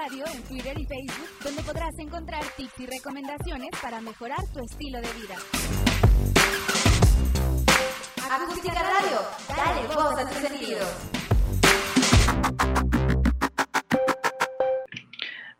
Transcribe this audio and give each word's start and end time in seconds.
Radio 0.00 0.24
en 0.32 0.42
Twitter 0.44 0.78
y 0.78 0.84
Facebook, 0.84 1.28
donde 1.42 1.62
podrás 1.62 1.98
encontrar 1.98 2.40
tips 2.56 2.78
y 2.78 2.86
recomendaciones 2.86 3.70
para 3.82 4.00
mejorar 4.00 4.38
tu 4.52 4.60
estilo 4.60 4.98
de 4.98 5.08
vida. 5.08 5.34
Acústica 8.30 8.74
Radio, 8.74 9.18
dale 9.48 9.86
voz 9.88 10.18
a 10.18 10.28
tus 10.28 10.38
sentidos. 10.38 11.10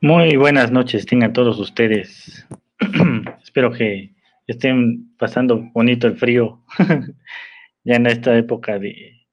Muy 0.01 0.37
buenas 0.37 0.70
noches, 0.70 1.05
tengan 1.07 1.32
todos 1.32 1.59
ustedes. 1.59 2.46
Espero 3.43 3.73
que 3.73 4.14
estén 4.46 5.16
pasando 5.16 5.68
bonito 5.73 6.07
el 6.07 6.16
frío 6.16 6.62
ya 7.84 7.96
en 7.96 8.07
esta 8.07 8.36
época 8.36 8.79
de, 8.79 9.27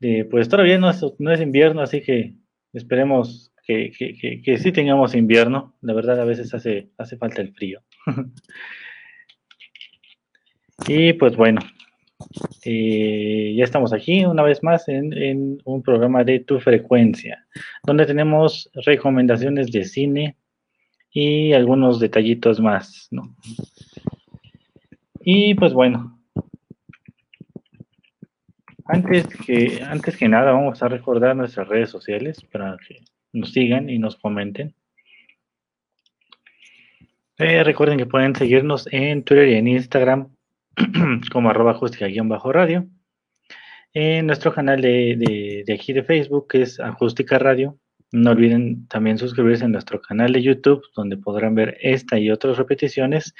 de 0.00 0.26
pues 0.30 0.50
todavía 0.50 0.76
no 0.76 0.90
es, 0.90 1.02
no 1.18 1.32
es 1.32 1.40
invierno, 1.40 1.80
así 1.80 2.02
que 2.02 2.43
esperemos 2.74 3.52
que, 3.66 3.92
que, 3.96 4.42
que, 4.42 4.58
sí 4.58 4.72
tengamos 4.72 5.14
invierno. 5.14 5.74
La 5.80 5.94
verdad 5.94 6.20
a 6.20 6.24
veces 6.24 6.52
hace, 6.54 6.90
hace 6.98 7.16
falta 7.16 7.40
el 7.40 7.54
frío. 7.54 7.80
y 10.86 11.14
pues 11.14 11.36
bueno, 11.36 11.60
eh, 12.64 13.54
ya 13.56 13.64
estamos 13.64 13.92
aquí 13.92 14.24
una 14.24 14.42
vez 14.42 14.62
más 14.62 14.88
en, 14.88 15.60
un 15.64 15.82
programa 15.82 16.24
de 16.24 16.40
Tu 16.40 16.60
Frecuencia, 16.60 17.46
donde 17.84 18.06
tenemos 18.06 18.70
recomendaciones 18.74 19.70
de 19.70 19.84
cine 19.84 20.36
y 21.10 21.52
algunos 21.52 22.00
detallitos 22.00 22.60
más, 22.60 23.08
¿no? 23.10 23.34
Y 25.20 25.54
pues 25.54 25.72
bueno, 25.72 26.20
antes 28.84 29.26
que, 29.26 29.82
antes 29.82 30.16
que 30.16 30.28
nada 30.28 30.52
vamos 30.52 30.82
a 30.82 30.88
recordar 30.88 31.34
nuestras 31.36 31.68
redes 31.68 31.90
sociales 31.90 32.42
para 32.52 32.76
que 32.86 33.00
nos 33.32 33.52
sigan 33.52 33.90
y 33.90 33.98
nos 33.98 34.16
comenten. 34.16 34.74
Eh, 37.38 37.64
recuerden 37.64 37.98
que 37.98 38.06
pueden 38.06 38.36
seguirnos 38.36 38.86
en 38.92 39.24
Twitter 39.24 39.48
y 39.48 39.54
en 39.54 39.66
Instagram 39.66 40.28
como 41.32 41.50
arroba 41.50 41.72
acústica-radio. 41.72 42.86
En 43.92 44.26
nuestro 44.26 44.52
canal 44.52 44.80
de, 44.80 45.64
aquí 45.72 45.92
de 45.92 46.02
Facebook, 46.02 46.48
que 46.48 46.62
es 46.62 46.80
Acústica 46.80 47.38
Radio. 47.38 47.78
No 48.12 48.30
olviden 48.30 48.86
también 48.88 49.18
suscribirse 49.18 49.64
a 49.64 49.68
nuestro 49.68 50.00
canal 50.00 50.32
de 50.32 50.42
YouTube, 50.42 50.82
donde 50.94 51.16
podrán 51.16 51.54
ver 51.54 51.76
esta 51.80 52.18
y 52.18 52.30
otras 52.30 52.56
repeticiones 52.56 53.34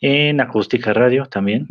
en 0.00 0.40
Acústica 0.40 0.92
Radio 0.92 1.26
también. 1.26 1.68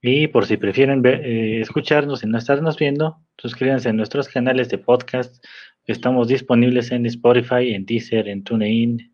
Y 0.00 0.28
por 0.28 0.46
si 0.46 0.56
prefieren 0.56 1.04
eh, 1.04 1.60
escucharnos 1.60 2.22
y 2.22 2.28
no 2.28 2.38
estarnos 2.38 2.78
viendo, 2.78 3.18
suscríbanse 3.36 3.88
a 3.88 3.92
nuestros 3.92 4.28
canales 4.28 4.68
de 4.68 4.78
podcast. 4.78 5.44
Estamos 5.86 6.28
disponibles 6.28 6.92
en 6.92 7.04
Spotify, 7.06 7.74
en 7.74 7.84
Deezer, 7.84 8.28
en 8.28 8.44
TuneIn, 8.44 9.12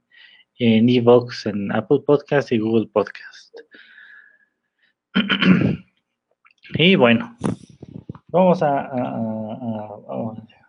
en 0.59 0.89
Evox, 0.89 1.47
en 1.47 1.73
Apple 1.73 2.01
Podcast 2.05 2.53
y 2.53 2.59
Google 2.59 2.89
Podcast. 2.93 3.57
y 6.75 6.97
bueno, 6.97 7.35
vamos 8.29 8.63
a, 8.63 8.91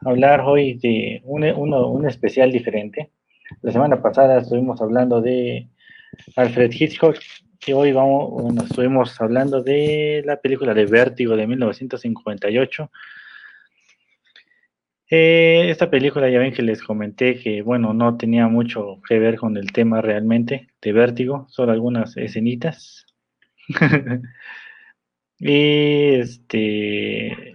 hablar 0.05 0.41
hoy 0.41 0.75
de 0.75 1.21
un, 1.25 2.08
especial 2.08 2.53
diferente. 2.53 3.11
La 3.61 3.73
semana 3.73 4.02
pasada 4.02 4.38
estuvimos 4.38 4.81
hablando 4.81 5.19
de 5.21 5.67
Alfred 6.38 6.71
Hitchcock 6.71 7.17
y 7.67 7.73
hoy 7.73 7.91
vamos, 7.91 8.63
estuvimos 8.63 9.19
hablando 9.19 9.63
de 9.63 10.21
la 10.25 10.39
película 10.39 10.73
de 10.73 10.85
Vértigo 10.85 11.35
de 11.35 11.47
1958. 11.47 12.91
Eh, 15.09 15.69
esta 15.69 15.89
película 15.89 16.30
ya 16.30 16.39
ven 16.39 16.53
que 16.53 16.61
les 16.61 16.83
comenté 16.83 17.39
que, 17.39 17.61
bueno, 17.61 17.93
no 17.93 18.17
tenía 18.17 18.48
mucho 18.48 19.02
que 19.08 19.20
ver 19.20 19.37
con 19.37 19.58
el 19.58 19.71
tema 19.71 20.02
realmente 20.02 20.67
de 20.81 20.93
Vértigo, 20.93 21.48
solo 21.49 21.71
algunas 21.71 22.15
escenitas. 22.17 23.05
y 25.39 26.15
este 26.15 27.53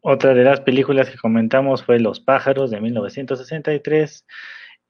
otra 0.00 0.34
de 0.34 0.44
las 0.44 0.60
películas 0.60 1.08
que 1.08 1.16
comentamos 1.16 1.84
fue 1.84 2.00
Los 2.00 2.20
pájaros 2.20 2.70
de 2.70 2.80
1963 2.80 4.26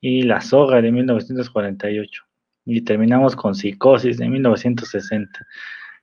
y 0.00 0.22
La 0.22 0.40
soga 0.40 0.80
de 0.82 0.90
1948. 0.90 2.24
Y 2.64 2.82
terminamos 2.82 3.34
con 3.36 3.54
Psicosis 3.54 4.18
de 4.18 4.28
1960. 4.28 5.46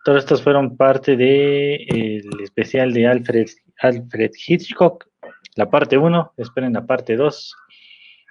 Todos 0.04 0.20
estos 0.20 0.42
fueron 0.42 0.78
parte 0.78 1.16
del 1.16 2.28
especial 2.42 2.94
de 2.94 3.08
Alfred, 3.08 3.48
Alfred 3.82 4.32
Hitchcock, 4.48 5.08
la 5.56 5.70
parte 5.70 5.98
1. 5.98 6.34
Esperen 6.38 6.74
la 6.74 6.86
parte 6.86 7.16
2, 7.16 7.56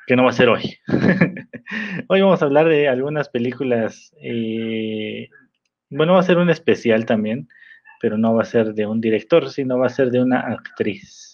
que 0.07 0.17
no 0.17 0.25
va 0.25 0.31
a 0.31 0.35
ser 0.35 0.49
hoy. 0.49 0.77
hoy 2.09 2.21
vamos 2.21 2.43
a 2.43 2.47
hablar 2.47 2.69
de 2.69 2.89
algunas 2.89 3.29
películas 3.29 4.13
eh, 4.21 5.29
bueno, 5.91 6.15
va 6.15 6.21
a 6.21 6.25
ser 6.25 6.39
un 6.39 6.51
especial 6.51 7.07
también, 7.07 7.49
pero 8.01 8.19
no 8.19 8.35
va 8.35 8.43
a 8.43 8.47
ser 8.47 8.75
de 8.75 8.87
un 8.87 9.01
director, 9.01 9.49
sino 9.51 9.79
va 9.79 9.87
a 9.87 9.91
ser 9.91 10.11
de 10.11 10.21
una 10.21 10.41
actriz. 10.41 11.28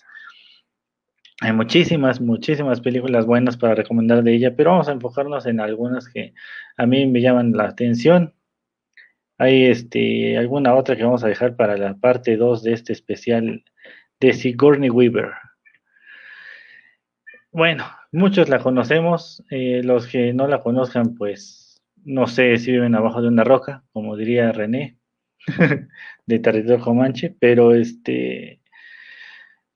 Hay 1.41 1.53
muchísimas, 1.53 2.21
muchísimas 2.21 2.81
películas 2.81 3.27
buenas 3.27 3.56
para 3.56 3.75
recomendar 3.75 4.22
de 4.22 4.34
ella, 4.34 4.55
pero 4.56 4.71
vamos 4.71 4.89
a 4.89 4.93
enfocarnos 4.93 5.47
en 5.47 5.61
algunas 5.61 6.09
que 6.09 6.33
a 6.77 6.87
mí 6.87 7.06
me 7.06 7.21
llaman 7.21 7.53
la 7.53 7.65
atención. 7.65 8.34
Hay 9.39 9.65
este, 9.65 10.39
alguna 10.39 10.75
otra 10.75 10.97
que 10.97 11.03
vamos 11.05 11.25
a 11.25 11.28
dejar 11.28 11.56
para 11.56 11.77
la 11.77 11.94
parte 11.97 12.37
2 12.37 12.62
de 12.62 12.73
este 12.73 12.93
especial 12.93 13.65
de 14.21 14.33
Sigourney 14.33 14.91
Weaver. 14.91 15.33
Bueno, 17.50 17.84
muchos 18.12 18.49
la 18.49 18.61
conocemos, 18.61 19.44
eh, 19.50 19.83
los 19.84 20.06
que 20.06 20.33
no 20.33 20.47
la 20.47 20.62
conozcan, 20.62 21.15
pues 21.15 21.83
no 22.05 22.27
sé 22.27 22.56
si 22.59 22.71
viven 22.71 22.94
abajo 22.94 23.23
de 23.23 23.28
una 23.28 23.44
roca, 23.44 23.84
como 23.93 24.17
diría 24.17 24.53
René, 24.53 24.99
de 26.27 26.39
territorio 26.39 26.83
Comanche, 26.83 27.34
pero 27.39 27.75
este, 27.75 28.61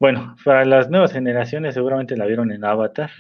bueno, 0.01 0.37
para 0.45 0.65
las 0.65 0.91
nuevas 0.91 1.13
generaciones 1.13 1.75
seguramente 1.75 2.17
la 2.17 2.27
vieron 2.27 2.53
en 2.53 2.65
Avatar, 2.65 3.11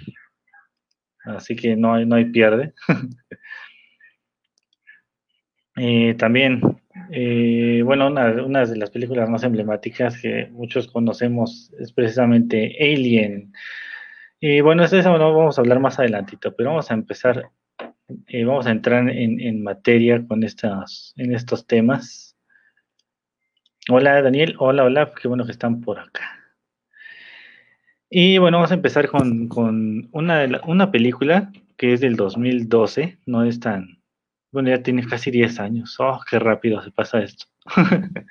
así 1.25 1.57
que 1.57 1.77
no 1.77 1.95
hay, 1.95 2.07
no 2.07 2.17
hay 2.17 2.27
pierde. 2.27 2.75
Eh, 5.81 6.15
también, 6.15 6.61
eh, 7.13 7.83
bueno, 7.85 8.09
una, 8.09 8.67
de 8.67 8.77
las 8.77 8.91
películas 8.91 9.31
más 9.31 9.45
emblemáticas 9.45 10.21
que 10.21 10.49
muchos 10.51 10.89
conocemos 10.89 11.73
es 11.79 11.93
precisamente 11.93 12.75
Alien. 12.81 13.53
Y 14.41 14.61
bueno, 14.61 14.83
eso 14.83 15.01
no 15.17 15.33
vamos 15.33 15.57
a 15.57 15.61
hablar 15.61 15.79
más 15.79 16.01
adelantito, 16.01 16.53
pero 16.57 16.71
vamos 16.71 16.91
a 16.91 16.95
empezar 16.95 17.53
eh, 18.27 18.45
vamos 18.45 18.67
a 18.67 18.71
entrar 18.71 19.09
en, 19.11 19.63
materia 19.63 20.27
con 20.27 20.43
estas, 20.43 21.13
en 21.17 21.35
estos 21.35 21.67
temas. 21.67 22.37
Hola 23.91 24.23
Daniel, 24.23 24.55
hola, 24.59 24.85
hola, 24.85 25.13
qué 25.21 25.29
bueno 25.29 25.45
que 25.45 25.53
están 25.53 25.81
por 25.83 25.99
acá. 25.99 26.38
Y 28.11 28.39
bueno, 28.39 28.57
vamos 28.57 28.71
a 28.71 28.75
empezar 28.75 29.09
con, 29.09 29.49
una, 30.13 30.61
una 30.67 30.91
película 30.91 31.53
que 31.77 31.93
es 31.93 32.01
del 32.01 32.17
2012, 32.17 33.19
no 33.27 33.45
es 33.45 33.61
tan, 33.61 34.01
bueno, 34.51 34.71
ya 34.71 34.83
tiene 34.83 35.07
casi 35.07 35.31
10 35.31 35.61
años, 35.61 35.97
oh, 35.99 36.21
qué 36.29 36.39
rápido 36.39 36.83
se 36.83 36.91
pasa 36.91 37.21
esto. 37.23 37.47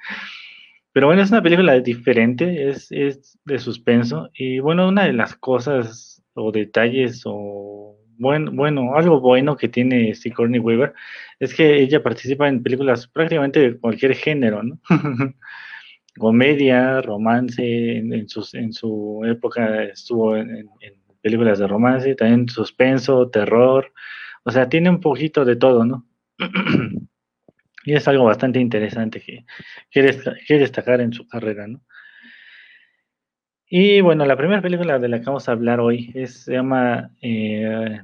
Pero 0.94 1.08
bueno, 1.08 1.22
es 1.22 1.30
una 1.30 1.44
película 1.44 1.80
diferente, 1.80 2.70
es, 2.70 2.92
es 2.92 3.38
de 3.46 3.60
suspenso 3.60 4.30
y 4.34 4.60
bueno, 4.60 4.88
una 4.88 5.06
de 5.06 5.14
las 5.14 5.36
cosas 5.36 6.24
o 6.34 6.52
detalles 6.52 7.22
o 7.26 7.98
bueno, 8.18 8.52
bueno, 8.52 8.96
algo 8.96 9.22
bueno 9.22 9.56
que 9.56 9.70
tiene 9.70 10.16
Sigourney 10.16 10.60
Weaver 10.60 10.94
es 11.40 11.54
que 11.54 11.80
ella 11.82 12.02
participa 12.02 12.48
en 12.48 12.64
películas 12.64 13.08
prácticamente 13.08 13.60
de 13.60 13.78
cualquier 13.78 14.16
género, 14.16 14.64
¿no? 14.64 14.80
Comedia, 16.18 17.02
romance, 17.02 17.98
en, 17.98 18.28
su 18.28 19.22
época 19.26 19.84
estuvo 19.84 20.36
en, 20.36 20.70
películas 21.22 21.60
de 21.60 21.68
romance, 21.68 22.16
también 22.16 22.48
suspenso, 22.48 23.30
terror, 23.30 23.92
o 24.44 24.52
sea, 24.52 24.70
tiene 24.70 24.90
un 24.90 25.02
poquito 25.02 25.44
de 25.44 25.56
todo, 25.56 25.84
¿no? 25.84 26.06
y 27.86 27.94
es 27.94 28.08
algo 28.08 28.26
bastante 28.26 28.60
interesante 28.60 29.22
que, 29.22 29.46
que, 29.92 30.58
destacar 30.58 31.02
en 31.02 31.14
su 31.14 31.28
carrera, 31.28 31.68
¿no? 31.68 31.82
Y 33.70 34.00
bueno, 34.00 34.26
la 34.26 34.38
primera 34.38 34.62
película 34.62 35.00
de 35.00 35.10
la 35.10 35.20
que 35.20 35.26
vamos 35.26 35.50
a 35.50 35.52
hablar 35.52 35.82
hoy 35.82 36.12
es, 36.16 36.46
se 36.46 36.54
llama 36.54 37.12
eh, 37.22 38.02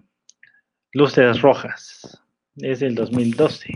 Luces 0.92 1.42
Rojas. 1.42 2.22
Es 2.58 2.82
del 2.82 2.96
2012. 2.96 3.74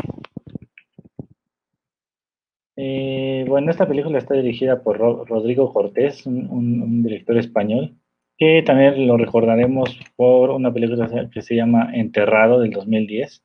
Eh, 2.78 3.44
bueno, 3.48 3.72
esta 3.72 3.88
película 3.88 4.20
está 4.20 4.36
dirigida 4.36 4.84
por 4.84 5.00
Rodrigo 5.00 5.74
Cortés, 5.74 6.26
un, 6.26 7.04
director 7.04 7.38
español, 7.38 7.96
que 8.38 8.62
también 8.64 9.08
lo 9.08 9.18
recordaremos 9.18 10.00
por 10.16 10.52
una 10.52 10.72
película 10.72 11.30
que 11.32 11.42
se 11.42 11.56
llama 11.56 11.90
Enterrado 11.94 12.60
del 12.60 12.72
2010. 12.72 13.44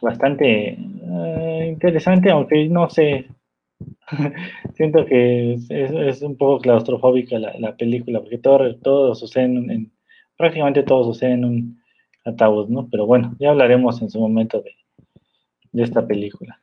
Bastante 0.00 0.78
eh, 0.78 1.68
interesante, 1.68 2.30
aunque 2.30 2.68
no 2.68 2.88
sé 2.88 3.26
Siento 4.74 5.04
que 5.06 5.54
es, 5.54 6.22
un 6.22 6.36
poco 6.36 6.60
claustrofóbica 6.60 7.38
la, 7.38 7.76
película, 7.76 8.20
porque 8.20 8.38
todo, 8.38 8.76
todo 8.76 9.14
sucede 9.14 9.44
en, 9.44 9.92
prácticamente 10.36 10.82
todo 10.82 11.04
sucede 11.04 11.32
en 11.32 11.44
un 11.44 11.82
ataúd, 12.24 12.68
¿no? 12.68 12.88
Pero 12.90 13.06
bueno, 13.06 13.34
ya 13.38 13.50
hablaremos 13.50 14.00
en 14.02 14.10
su 14.10 14.20
momento 14.20 14.62
de 15.72 15.82
esta 15.82 16.06
película. 16.06 16.60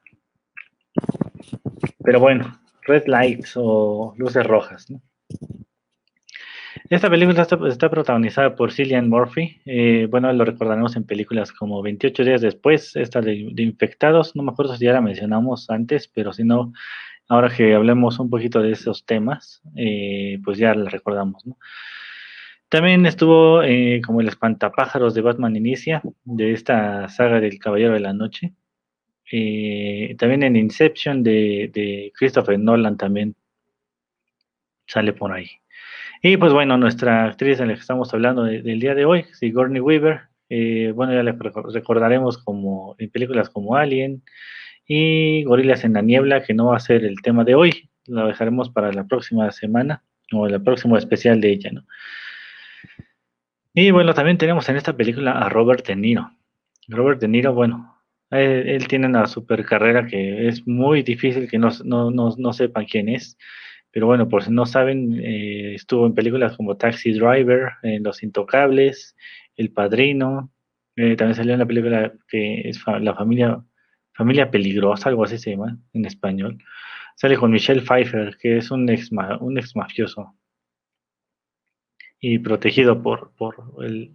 Pero 2.04 2.20
bueno, 2.20 2.60
red 2.84 3.04
lights 3.08 3.54
o 3.56 4.14
luces 4.18 4.46
rojas, 4.46 4.90
¿no? 4.90 5.02
Esta 6.90 7.08
película 7.08 7.44
está, 7.44 7.90
protagonizada 7.90 8.56
por 8.56 8.72
Cillian 8.72 9.10
Murphy. 9.10 9.62
Eh, 9.66 10.08
bueno, 10.10 10.34
lo 10.34 10.44
recordaremos 10.44 10.96
en 10.96 11.04
películas 11.04 11.52
como 11.52 11.84
28 11.84 12.24
días 12.24 12.42
después, 12.42 12.96
esta 12.96 13.22
de, 13.22 13.36
Infectados. 13.58 14.36
No 14.36 14.42
me 14.42 14.52
acuerdo 14.52 14.76
si 14.76 14.86
ya 14.86 14.94
la 14.94 15.02
mencionamos 15.02 15.70
antes, 15.70 16.08
pero 16.08 16.34
si 16.34 16.44
no, 16.44 16.74
ahora 17.28 17.56
que 17.56 17.76
hablemos 17.76 18.18
un 18.18 18.32
poquito 18.32 18.62
de 18.64 18.72
esos 18.72 19.06
temas, 19.06 19.62
eh, 19.76 20.40
pues 20.44 20.58
ya 20.58 20.74
la 20.74 20.90
recordamos. 20.90 21.44
También 22.70 23.06
estuvo 23.06 23.62
eh, 23.62 24.02
como 24.04 24.22
el 24.22 24.28
espantapájaros 24.28 25.14
de 25.14 25.22
Batman 25.22 25.56
Inicia, 25.56 26.02
de 26.24 26.54
esta 26.54 27.08
saga 27.10 27.40
del 27.40 27.60
Caballero 27.60 27.94
de 27.94 28.00
la 28.00 28.14
Noche. 28.14 28.54
También 30.18 30.44
en 30.44 30.56
Inception 30.56 31.24
de, 31.24 31.70
de 31.74 32.12
Christopher 32.16 32.60
Nolan 32.60 32.98
también 32.98 33.36
sale 34.88 35.14
por 35.14 35.32
ahí. 35.32 35.50
Y 36.22 36.36
pues 36.36 36.52
bueno, 36.52 36.78
nuestra 36.78 37.26
actriz 37.26 37.60
en 37.60 37.70
la 37.70 37.76
que 37.76 37.80
estamos 37.80 38.14
hablando 38.14 38.44
del 38.44 38.80
día 38.80 38.94
de 38.94 39.06
hoy, 39.06 39.26
Sigourney 39.34 39.80
Weaver, 39.80 40.22
eh, 40.50 40.92
bueno, 40.94 41.14
ya 41.14 41.24
le 41.24 41.32
recordaremos 41.32 42.38
como 42.40 42.96
en 42.98 43.10
películas 43.10 43.50
como 43.50 43.76
Alien 43.76 44.24
y 44.86 45.44
Gorilas 45.44 45.86
en 45.86 45.94
la 45.94 46.02
Niebla, 46.02 46.44
que 46.44 46.54
no 46.54 46.68
va 46.68 46.78
a 46.78 46.82
ser 46.82 47.06
el 47.06 47.22
tema 47.22 47.46
de 47.46 47.56
hoy, 47.56 47.90
lo 48.08 48.28
dejaremos 48.28 48.70
para 48.70 48.92
la 48.92 49.06
próxima 49.06 49.50
semana 49.52 50.04
o 50.34 50.48
el 50.48 50.62
próximo 50.62 50.98
especial 50.98 51.40
de 51.40 51.52
ella, 51.52 51.72
¿no? 51.72 51.86
Y 53.74 53.92
bueno, 53.92 54.14
también 54.14 54.38
tenemos 54.38 54.68
en 54.68 54.76
esta 54.76 54.98
película 54.98 55.32
a 55.32 55.48
Robert 55.48 55.86
De 55.88 55.96
Niro. 55.96 56.32
Robert 56.88 57.22
De 57.22 57.28
Niro, 57.28 57.54
bueno, 57.54 57.99
él, 58.32 58.88
tiene 58.88 59.08
una 59.08 59.28
super 59.28 59.66
carrera 59.66 60.06
que 60.06 60.48
es 60.48 60.68
muy 60.68 61.04
difícil 61.04 61.50
que 61.50 61.58
no, 61.58 61.70
no, 61.84 62.12
no 62.12 62.54
sepan 62.54 62.86
quién 62.86 63.10
es. 63.10 63.38
Pero 63.92 64.06
bueno, 64.08 64.30
por 64.30 64.44
si 64.44 64.52
no 64.52 64.66
saben, 64.66 65.20
eh, 65.24 65.74
estuvo 65.76 66.06
en 66.06 66.14
películas 66.14 66.56
como 66.56 66.78
Taxi 66.78 67.12
Driver, 67.14 67.72
en 67.84 68.04
Los 68.04 68.22
Intocables, 68.24 69.16
El 69.56 69.72
Padrino. 69.72 70.52
Eh, 70.96 71.16
también 71.16 71.36
salió 71.36 71.54
en 71.54 71.60
la 71.60 71.66
película 71.66 72.14
que 72.28 72.70
es 72.70 72.80
La 73.02 73.16
Familia, 73.16 73.64
Familia 74.14 74.52
Peligrosa, 74.52 75.10
algo 75.10 75.24
así 75.24 75.38
se 75.38 75.52
llama 75.52 75.78
en 75.94 76.06
español. 76.06 76.58
Sale 77.16 77.38
con 77.38 77.52
Michelle 77.52 77.82
Pfeiffer, 77.82 78.38
que 78.38 78.58
es 78.58 78.72
un 78.72 78.90
ex, 78.90 79.10
un 79.42 79.58
ex 79.58 79.76
mafioso. 79.76 80.36
Y 82.20 82.40
protegido 82.40 83.02
por, 83.02 83.34
por 83.36 83.56
el. 83.84 84.12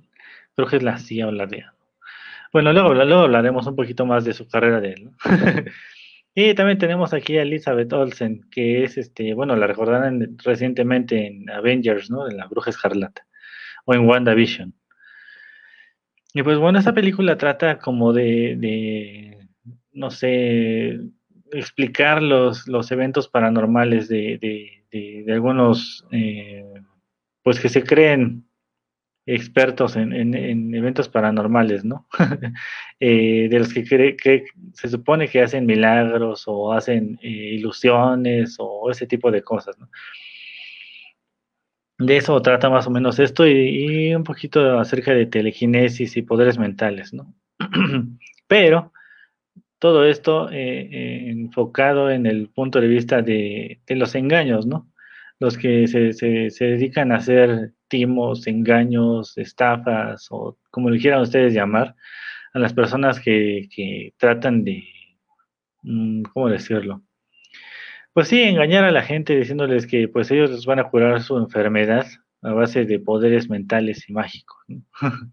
Creo 0.55 0.69
que 0.69 0.77
es 0.77 0.83
la 0.83 0.99
CIA 0.99 1.29
o 1.29 1.33
la 1.33 1.47
DEA. 1.47 1.74
Bueno, 2.55 2.73
luego, 2.73 2.95
luego 2.95 3.23
hablaremos 3.23 3.67
un 3.67 3.75
poquito 3.75 4.07
más 4.07 4.25
de 4.25 4.33
su 4.33 4.47
carrera 4.47 4.81
de 4.81 4.93
él. 4.93 5.05
¿no? 5.05 5.13
Y 6.37 6.55
también 6.55 6.79
tenemos 6.79 7.13
aquí 7.15 7.37
a 7.37 7.43
Elizabeth 7.43 7.93
Olsen, 7.93 8.43
que 8.51 8.83
es, 8.83 8.97
este, 8.97 9.35
bueno, 9.35 9.55
la 9.55 9.69
recordarán 9.69 10.37
recientemente 10.43 11.29
en 11.29 11.49
Avengers, 11.49 12.11
¿no? 12.11 12.29
En 12.29 12.37
La 12.37 12.49
Bruja 12.49 12.71
Escarlata, 12.71 13.25
o 13.85 13.95
en 13.95 14.09
WandaVision. 14.09 14.75
Y 16.33 16.43
pues 16.43 16.59
bueno, 16.59 16.81
esta 16.81 16.93
película 16.93 17.39
trata 17.39 17.79
como 17.79 18.13
de, 18.13 18.57
de 18.59 19.49
no 19.93 20.11
sé, 20.11 20.99
explicar 21.53 22.21
los, 22.21 22.67
los 22.67 22.91
eventos 22.91 23.29
paranormales 23.29 24.09
de, 24.09 24.39
de, 24.91 25.23
de 25.25 25.33
algunos, 25.33 26.05
eh, 26.11 26.65
pues 27.45 27.61
que 27.61 27.69
se 27.69 27.85
creen 27.85 28.45
expertos 29.27 29.97
en, 29.97 30.13
en, 30.13 30.75
eventos 30.75 31.09
paranormales, 31.09 31.85
¿no? 31.85 32.07
Eh, 33.01 33.49
de 33.51 33.59
los 33.59 33.75
que, 33.75 33.85
que 34.17 34.45
se 34.73 34.89
supone 34.89 35.29
que 35.29 35.43
hacen 35.43 35.67
milagros 35.67 36.45
o 36.47 36.73
hacen 36.73 37.19
eh, 37.23 37.29
ilusiones 37.29 38.57
o 38.59 38.91
ese 38.91 39.07
tipo 39.07 39.31
de 39.31 39.43
cosas, 39.43 39.77
¿no? 39.79 39.91
De 41.99 42.17
eso 42.17 42.41
trata 42.41 42.71
más 42.71 42.87
o 42.87 42.91
menos 42.91 43.19
esto 43.19 43.47
y, 43.47 44.15
un 44.15 44.25
poquito 44.25 44.79
acerca 44.79 45.13
de 45.13 45.27
telequinesis 45.27 46.17
y 46.17 46.23
poderes 46.23 46.57
mentales, 46.57 47.13
¿no? 47.13 47.35
Pero 48.47 48.93
todo 49.79 50.05
esto 50.07 50.49
eh, 50.51 51.29
enfocado 51.31 52.11
en 52.11 52.27
el 52.27 52.49
punto 52.49 52.81
de 52.81 52.89
vista 52.89 53.21
de 53.23 53.81
los 53.89 54.15
engaños, 54.15 54.67
¿no? 54.67 54.89
Los 55.41 55.59
que 55.59 55.87
se, 55.89 56.13
se, 56.13 56.51
se 56.51 56.65
dedican 56.65 57.13
a 57.13 57.17
hacer 57.17 57.73
timos, 57.89 58.47
engaños, 58.47 59.39
estafas 59.39 60.27
o 60.31 60.59
como 60.71 60.91
le 60.91 60.99
quieran 60.99 61.23
ustedes 61.23 61.55
llamar, 61.55 61.95
a 62.55 62.59
las 62.59 62.73
personas 62.73 63.21
que, 63.21 64.13
tratan 64.17 64.65
de, 64.65 64.85
mm, 65.83 66.23
¿cómo 66.33 66.49
decirlo? 66.49 67.03
Pues 68.13 68.29
sí, 68.29 68.43
engañar 68.43 68.85
a 68.85 68.93
la 68.93 69.03
gente 69.03 69.37
diciéndoles 69.37 69.87
que 69.87 70.09
pues 70.09 70.31
ellos 70.31 70.51
les 70.51 70.67
van 70.67 70.79
a 70.79 70.89
curar 70.89 71.21
su 71.21 71.37
enfermedad 71.37 72.07
a 72.43 72.53
base 72.53 72.85
de 72.85 73.01
poderes 73.01 73.51
mentales 73.51 74.09
y 74.09 74.13
mágicos. 74.13 74.57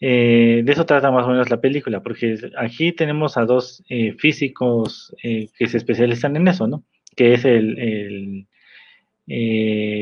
Eh, 0.00 0.62
de 0.64 0.72
eso 0.72 0.86
trata 0.86 1.10
más 1.10 1.26
o 1.26 1.30
menos 1.30 1.50
la 1.50 1.60
película, 1.60 2.00
porque 2.00 2.38
aquí 2.56 2.92
tenemos 2.92 3.36
a 3.36 3.44
dos 3.44 3.82
eh, 3.88 4.12
físicos 4.12 5.12
eh, 5.24 5.48
que 5.58 5.66
se 5.66 5.76
especializan 5.76 6.36
en 6.36 6.46
eso, 6.46 6.68
¿no? 6.68 6.84
Que 7.16 7.34
es 7.34 7.44
el 7.44 8.46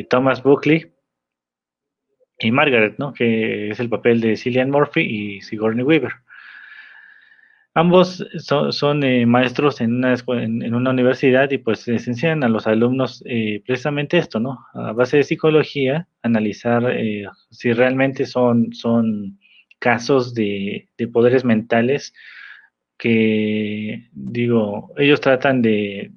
Thomas 0.08 0.42
Buckley, 0.42 0.92
y 2.38 2.50
Margaret, 2.50 2.96
¿no? 2.98 3.12
que 3.12 3.70
es 3.70 3.80
el 3.80 3.88
papel 3.88 4.20
de 4.20 4.36
Cillian 4.36 4.70
Murphy 4.70 5.00
y 5.00 5.40
Sigourney 5.40 5.84
Weaver. 5.84 6.12
Ambos 7.74 8.26
son, 8.38 9.04
eh, 9.04 9.26
maestros 9.26 9.82
en 9.82 10.02
una, 10.02 10.90
universidad 10.90 11.50
y 11.50 11.58
pues 11.58 11.86
les 11.86 12.08
enseñan 12.08 12.42
a 12.42 12.48
los 12.48 12.66
alumnos 12.66 13.22
eh, 13.26 13.62
precisamente 13.66 14.16
esto, 14.16 14.40
¿no? 14.40 14.66
A 14.72 14.92
base 14.92 15.18
de 15.18 15.24
psicología, 15.24 16.08
analizar 16.22 16.90
eh, 16.90 17.26
si 17.50 17.74
realmente 17.74 18.24
son, 18.24 18.70
casos 19.78 20.32
de, 20.32 20.88
de, 20.96 21.08
poderes 21.08 21.44
mentales 21.44 22.14
que, 22.96 24.08
digo, 24.12 24.94
ellos 24.96 25.20
tratan 25.20 25.60
de, 25.60 26.12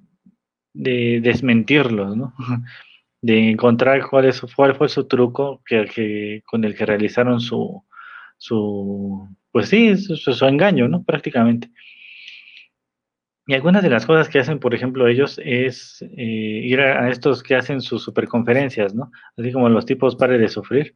de 0.74 1.20
desmentirlos, 1.22 2.16
¿no? 2.16 2.34
de 3.22 3.50
encontrar 3.52 4.08
cuál, 4.10 4.26
es, 4.26 4.42
cuál 4.56 4.76
fue 4.76 4.90
su 4.90 5.08
truco 5.08 5.62
que, 5.66 6.42
con 6.46 6.64
el 6.64 6.76
que 6.76 6.86
realizaron 6.86 7.40
su, 7.40 7.84
su 8.38 9.28
pues 9.52 9.70
sí, 9.70 9.98
su, 9.98 10.46
engaño, 10.46 10.88
¿no? 10.88 11.04
Prácticamente. 11.04 11.72
Y 13.48 13.56
algunas 13.56 13.82
de 13.82 13.90
las 13.90 14.06
cosas 14.06 14.30
que 14.30 14.40
hacen, 14.40 14.60
por 14.60 14.76
ejemplo, 14.76 15.08
ellos 15.08 15.42
es 15.44 16.04
eh, 16.04 16.62
ir 16.64 16.82
a, 16.82 17.10
estos 17.10 17.42
que 17.42 17.56
hacen 17.56 17.82
sus 17.82 18.04
superconferencias, 18.04 18.94
¿no? 18.94 19.12
Así 19.38 19.52
como 19.52 19.70
los 19.70 19.86
tipos 19.86 20.16
Pare 20.16 20.38
de 20.38 20.48
Sufrir, 20.48 20.94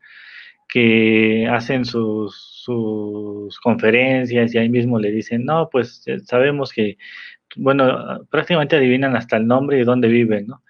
que 0.69 1.47
hacen 1.51 1.83
sus, 1.85 2.35
sus 2.63 3.59
conferencias 3.59 4.53
y 4.53 4.57
ahí 4.59 4.69
mismo 4.69 4.99
le 4.99 5.11
dicen, 5.11 5.45
no, 5.45 5.69
pues 5.71 6.03
eh, 6.07 6.19
sabemos 6.19 6.71
que, 6.71 6.97
bueno, 7.55 8.25
prácticamente 8.29 8.75
adivinan 8.75 9.15
hasta 9.15 9.37
el 9.37 9.47
nombre 9.47 9.79
y 9.79 9.83
dónde 9.83 10.07
viven, 10.07 10.47
¿no? 10.47 10.62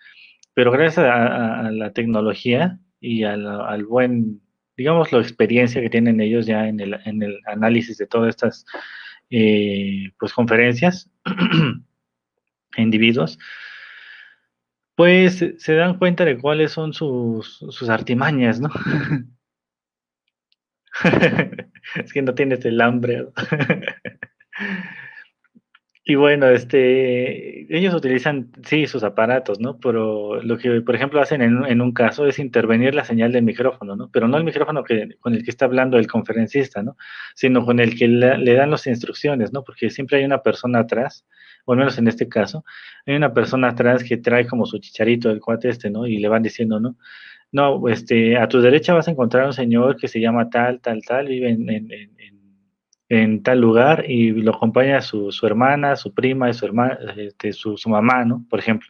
Pero 0.54 0.72
gracias 0.72 1.06
a, 1.06 1.72
la 1.72 1.94
tecnología 1.94 2.80
y 3.00 3.24
al, 3.24 3.86
buen, 3.86 4.42
digamos, 4.78 5.12
la 5.12 5.20
experiencia 5.20 5.82
que 5.82 5.90
tienen 5.90 6.22
ellos 6.22 6.46
ya 6.46 6.68
en 6.68 6.80
el, 6.80 7.00
en 7.06 7.24
el 7.24 7.40
análisis 7.46 7.98
de 7.98 8.08
todas 8.08 8.30
estas 8.30 8.66
eh, 9.30 10.12
pues 10.20 10.34
conferencias 10.34 11.10
individuos, 12.78 13.40
pues 14.96 15.44
se 15.58 15.74
dan 15.74 15.98
cuenta 15.98 16.24
de 16.26 16.38
cuáles 16.38 16.72
son 16.72 16.94
sus, 16.94 17.58
sus 17.70 17.90
artimañas, 17.90 18.60
¿no? 18.60 18.70
es 21.96 22.14
que 22.14 22.22
no 22.22 22.36
tienes 22.36 22.64
el 22.66 22.80
hambre. 22.80 23.28
Y 26.06 26.16
bueno, 26.16 26.50
este, 26.50 27.74
ellos 27.76 27.94
utilizan, 27.94 28.52
sí, 28.66 28.88
sus 28.88 29.04
aparatos, 29.06 29.62
¿no? 29.62 29.80
Pero 29.80 30.42
lo 30.44 30.58
que, 30.58 30.82
por 30.82 30.96
ejemplo, 30.96 31.22
hacen 31.22 31.42
en, 31.42 31.82
un 31.82 31.94
caso 31.94 32.28
es 32.28 32.40
intervenir 32.40 32.94
la 32.94 33.06
señal 33.06 33.32
del 33.32 33.44
micrófono, 33.44 33.96
¿no? 33.96 34.10
Pero 34.12 34.28
no 34.28 34.38
el 34.38 34.44
micrófono 34.44 34.84
que, 34.84 35.16
con 35.22 35.34
el 35.34 35.46
que 35.46 35.50
está 35.50 35.64
hablando 35.64 35.98
el 35.98 36.08
conferencista, 36.08 36.84
¿no? 36.84 36.98
Sino 37.36 37.66
con 37.66 37.80
el 37.80 37.98
que 37.98 38.10
le, 38.10 38.54
dan 38.54 38.72
las 38.72 38.86
instrucciones, 38.88 39.54
¿no? 39.54 39.64
Porque 39.64 39.90
siempre 39.90 40.18
hay 40.18 40.26
una 40.26 40.42
persona 40.44 40.80
atrás, 40.80 41.26
o 41.64 41.72
al 41.72 41.80
menos 41.80 41.98
en 41.98 42.10
este 42.10 42.28
caso, 42.28 42.66
hay 43.06 43.16
una 43.16 43.34
persona 43.34 43.70
atrás 43.70 44.04
que 44.04 44.18
trae 44.18 44.46
como 44.46 44.66
su 44.66 44.80
chicharito, 44.80 45.32
el 45.32 45.40
cuate 45.40 45.70
este, 45.70 45.90
¿no? 45.90 46.06
Y 46.06 46.18
le 46.18 46.28
van 46.28 46.44
diciendo, 46.44 46.82
¿no? 46.82 46.98
No, 47.54 47.88
este, 47.88 48.38
a 48.38 48.50
tu 48.50 48.60
derecha 48.62 48.94
vas 48.94 49.08
a 49.08 49.12
encontrar 49.12 49.46
un 49.46 49.54
señor 49.54 49.96
que 49.96 50.10
se 50.10 50.20
llama 50.20 50.50
tal, 50.50 50.82
tal, 50.82 51.02
tal, 51.06 51.28
vive 51.28 51.50
en 51.50 51.70
en 51.70 52.33
tal 53.44 53.60
lugar 53.60 54.06
y 54.10 54.32
lo 54.32 54.56
acompaña 54.56 55.02
su, 55.02 55.32
su 55.32 55.46
hermana, 55.46 55.96
su 55.96 56.14
prima 56.14 56.50
y 56.50 56.54
su 56.54 56.66
hermana, 56.66 56.98
este, 57.18 57.54
su, 57.54 57.78
mamá, 57.88 58.26
¿no? 58.26 58.46
Por 58.50 58.60
ejemplo. 58.60 58.90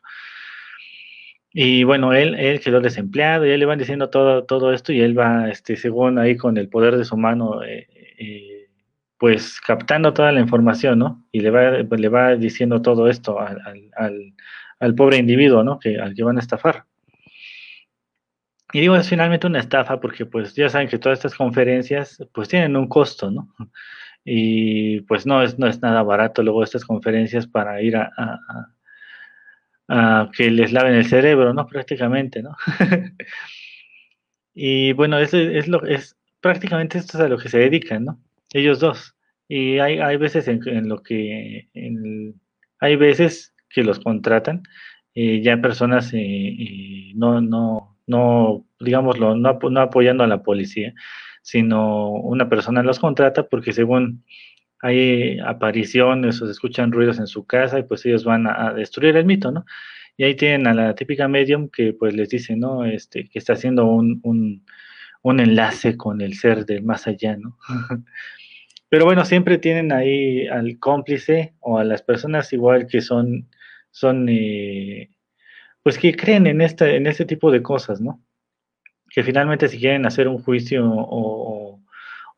Y 1.52 1.84
bueno, 1.84 2.14
él, 2.14 2.36
él 2.36 2.60
quedó 2.60 2.82
desempleado 2.82 3.46
y 3.46 3.52
él 3.52 3.60
le 3.60 3.66
van 3.66 3.78
diciendo 3.80 4.10
todo, 4.10 4.44
todo 4.46 4.74
esto 4.74 4.92
y 4.92 5.02
él 5.02 5.18
va, 5.18 5.50
este, 5.50 5.76
según 5.76 6.18
ahí 6.18 6.36
con 6.36 6.58
el 6.58 6.70
poder 6.70 6.98
de 6.98 7.06
su 7.06 7.16
mano, 7.18 7.64
eh, 7.64 7.88
eh, 8.18 8.70
pues 9.18 9.62
captando 9.62 10.14
toda 10.14 10.32
la 10.32 10.40
información, 10.40 11.00
¿no? 11.00 11.26
Y 11.32 11.42
le 11.42 11.52
va, 11.52 11.72
le 11.72 12.10
va 12.10 12.36
diciendo 12.36 12.82
todo 12.82 13.08
esto 13.08 13.40
al, 13.40 13.62
al, 13.96 14.34
al 14.80 14.96
pobre 14.96 15.18
individuo, 15.18 15.64
¿no? 15.64 15.80
Que, 15.80 16.00
al 16.00 16.14
que 16.16 16.24
van 16.24 16.38
a 16.38 16.42
estafar. 16.42 16.86
Y 18.74 18.82
digo, 18.82 18.96
es 18.96 19.08
finalmente 19.08 19.46
una 19.46 19.60
estafa 19.60 20.00
porque 20.00 20.26
pues 20.26 20.56
ya 20.56 20.68
saben 20.68 20.88
que 20.88 20.98
todas 20.98 21.20
estas 21.20 21.36
conferencias 21.36 22.18
pues 22.34 22.50
tienen 22.50 22.76
un 22.76 22.88
costo, 22.88 23.30
¿no? 23.30 23.54
Y 24.26 25.02
pues 25.02 25.26
no 25.26 25.44
es, 25.44 25.60
no 25.60 25.68
es 25.68 25.82
nada 25.82 26.04
barato 26.04 26.44
luego 26.44 26.64
estas 26.64 26.86
conferencias 26.86 27.48
para 27.48 27.82
ir 27.82 27.98
a, 27.98 28.12
a, 29.90 30.32
que 30.36 30.50
les 30.50 30.72
laven 30.72 30.96
el 30.96 31.06
cerebro, 31.06 31.54
¿no? 31.54 31.68
Prácticamente, 31.68 32.42
¿no? 32.42 32.56
y 34.54 34.94
bueno, 34.94 35.20
eso 35.20 35.38
es 35.38 35.68
lo 35.68 35.86
es 35.86 36.18
prácticamente 36.42 36.98
esto 36.98 37.18
es 37.18 37.24
a 37.24 37.30
lo 37.30 37.38
que 37.38 37.50
se 37.50 37.60
dedican, 37.60 38.06
¿no? 38.06 38.20
Ellos 38.54 38.80
dos. 38.80 39.16
Y 39.48 39.80
hay, 39.80 40.00
hay 40.00 40.18
veces 40.18 40.48
en, 40.48 40.88
lo 40.88 41.04
que 41.04 41.70
hay 42.80 42.96
veces 42.96 43.54
que 43.70 43.84
los 43.84 44.00
contratan 44.00 44.64
eh, 45.16 45.42
ya 45.42 45.58
personas 45.62 46.14
eh, 46.14 46.20
eh, 46.20 47.12
no, 47.16 47.42
no 47.42 47.94
no, 48.08 48.66
digámoslo, 48.80 49.36
no, 49.36 49.60
no 49.70 49.82
apoyando 49.82 50.24
a 50.24 50.28
la 50.28 50.44
policía, 50.44 50.94
sino 51.44 52.10
una 52.10 52.50
persona 52.50 52.82
los 52.82 53.00
contrata 53.00 53.48
porque 53.48 53.74
según 53.74 54.24
hay 54.80 55.40
apariciones 55.40 56.42
o 56.42 56.46
se 56.46 56.52
escuchan 56.52 56.92
ruidos 56.92 57.20
en 57.20 57.28
su 57.28 57.46
casa 57.46 57.80
y 57.80 57.84
pues 57.84 58.06
ellos 58.06 58.24
van 58.24 58.48
a, 58.48 58.74
destruir 58.74 59.16
el 59.18 59.26
mito, 59.26 59.52
¿no? 59.52 59.66
Y 60.18 60.24
ahí 60.24 60.36
tienen 60.36 60.68
a 60.68 60.74
la 60.74 60.96
típica 60.96 61.28
medium 61.28 61.70
que 61.70 61.94
pues 61.94 62.14
les 62.14 62.30
dice, 62.30 62.56
¿no? 62.56 62.86
Este, 62.86 63.28
que 63.28 63.40
está 63.40 63.54
haciendo 63.54 63.86
un, 63.86 64.20
un, 64.24 64.66
un 65.22 65.40
enlace 65.40 65.98
con 65.98 66.22
el 66.22 66.34
ser 66.36 66.66
del 66.66 66.84
más 66.84 67.08
allá, 67.08 67.38
¿no? 67.38 67.58
Pero 68.90 69.06
bueno, 69.06 69.26
siempre 69.26 69.58
tienen 69.58 69.92
ahí 69.92 70.48
al 70.48 70.80
cómplice 70.80 71.56
o 71.60 71.78
a 71.78 71.84
las 71.84 72.02
personas 72.04 72.54
igual 72.54 72.88
que 72.88 73.02
son, 73.02 73.50
son 73.92 74.30
eh, 74.30 75.10
pues 75.82 75.98
que 75.98 76.16
creen 76.16 76.48
en 76.48 76.62
este, 76.62 76.96
en 76.96 77.08
este 77.08 77.26
tipo 77.26 77.52
de 77.52 77.62
cosas, 77.62 78.00
¿no? 78.00 78.22
Que 79.14 79.24
finalmente 79.24 79.68
si 79.68 79.80
quieren 79.80 80.06
hacer 80.06 80.28
un 80.28 80.40
juicio 80.40 80.90
o, 80.90 81.80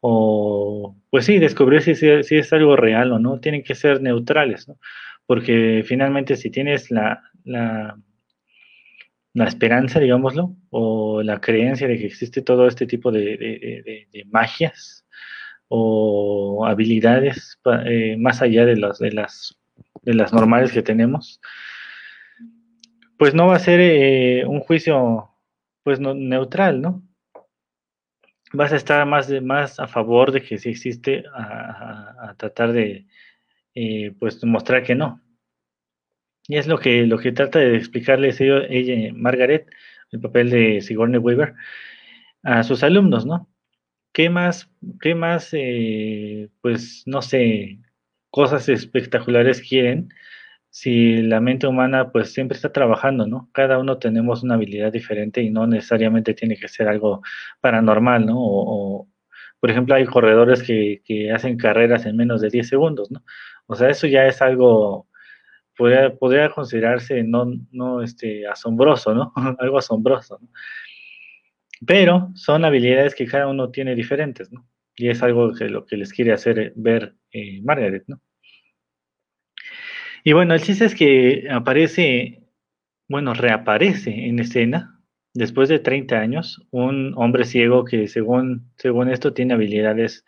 o 0.02 0.96
pues 1.10 1.26
sí, 1.26 1.40
descubrir 1.40 1.82
si, 1.82 1.96
si, 1.96 2.36
es 2.36 2.54
algo 2.54 2.76
real 2.76 3.12
o 3.12 3.20
no, 3.20 3.40
tienen 3.40 3.64
que 3.64 3.74
ser 3.74 4.02
neutrales, 4.02 4.68
¿no? 4.68 4.78
Porque 5.26 5.84
finalmente 5.88 6.36
si 6.36 6.52
tienes 6.52 6.92
la, 6.92 7.24
la, 7.44 7.98
la 9.34 9.46
esperanza, 9.46 10.00
digámoslo, 10.00 10.56
o 10.70 11.24
la 11.24 11.42
creencia 11.42 11.88
de 11.88 11.98
que 11.98 12.06
existe 12.06 12.42
todo 12.42 12.68
este 12.68 12.86
tipo 12.86 13.12
de, 13.12 13.38
de, 13.38 14.08
de, 14.12 14.26
magias 14.26 15.06
o 15.68 16.66
habilidades 16.68 17.60
eh, 17.86 18.16
más 18.20 18.42
allá 18.42 18.66
de, 18.66 18.76
de, 18.76 19.12
las, 19.12 19.58
de 20.04 20.14
las 20.14 20.34
normales 20.34 20.72
que 20.72 20.84
tenemos, 20.84 21.42
pues 23.18 23.34
no 23.34 23.48
va 23.48 23.56
a 23.56 23.60
ser 23.60 23.80
eh, 23.82 24.46
un 24.46 24.60
juicio 24.60 25.35
pues 25.86 26.00
no, 26.00 26.16
neutral, 26.16 26.82
¿no? 26.82 27.04
Vas 28.54 28.74
a 28.74 28.76
estar 28.76 29.06
más, 29.06 29.30
más 29.44 29.80
a 29.80 29.88
favor 29.88 30.32
de 30.32 30.42
que 30.42 30.58
sí 30.58 30.70
existe 30.70 31.24
a, 31.32 32.34
tratar 32.38 32.74
de 32.74 33.06
eh, 33.76 34.12
pues 34.20 34.44
mostrar 34.44 34.82
que 34.84 34.96
no. 34.96 35.22
Y 36.48 36.58
es 36.58 36.68
lo 36.68 36.80
que, 36.80 37.06
lo 37.06 37.20
que 37.20 37.32
trata 37.32 37.60
de 37.60 37.78
explicarles 37.78 38.42
ella, 38.42 38.66
ella, 38.68 39.14
Margaret, 39.16 39.68
el 40.12 40.22
papel 40.22 40.50
de 40.50 40.82
Sigourney 40.82 41.20
Weaver, 41.20 41.54
a 42.42 42.64
sus 42.64 42.84
alumnos, 42.84 43.28
¿no? 43.28 43.48
¿Qué 44.12 44.30
más, 44.32 44.72
qué 45.02 45.14
más, 45.14 45.50
eh, 45.54 46.50
pues, 46.62 47.04
no 47.06 47.22
sé, 47.22 47.80
cosas 48.32 48.70
espectaculares 48.70 49.62
quieren 49.62 50.10
si 50.76 51.22
la 51.22 51.40
mente 51.40 51.68
humana 51.68 52.12
pues 52.12 52.34
siempre 52.34 52.58
está 52.58 52.74
trabajando, 52.74 53.26
¿no? 53.26 53.50
Cada 53.54 53.80
uno 53.80 53.98
tenemos 53.98 54.44
una 54.44 54.56
habilidad 54.56 54.92
diferente 54.92 55.42
y 55.42 55.50
no 55.50 55.66
necesariamente 55.66 56.34
tiene 56.34 56.58
que 56.58 56.68
ser 56.68 56.90
algo 56.90 57.22
paranormal, 57.62 58.26
¿no? 58.26 58.34
O, 58.38 59.08
por 59.62 59.72
ejemplo, 59.72 59.96
hay 59.96 60.06
corredores 60.06 60.62
que, 60.64 61.32
hacen 61.34 61.56
carreras 61.56 62.06
en 62.06 62.18
menos 62.18 62.42
de 62.42 62.50
10 62.50 62.68
segundos, 62.68 63.10
¿no? 63.10 63.24
O 63.68 63.76
sea, 63.76 63.90
eso 63.90 64.06
ya 64.08 64.28
es 64.28 64.42
algo, 64.42 65.08
podría, 65.78 66.50
considerarse 66.50 67.24
no, 67.24 67.46
no 67.72 68.02
este, 68.02 68.46
asombroso, 68.46 69.16
¿no? 69.16 69.32
algo 69.60 69.78
asombroso, 69.78 70.40
¿no? 70.42 70.50
Pero 71.88 72.32
son 72.36 72.66
habilidades 72.66 73.16
que 73.16 73.28
cada 73.28 73.48
uno 73.48 73.72
tiene 73.72 73.96
diferentes, 73.96 74.52
¿no? 74.52 74.68
Y 74.98 75.08
es 75.08 75.24
algo 75.24 75.54
que 75.54 75.70
lo 75.70 75.86
que 75.86 75.96
les 75.96 76.12
quiere 76.12 76.34
hacer 76.34 76.74
ver 76.76 77.16
eh, 77.32 77.62
Margaret, 77.64 78.04
¿no? 78.08 78.20
Y 80.28 80.34
bueno, 80.34 80.56
el 80.56 80.62
chiste 80.62 80.86
es 80.86 80.96
que 80.96 81.48
aparece, 81.52 82.42
bueno, 83.08 83.36
reaparece 83.36 84.10
en 84.26 84.40
escena 84.40 85.00
después 85.36 85.70
de 85.70 85.78
30 85.78 86.20
años 86.20 86.66
un 86.72 87.14
hombre 87.16 87.46
ciego 87.46 87.86
que 87.86 88.08
según, 88.08 88.72
según 88.76 89.12
esto 89.12 89.34
tiene 89.34 89.54
habilidades 89.54 90.26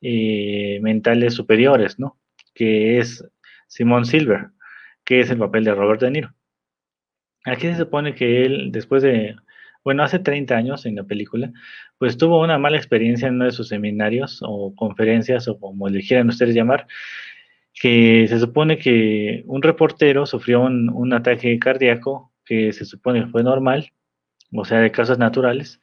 eh, 0.00 0.78
mentales 0.80 1.34
superiores, 1.34 1.98
¿no? 1.98 2.18
Que 2.54 2.98
es 2.98 3.22
Simon 3.66 4.06
Silver, 4.06 4.48
que 5.04 5.20
es 5.20 5.28
el 5.28 5.36
papel 5.36 5.64
de 5.64 5.74
Robert 5.74 6.00
De 6.00 6.10
Niro. 6.10 6.34
Aquí 7.44 7.66
se 7.66 7.76
supone 7.76 8.14
que 8.14 8.46
él, 8.46 8.72
después 8.72 9.02
de, 9.02 9.36
bueno, 9.84 10.04
hace 10.04 10.20
30 10.20 10.56
años 10.56 10.86
en 10.86 10.96
la 10.96 11.04
película, 11.04 11.52
pues 11.98 12.16
tuvo 12.16 12.40
una 12.40 12.58
mala 12.58 12.78
experiencia 12.78 13.28
en 13.28 13.34
uno 13.34 13.44
de 13.44 13.52
sus 13.52 13.68
seminarios 13.68 14.40
o 14.42 14.74
conferencias 14.74 15.48
o 15.48 15.60
como 15.60 15.90
le 15.90 16.00
quieran 16.00 16.30
ustedes 16.30 16.54
llamar, 16.54 16.86
que 17.74 18.26
se 18.28 18.38
supone 18.38 18.78
que 18.78 19.42
un 19.46 19.62
reportero 19.62 20.26
sufrió 20.26 20.62
un, 20.62 21.12
ataque 21.12 21.58
cardíaco 21.58 22.32
que 22.44 22.72
se 22.72 22.84
supone 22.84 23.26
fue 23.26 23.42
normal, 23.42 23.92
o 24.52 24.64
sea, 24.64 24.80
de 24.80 24.92
causas 24.92 25.18
naturales, 25.18 25.80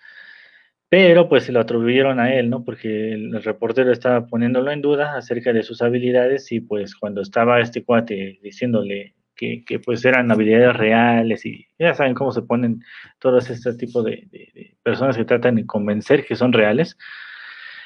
pero 0.90 1.28
pues 1.30 1.46
se 1.46 1.52
lo 1.52 1.60
atribuyeron 1.60 2.20
a 2.20 2.34
él, 2.36 2.50
¿no? 2.50 2.64
Porque 2.64 3.14
el, 3.14 3.44
reportero 3.44 3.92
estaba 3.92 4.26
poniéndolo 4.28 4.72
en 4.72 4.82
duda 4.82 5.18
acerca 5.18 5.54
de 5.54 5.64
sus 5.64 5.82
habilidades 5.82 6.52
y 6.52 6.62
pues 6.62 6.96
cuando 6.96 7.22
estaba 7.22 7.60
este 7.62 7.84
cuate 7.84 8.40
diciéndole 8.42 9.16
que, 9.36 9.64
pues 9.84 10.06
eran 10.06 10.32
habilidades 10.32 10.76
reales 10.76 11.46
y 11.48 11.66
ya 11.80 11.96
saben 11.96 12.14
cómo 12.14 12.32
se 12.32 12.44
ponen 12.44 12.84
todos 13.20 13.50
este 13.50 13.74
tipo 13.74 14.04
de 14.04 14.76
personas 14.84 15.18
que 15.18 15.26
tratan 15.26 15.56
de 15.56 15.66
convencer 15.66 16.26
que 16.26 16.36
son 16.36 16.54
reales, 16.54 16.96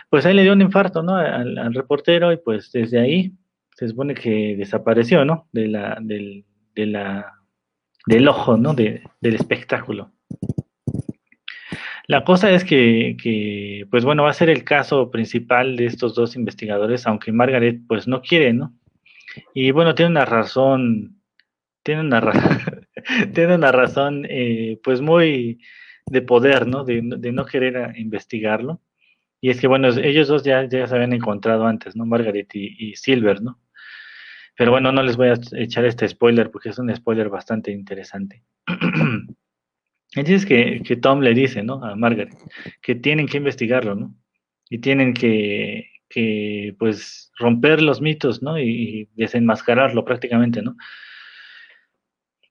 pues 0.09 0.25
ahí 0.25 0.33
le 0.33 0.43
dio 0.43 0.53
un 0.53 0.61
infarto, 0.61 1.01
¿no? 1.01 1.15
al 1.15 1.73
reportero 1.73 2.33
y 2.33 2.37
pues 2.37 2.71
desde 2.73 2.99
ahí 2.99 3.33
se 3.75 3.89
supone 3.89 4.15
que 4.15 4.55
desapareció, 4.57 5.25
¿no? 5.25 5.47
De 5.51 5.67
la, 5.67 5.97
del, 6.01 6.45
de 6.73 6.85
la, 6.85 7.41
del 8.05 8.27
ojo, 8.27 8.57
¿no? 8.57 8.73
del 8.73 9.03
espectáculo. 9.21 10.13
La 12.07 12.23
cosa 12.23 12.51
es 12.51 12.63
que, 12.63 13.17
que, 13.21 13.85
pues 13.91 14.05
bueno, 14.05 14.23
va 14.23 14.29
a 14.29 14.33
ser 14.33 14.49
el 14.49 14.63
caso 14.63 15.11
principal 15.11 15.75
de 15.75 15.87
estos 15.87 16.15
dos 16.15 16.35
investigadores, 16.35 17.05
aunque 17.05 17.31
Margaret, 17.31 17.81
pues 17.87 18.07
no 18.07 18.21
quiere, 18.21 18.53
¿no? 18.53 18.73
Y 19.53 19.71
bueno, 19.71 19.95
tiene 19.95 20.11
una 20.11 20.25
razón, 20.25 21.19
tiene 21.83 22.01
una, 22.01 22.21
tiene 23.33 23.55
una 23.55 23.71
razón, 23.71 24.25
eh, 24.29 24.79
pues 24.83 25.01
muy 25.01 25.59
de 26.05 26.21
poder, 26.21 26.67
¿no? 26.67 26.85
De, 26.85 27.01
de, 27.03 27.31
no 27.31 27.45
querer 27.45 27.97
investigarlo. 27.97 28.81
Y 29.41 29.49
es 29.49 29.59
que, 29.59 29.67
bueno, 29.67 29.89
ellos 29.89 30.27
dos 30.27 30.43
ya, 30.43 30.63
ya 30.69 30.87
se 30.87 30.95
habían 30.95 31.13
encontrado 31.13 31.65
antes, 31.65 31.95
¿no? 31.95 32.05
Margaret 32.05 32.49
y 32.53 32.95
Silver, 32.95 33.41
¿no? 33.41 33.59
Pero 34.57 34.71
bueno, 34.71 34.91
no 34.91 35.03
les 35.03 35.17
voy 35.17 35.29
a 35.29 35.37
echar 35.53 35.85
este 35.85 36.07
spoiler 36.07 36.49
porque 36.49 36.69
es 36.69 36.79
un 36.79 36.93
spoiler 36.95 37.29
bastante 37.29 37.71
interesante. 37.71 38.43
Entonces 40.15 40.45
que, 40.45 40.81
que 40.85 40.95
Tom 40.95 41.19
le 41.19 41.33
dice, 41.33 41.61
¿no? 41.61 41.83
A 41.83 41.95
Margaret, 41.95 42.33
que 42.81 42.95
tienen 42.95 43.27
que 43.27 43.37
investigarlo, 43.37 43.95
¿no? 43.95 44.15
Y 44.69 44.79
tienen 44.79 45.13
que, 45.13 45.89
que 46.09 46.75
pues, 46.79 47.31
romper 47.37 47.81
los 47.81 48.01
mitos, 48.01 48.41
¿no? 48.41 48.57
Y, 48.57 49.09
desenmascararlo 49.15 50.05
prácticamente, 50.05 50.61
¿no? 50.61 50.77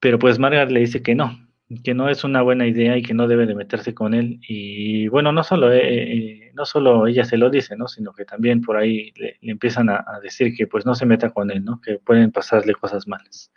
Pero 0.00 0.18
pues 0.18 0.38
Margaret 0.38 0.70
le 0.70 0.80
dice 0.80 1.02
que 1.02 1.14
no, 1.14 1.48
que 1.82 1.94
no 1.94 2.08
es 2.08 2.24
una 2.24 2.42
buena 2.42 2.66
idea 2.66 2.96
y 2.96 3.02
que 3.02 3.14
no 3.14 3.26
debe 3.26 3.46
de 3.46 3.54
meterse 3.54 3.94
con 3.94 4.14
él. 4.14 4.40
Y 4.46 5.08
bueno, 5.08 5.32
no 5.32 5.42
solo, 5.42 5.72
eh, 5.72 5.80
eh, 5.82 6.52
no 6.54 6.64
solo 6.66 7.06
ella 7.06 7.24
se 7.24 7.36
lo 7.38 7.50
dice, 7.50 7.76
¿no? 7.76 7.88
Sino 7.88 8.12
que 8.12 8.24
también 8.24 8.60
por 8.60 8.76
ahí 8.76 9.12
le, 9.16 9.38
empiezan 9.42 9.88
a, 9.88 10.04
decir 10.22 10.54
que 10.56 10.66
pues 10.66 10.84
no 10.86 10.94
se 10.94 11.06
meta 11.06 11.30
con 11.30 11.50
él, 11.50 11.64
¿no? 11.64 11.80
Que 11.80 11.98
pueden 11.98 12.32
pasarle 12.32 12.74
cosas 12.74 13.08
malas. 13.08 13.52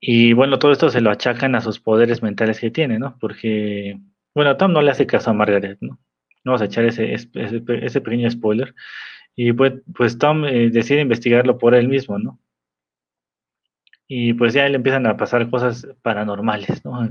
Y 0.00 0.32
bueno, 0.32 0.58
todo 0.58 0.72
esto 0.72 0.90
se 0.90 1.00
lo 1.00 1.10
achacan 1.10 1.54
a 1.54 1.60
sus 1.60 1.80
poderes 1.80 2.22
mentales 2.22 2.58
que 2.60 2.70
tiene, 2.70 2.98
¿no? 2.98 3.16
Porque, 3.20 3.98
bueno, 4.34 4.56
Tom 4.56 4.72
no 4.72 4.82
le 4.82 4.90
hace 4.90 5.06
caso 5.06 5.30
a 5.30 5.34
Margaret, 5.34 5.78
¿no? 5.80 6.00
Vamos 6.44 6.60
a 6.60 6.64
echar 6.66 6.84
ese, 6.84 7.14
ese, 7.14 7.30
ese 7.34 8.00
pequeño 8.00 8.28
spoiler. 8.30 8.74
Y 9.36 9.52
pues, 9.52 9.74
pues 9.94 10.18
Tom 10.18 10.44
eh, 10.44 10.70
decide 10.70 11.00
investigarlo 11.00 11.56
por 11.58 11.74
él 11.74 11.88
mismo, 11.88 12.18
¿no? 12.18 12.40
Y 14.14 14.34
pues 14.34 14.52
ya 14.52 14.68
le 14.68 14.76
empiezan 14.76 15.06
a 15.06 15.16
pasar 15.16 15.48
cosas 15.48 15.86
paranormales, 16.02 16.84
¿no? 16.84 17.10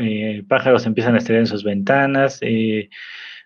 Eh, 0.00 0.42
pájaros 0.48 0.84
empiezan 0.84 1.14
a 1.14 1.18
estrellar 1.18 1.42
en 1.42 1.46
sus 1.46 1.62
ventanas, 1.62 2.38
eh, 2.40 2.88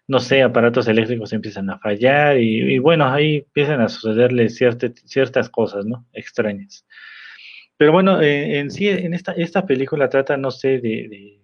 no 0.07 0.21
sé, 0.21 0.43
aparatos 0.43 0.89
eléctricos 0.89 1.35
empiezan 1.35 1.69
a 1.69 1.79
fallar 1.79 2.39
y, 2.41 2.79
bueno, 2.79 3.07
ahí 3.07 3.45
empiezan 3.47 3.83
a 3.83 3.91
sucederle 3.91 4.49
ciertas 4.49 5.51
cosas, 5.51 5.85
¿no? 5.85 6.07
Extrañas. 6.15 6.87
Pero 7.77 7.93
bueno, 7.93 8.23
en 8.23 8.71
sí, 8.71 8.89
en 8.89 9.13
esta, 9.13 9.33
esta 9.33 9.67
película 9.67 10.09
trata, 10.09 10.39
no 10.39 10.51
sé, 10.51 10.79
de, 10.79 11.43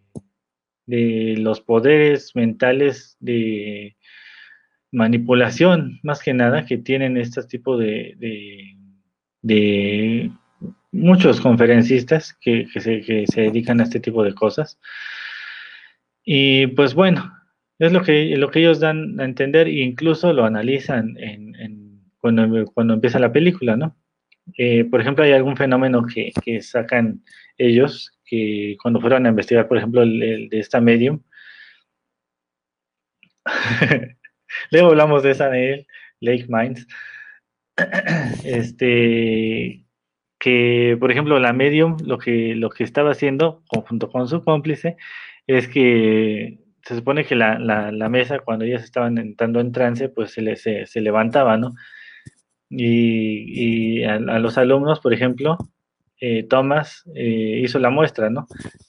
de 0.86 1.34
los 1.38 1.60
poderes 1.60 2.34
mentales 2.34 3.18
de 3.20 3.96
manipulación, 4.92 6.00
más 6.02 6.22
que 6.22 6.32
nada, 6.32 6.64
que 6.64 6.78
tienen 6.78 7.18
este 7.18 7.42
tipo 7.42 7.76
de, 7.76 8.16
de, 9.42 10.30
muchos 10.94 11.40
conferencistas 11.40 12.34
que, 12.40 12.66
se, 12.76 13.02
que, 13.02 13.26
se, 13.26 13.42
dedican 13.42 13.80
a 13.80 13.84
este 13.84 14.00
tipo 14.00 14.22
de 14.22 14.34
cosas. 14.34 14.78
Y 16.24 16.68
pues 16.68 16.94
bueno, 16.94 17.32
es 17.78 17.92
lo 17.92 18.02
que, 18.02 18.36
lo 18.36 18.50
que 18.50 18.60
ellos 18.60 18.80
dan 18.80 19.20
a 19.20 19.24
entender 19.24 19.68
e 19.68 19.82
incluso 19.82 20.32
lo 20.32 20.44
analizan 20.44 21.16
cuando, 22.18 22.64
cuando, 22.72 22.94
empieza 22.94 23.18
la 23.18 23.32
película, 23.32 23.76
¿no? 23.76 23.96
Eh, 24.56 24.84
por 24.84 25.00
ejemplo, 25.00 25.24
hay 25.24 25.32
algún 25.32 25.56
fenómeno 25.56 26.04
que, 26.06 26.32
que, 26.44 26.60
sacan 26.62 27.22
ellos, 27.58 28.12
que 28.24 28.76
cuando 28.80 29.00
fueron 29.00 29.26
a 29.26 29.30
investigar, 29.30 29.68
por 29.68 29.78
ejemplo, 29.78 30.02
el 30.02 30.48
de 30.48 30.58
esta 30.58 30.80
medium, 30.80 31.20
Luego 34.70 34.88
hablamos 34.88 35.22
de 35.22 35.30
esa 35.30 35.48
de 35.48 35.72
él, 35.72 35.86
Lake 36.20 36.46
Mines. 36.48 36.86
Este, 38.44 39.83
que 40.44 40.94
por 41.00 41.10
ejemplo 41.10 41.38
la 41.38 41.54
medium 41.54 41.96
lo 42.04 42.18
que, 42.18 42.54
lo 42.54 42.68
que 42.68 42.84
estaba 42.84 43.12
haciendo 43.12 43.62
junto 43.66 44.10
con 44.10 44.28
su 44.28 44.44
cómplice 44.44 44.98
es 45.46 45.68
que 45.68 46.58
se 46.82 46.96
supone 46.96 47.24
que 47.24 47.34
la, 47.34 47.58
la, 47.58 48.08
mesa 48.10 48.40
cuando 48.40 48.66
ellas 48.66 48.84
estaban 48.84 49.16
entrando 49.16 49.60
en 49.60 49.72
trance 49.72 50.10
pues 50.10 50.32
se, 50.32 50.56
se, 50.56 50.84
se 50.84 51.00
levantaba, 51.00 51.56
¿no? 51.56 51.72
Y, 52.68 54.00
y 54.00 54.04
a, 54.04 54.18
los 54.18 54.58
alumnos, 54.58 55.00
por 55.00 55.14
ejemplo, 55.14 55.56
eh, 56.20 56.42
Thomas 56.42 57.04
eh, 57.14 57.60
hizo 57.64 57.78
la 57.78 57.88
muestra, 57.88 58.28
¿no? 58.28 58.46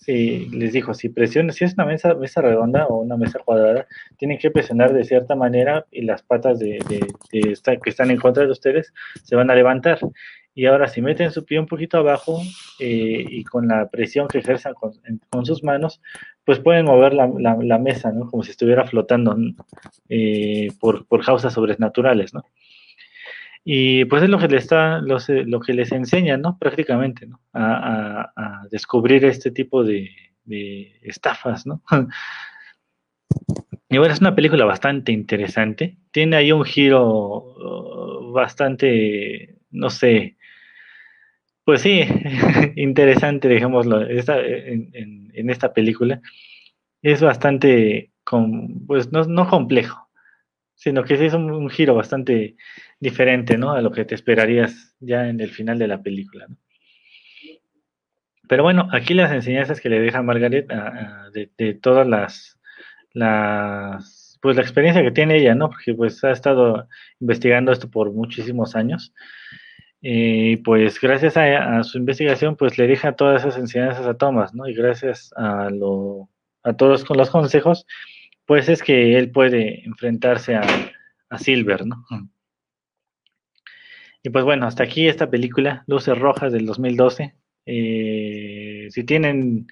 les 0.08 0.74
dijo, 0.74 0.94
si 0.94 1.08
presiones, 1.08 1.56
si 1.56 1.64
es 1.64 1.74
una 1.76 1.86
mesa, 1.86 2.14
mesa 2.16 2.42
redonda 2.42 2.86
o 2.88 3.00
una 3.00 3.16
mesa 3.16 3.40
cuadrada, 3.40 3.88
tienen 4.18 4.40
que 4.40 4.52
presionar 4.52 4.94
de 4.94 5.06
cierta 5.06 5.36
manera 5.36 5.86
y 5.90 6.02
las 6.02 6.22
patas 6.22 6.60
de, 6.60 6.80
esta, 7.32 7.78
que 7.78 7.90
están 7.90 8.12
en 8.12 8.18
contra 8.18 8.44
de 8.44 8.52
ustedes 8.52 8.94
se 9.24 9.36
van 9.38 9.50
a 9.50 9.56
levantar. 9.56 10.00
Y 10.56 10.66
ahora 10.66 10.88
si 10.88 11.02
meten 11.02 11.32
su 11.32 11.46
pie 11.46 11.60
un 11.60 11.68
poquito 11.68 11.98
abajo 11.98 12.42
eh, 12.80 13.26
y 13.30 13.44
con 13.44 13.68
la 13.68 13.90
presión 13.90 14.28
que 14.28 14.40
ejerzan 14.40 14.74
con, 14.74 15.46
sus 15.46 15.64
manos, 15.64 16.02
pues 16.46 16.60
pueden 16.60 16.86
mover 16.86 17.14
la, 17.14 17.78
mesa, 17.78 18.12
¿no? 18.12 18.30
Como 18.32 18.42
si 18.42 18.52
estuviera 18.52 18.86
flotando 18.86 19.38
por, 20.80 21.06
por 21.06 21.26
causas 21.26 21.54
sobrenaturales, 21.54 22.34
¿no? 22.34 22.46
Y 23.68 24.06
pues 24.06 24.22
es 24.22 24.30
lo 24.30 24.38
que 24.38 24.48
les 24.48 24.64
está, 24.64 25.00
lo 25.00 25.60
que 25.60 25.74
les 25.74 25.92
enseña, 25.92 26.38
¿no? 26.38 26.60
Prácticamente, 26.60 27.26
¿no? 27.26 27.42
A, 27.52 28.68
descubrir 28.70 29.26
este 29.26 29.50
tipo 29.50 29.84
de, 29.84 30.12
estafas, 31.02 31.66
¿no? 31.66 31.82
Y 33.88 34.00
bueno, 34.00 34.14
es 34.14 34.20
una 34.20 34.36
película 34.36 34.66
bastante 34.66 35.12
interesante. 35.12 35.98
Tiene 36.12 36.36
ahí 36.36 36.52
un 36.52 36.66
giro 36.66 37.44
uh, 37.44 38.32
bastante, 38.32 39.60
no 39.70 39.92
sé, 39.92 40.38
pues 41.66 41.82
sí, 41.82 42.02
interesante, 42.76 43.48
dejémoslo, 43.48 44.10
en, 44.10 45.32
en, 45.34 45.50
esta 45.50 45.74
película. 45.74 46.22
Es 47.02 47.22
bastante, 47.22 48.12
pues 48.88 49.12
no, 49.12 49.24
no 49.26 49.50
complejo, 49.50 50.10
sino 50.76 51.04
que 51.04 51.18
sí 51.18 51.26
es 51.26 51.34
un 51.34 51.70
giro 51.70 51.96
bastante 51.96 52.56
diferente, 53.00 53.58
¿no? 53.58 53.74
A 53.74 53.82
lo 53.82 53.92
que 53.92 54.06
te 54.06 54.16
esperarías 54.16 54.96
ya 55.00 55.28
en 55.28 55.42
el 55.42 55.50
final 55.52 55.78
de 55.78 55.88
la 55.88 56.02
película, 56.02 56.48
¿no? 56.48 56.58
Pero 58.48 58.64
bueno, 58.64 58.88
aquí 58.92 59.14
las 59.14 59.32
enseñanzas 59.32 59.82
que 59.82 59.90
le 59.90 60.00
deja 60.00 60.22
Margaret 60.22 60.68
de, 61.58 61.74
todas 61.76 62.08
las, 62.08 62.60
las, 63.14 64.38
pues 64.42 64.56
la 64.56 64.62
experiencia 64.62 65.04
que 65.04 65.12
tiene 65.12 65.38
ella, 65.38 65.56
¿no? 65.56 65.70
Porque 65.70 65.94
pues 65.94 66.24
ha 66.24 66.32
estado 66.32 66.88
investigando 67.20 67.72
esto 67.72 67.90
por 67.90 68.12
muchísimos 68.12 68.76
años. 68.76 69.14
Y 70.08 70.58
pues 70.58 71.02
gracias 71.02 71.36
a, 71.36 71.82
su 71.82 71.98
investigación, 71.98 72.56
pues 72.56 72.78
le 72.78 72.86
deja 72.86 73.16
todas 73.16 73.42
esas 73.42 73.58
enseñanzas 73.58 74.06
a 74.06 74.14
Thomas, 74.14 74.54
¿no? 74.54 74.68
Y 74.68 74.76
gracias 74.76 75.34
a, 75.36 75.72
lo, 75.72 76.30
a 76.62 76.74
todos 76.74 77.04
con 77.04 77.18
los 77.18 77.32
consejos, 77.32 77.88
pues 78.46 78.70
es 78.70 78.84
que 78.84 79.18
él 79.18 79.32
puede 79.32 79.84
enfrentarse 79.84 80.58
a, 80.58 80.62
Silver, 81.40 81.88
¿no? 81.88 82.06
Y 84.22 84.30
pues 84.30 84.46
bueno, 84.46 84.68
hasta 84.68 84.84
aquí 84.84 85.08
esta 85.08 85.32
película, 85.32 85.84
Luces 85.88 86.18
Rojas 86.18 86.54
del 86.54 86.68
2012. 86.68 87.34
Eh, 87.66 88.88
si 88.92 89.04
tienen 89.06 89.66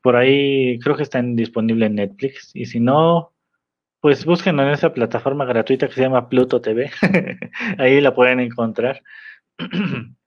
por 0.00 0.16
ahí, 0.16 0.78
creo 0.78 0.96
que 0.96 1.02
están 1.02 1.36
disponibles 1.36 1.90
en 1.90 1.96
Netflix. 1.96 2.52
Y 2.54 2.64
si 2.64 2.80
no, 2.80 3.34
pues 4.00 4.24
búsquenlo 4.24 4.62
en 4.62 4.70
esa 4.70 4.94
plataforma 4.94 5.44
gratuita 5.44 5.88
que 5.88 5.94
se 5.94 6.00
llama 6.00 6.30
Pluto 6.30 6.62
TV. 6.62 6.90
ahí 7.78 8.00
la 8.00 8.14
pueden 8.14 8.40
encontrar. 8.40 9.02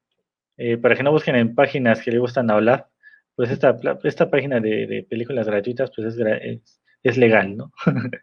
Eh, 0.59 0.75
para 0.77 0.95
que 0.95 1.03
no 1.03 1.11
busquen 1.11 1.35
en 1.35 1.53
páginas 1.53 2.01
que 2.01 2.09
les 2.09 2.19
gustan 2.19 2.49
hablar, 2.49 2.89
pues 3.35 3.51
esta, 3.51 3.77
esta 4.03 4.31
página 4.31 4.59
de, 4.59 5.05
películas 5.07 5.45
gratuitas 5.45 5.91
pues 5.95 6.17
es, 7.03 7.17
legal, 7.17 7.55
¿no? 7.55 7.71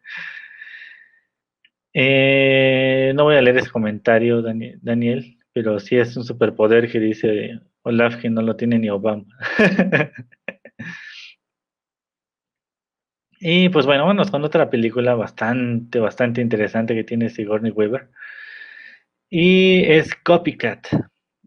Eh, 1.97 3.13
no 3.15 3.23
voy 3.23 3.37
a 3.37 3.41
leer 3.41 3.59
ese 3.59 3.71
comentario, 3.71 4.43
Daniel, 4.43 5.39
pero 5.53 5.79
sí 5.79 5.97
es 5.97 6.17
un 6.17 6.25
superpoder 6.25 6.91
que 6.91 6.99
dice 6.99 7.61
Olaf 7.83 8.17
que 8.17 8.29
no 8.31 8.43
lo 8.43 8.57
tiene 8.57 8.81
ni 8.81 8.91
Obama. 8.91 9.25
y 13.39 13.69
pues 13.69 13.87
bueno, 13.87 14.07
vamos 14.07 14.33
con 14.33 14.43
otra 14.43 14.69
película 14.71 15.15
bastante, 15.15 16.01
bastante 16.01 16.41
interesante 16.41 16.97
que 16.97 17.05
tiene 17.05 17.31
Sigourney 17.31 17.71
Weaver. 17.71 18.11
Y 19.37 19.83
es 19.87 20.15
Copycat, 20.15 20.87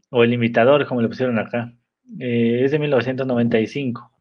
o 0.10 0.22
El 0.22 0.34
Imitador, 0.34 0.86
como 0.88 1.02
le 1.02 1.08
pusieron 1.08 1.40
acá. 1.40 1.74
Eh, 2.20 2.64
es 2.66 2.72
de 2.72 2.80
1995. 2.80 4.12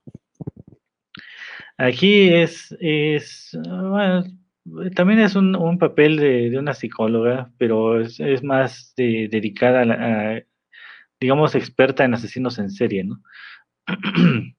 Aquí 1.77 2.29
es, 2.29 2.77
es 2.79 3.59
bueno, 3.61 4.23
también 4.95 5.19
es 5.19 5.35
un, 5.35 5.79
papel 5.81 6.17
de, 6.17 6.57
una 6.57 6.75
psicóloga, 6.75 7.51
pero 7.59 8.01
es, 8.01 8.45
más 8.45 8.95
dedicada 8.97 9.83
a, 9.83 10.43
digamos, 11.19 11.57
experta 11.57 12.05
en 12.05 12.15
asesinos 12.15 12.61
en 12.61 12.71
serie, 12.71 13.03
¿no? 13.03 13.21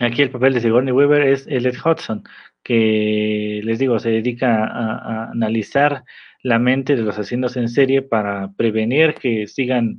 Aquí 0.00 0.22
el 0.22 0.30
papel 0.30 0.54
de 0.54 0.60
Sigourney 0.60 0.92
Weaver 0.92 1.22
es 1.22 1.48
Elliot 1.48 1.84
Hudson, 1.84 2.22
que 2.62 3.60
les 3.64 3.80
digo, 3.80 3.98
se 3.98 4.10
dedica 4.10 4.66
a, 4.66 5.30
analizar 5.32 6.04
la 6.42 6.58
mente 6.58 6.96
de 6.96 7.02
los 7.02 7.18
asesinos 7.18 7.56
en 7.56 7.68
serie 7.68 8.02
para 8.02 8.52
prevenir 8.52 9.14
que 9.14 9.46
sigan, 9.46 9.98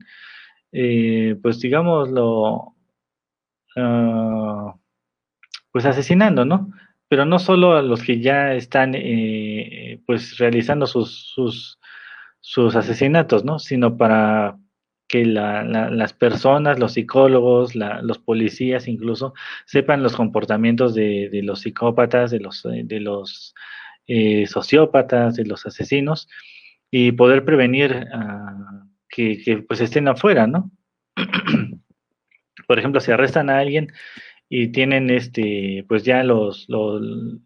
eh, 0.72 1.36
pues 1.42 1.60
digámoslo, 1.60 2.76
ah, 3.78 4.76
pues 5.72 5.86
asesinando, 5.86 6.46
¿no? 6.46 6.72
pero 7.12 7.26
no 7.26 7.40
solo 7.40 7.74
a 7.74 7.82
los 7.82 8.04
que 8.04 8.22
ya 8.22 8.54
están 8.54 8.94
eh, 8.96 10.00
pues 10.06 10.38
realizando 10.38 10.88
sus, 10.88 11.34
sus, 12.40 12.76
asesinatos, 12.78 13.44
¿no? 13.44 13.60
Sino 13.60 13.98
para 13.98 14.58
que 15.10 15.26
las 15.26 16.14
personas, 16.14 16.80
los 16.80 16.94
psicólogos, 16.94 17.76
los 17.76 18.18
policías 18.18 18.88
incluso, 18.88 19.34
sepan 19.66 20.04
los 20.04 20.16
comportamientos 20.16 20.96
de, 20.96 21.42
los 21.44 21.60
psicópatas, 21.60 22.32
de 22.32 22.40
los, 22.40 22.64
de 22.64 23.00
los 23.02 23.56
eh, 24.08 24.46
sociópatas, 24.48 25.36
de 25.36 25.46
los 25.46 25.66
asesinos, 25.66 26.28
y 26.90 27.12
poder 27.14 27.46
prevenir 27.46 28.08
ah, 28.14 28.86
que, 29.10 29.64
pues 29.68 29.82
estén 29.82 30.08
afuera, 30.08 30.48
¿no? 30.48 30.72
Por 32.68 32.80
ejemplo, 32.80 33.02
si 33.02 33.12
arrestan 33.12 33.50
a 33.50 33.60
alguien, 33.60 33.92
y 34.54 34.68
tienen 34.74 35.10
este 35.10 35.86
pues 35.88 36.04
ya 36.04 36.26
los, 36.26 36.68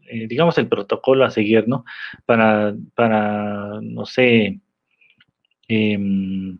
eh, 0.10 0.26
digamos 0.28 0.58
el 0.58 0.68
protocolo 0.68 1.24
a 1.24 1.30
seguir 1.30 1.68
no 1.68 1.86
para 2.26 2.74
para 2.96 3.80
no 3.80 4.08
sé 4.08 4.60
em, 5.68 6.58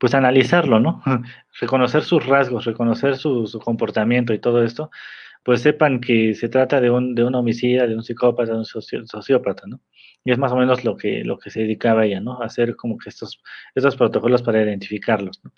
pues 0.00 0.14
analizarlo, 0.14 0.80
¿no? 0.80 1.02
reconocer 1.60 2.02
sus 2.02 2.24
rasgos, 2.26 2.64
reconocer 2.64 3.16
su, 3.18 3.60
comportamiento 3.62 4.32
y 4.32 4.38
todo 4.38 4.64
esto, 4.64 4.90
pues 5.42 5.62
sepan 5.62 6.00
que 6.00 6.34
se 6.34 6.48
trata 6.48 6.80
de 6.80 6.90
un, 6.90 7.14
de 7.14 7.24
un 7.24 7.34
homicida, 7.34 7.86
de 7.86 7.94
un 7.94 8.02
psicópata, 8.02 8.52
de 8.52 8.58
un 8.58 8.64
sociópata, 8.64 9.66
¿no? 9.66 9.80
Y 10.24 10.32
es 10.32 10.38
más 10.38 10.52
o 10.52 10.56
menos 10.56 10.84
lo 10.84 10.96
que, 10.96 11.24
lo 11.24 11.38
que 11.38 11.50
se 11.50 11.60
dedicaba 11.60 12.04
ella, 12.04 12.20
¿no? 12.20 12.42
Hacer 12.42 12.76
como 12.76 12.98
que 12.98 13.08
estos, 13.08 13.42
estos 13.74 13.96
protocolos 13.96 14.42
para 14.42 14.62
identificarlos, 14.62 15.40
¿no? 15.42 15.52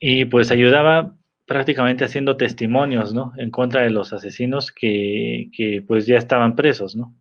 Y 0.00 0.24
pues 0.26 0.50
ayudaba 0.50 1.14
prácticamente 1.46 2.04
haciendo 2.04 2.36
testimonios, 2.36 3.12
¿no? 3.12 3.32
En 3.36 3.50
contra 3.50 3.82
de 3.82 3.90
los 3.90 4.12
asesinos 4.12 4.72
que, 4.72 5.50
que 5.52 5.82
pues 5.86 6.06
ya 6.06 6.16
estaban 6.16 6.56
presos, 6.56 6.96
¿no? 6.96 7.14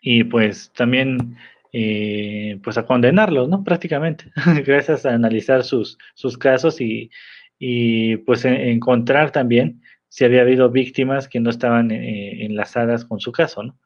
y 0.00 0.24
pues 0.24 0.72
también 0.72 1.36
eh, 1.72 2.58
pues 2.62 2.78
a 2.78 2.86
condenarlos, 2.86 3.48
¿no? 3.48 3.62
Prácticamente, 3.62 4.32
gracias 4.64 5.04
a 5.04 5.14
analizar 5.14 5.64
sus, 5.64 5.98
sus 6.14 6.38
casos 6.38 6.80
y, 6.80 7.10
y 7.58 8.18
pues 8.18 8.44
encontrar 8.44 9.32
también 9.32 9.82
si 10.08 10.24
había 10.24 10.42
habido 10.42 10.70
víctimas 10.70 11.28
que 11.28 11.40
no 11.40 11.50
estaban 11.50 11.90
eh, 11.90 12.44
enlazadas 12.44 13.04
con 13.04 13.20
su 13.20 13.32
caso, 13.32 13.62
¿no? 13.62 13.78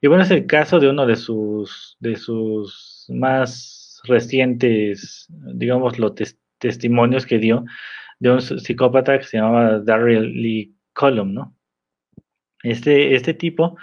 Y 0.00 0.08
bueno, 0.08 0.22
es 0.22 0.30
el 0.30 0.46
caso 0.46 0.78
de 0.78 0.90
uno 0.90 1.06
de 1.06 1.16
sus, 1.16 1.96
de 2.00 2.16
sus 2.16 3.06
más 3.08 4.00
recientes, 4.04 5.26
digamos, 5.28 5.98
los 5.98 6.12
testimonios 6.58 7.26
que 7.26 7.38
dio 7.38 7.64
de 8.18 8.30
un 8.30 8.40
psicópata 8.40 9.18
que 9.18 9.24
se 9.24 9.38
llamaba 9.38 9.80
Daryl 9.80 10.42
Lee 10.42 10.76
Column, 10.92 11.34
¿no? 11.34 11.56
Este, 12.62 13.14
este 13.14 13.34
tipo, 13.34 13.76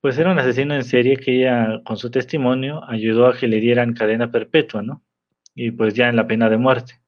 pues 0.00 0.18
era 0.18 0.30
un 0.30 0.38
asesino 0.38 0.74
en 0.74 0.84
serie 0.84 1.16
que 1.16 1.40
ella, 1.40 1.80
con 1.84 1.96
su 1.96 2.10
testimonio, 2.10 2.82
ayudó 2.88 3.26
a 3.26 3.36
que 3.36 3.48
le 3.48 3.60
dieran 3.60 3.94
cadena 3.94 4.30
perpetua, 4.30 4.82
¿no? 4.82 5.02
Y 5.54 5.70
pues 5.70 5.94
ya 5.94 6.08
en 6.08 6.16
la 6.16 6.26
pena 6.26 6.50
de 6.50 6.58
muerte. 6.58 7.00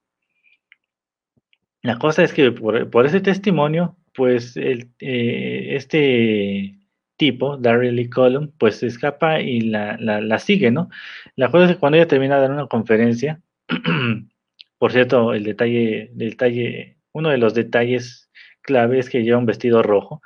La 1.83 1.99
cosa 1.99 2.25
es 2.25 2.33
que 2.33 2.51
por, 2.53 3.07
ese 3.07 3.21
testimonio, 3.21 3.97
pues 4.14 4.57
eh, 4.57 4.88
este 5.01 6.79
tipo, 7.17 7.57
Daryl 7.57 7.97
Lee 7.97 8.11
Column, 8.11 8.53
pues 8.59 8.77
se 8.77 8.87
escapa 8.87 9.41
y 9.41 9.61
la, 9.61 9.97
la, 9.99 10.38
sigue, 10.38 10.71
¿no? 10.71 10.88
La 11.37 11.51
cosa 11.51 11.64
es 11.67 11.73
que 11.73 11.79
cuando 11.79 11.97
ella 11.99 12.09
termina 12.09 12.37
de 12.37 12.43
dar 12.43 12.53
una 12.53 12.67
conferencia, 12.67 13.41
por 14.79 14.93
cierto, 14.93 15.35
el 15.35 15.45
detalle, 15.45 16.11
detalle, 16.14 16.99
uno 17.12 17.31
de 17.31 17.38
los 17.38 17.55
detalles 17.55 18.31
clave 18.62 18.99
es 18.99 19.11
que 19.11 19.23
lleva 19.23 19.38
un 19.38 19.47
vestido 19.47 19.83
rojo, 19.83 20.23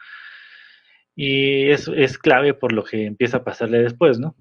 y 1.15 1.69
es 1.71 2.19
clave 2.19 2.55
por 2.55 2.73
lo 2.73 2.85
que 2.85 3.05
empieza 3.05 3.39
a 3.39 3.45
pasarle 3.45 3.83
después, 3.83 4.19
¿no? 4.19 4.35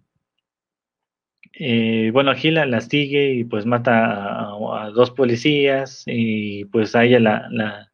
Eh, 1.63 2.09
bueno, 2.11 2.31
aquí 2.31 2.49
la, 2.49 2.81
sigue 2.81 3.33
y 3.35 3.43
pues 3.43 3.67
mata 3.67 4.49
a, 4.49 4.89
dos 4.95 5.11
policías 5.11 6.03
y 6.07 6.65
pues 6.65 6.95
a 6.95 7.03
ella 7.03 7.19
la, 7.19 7.91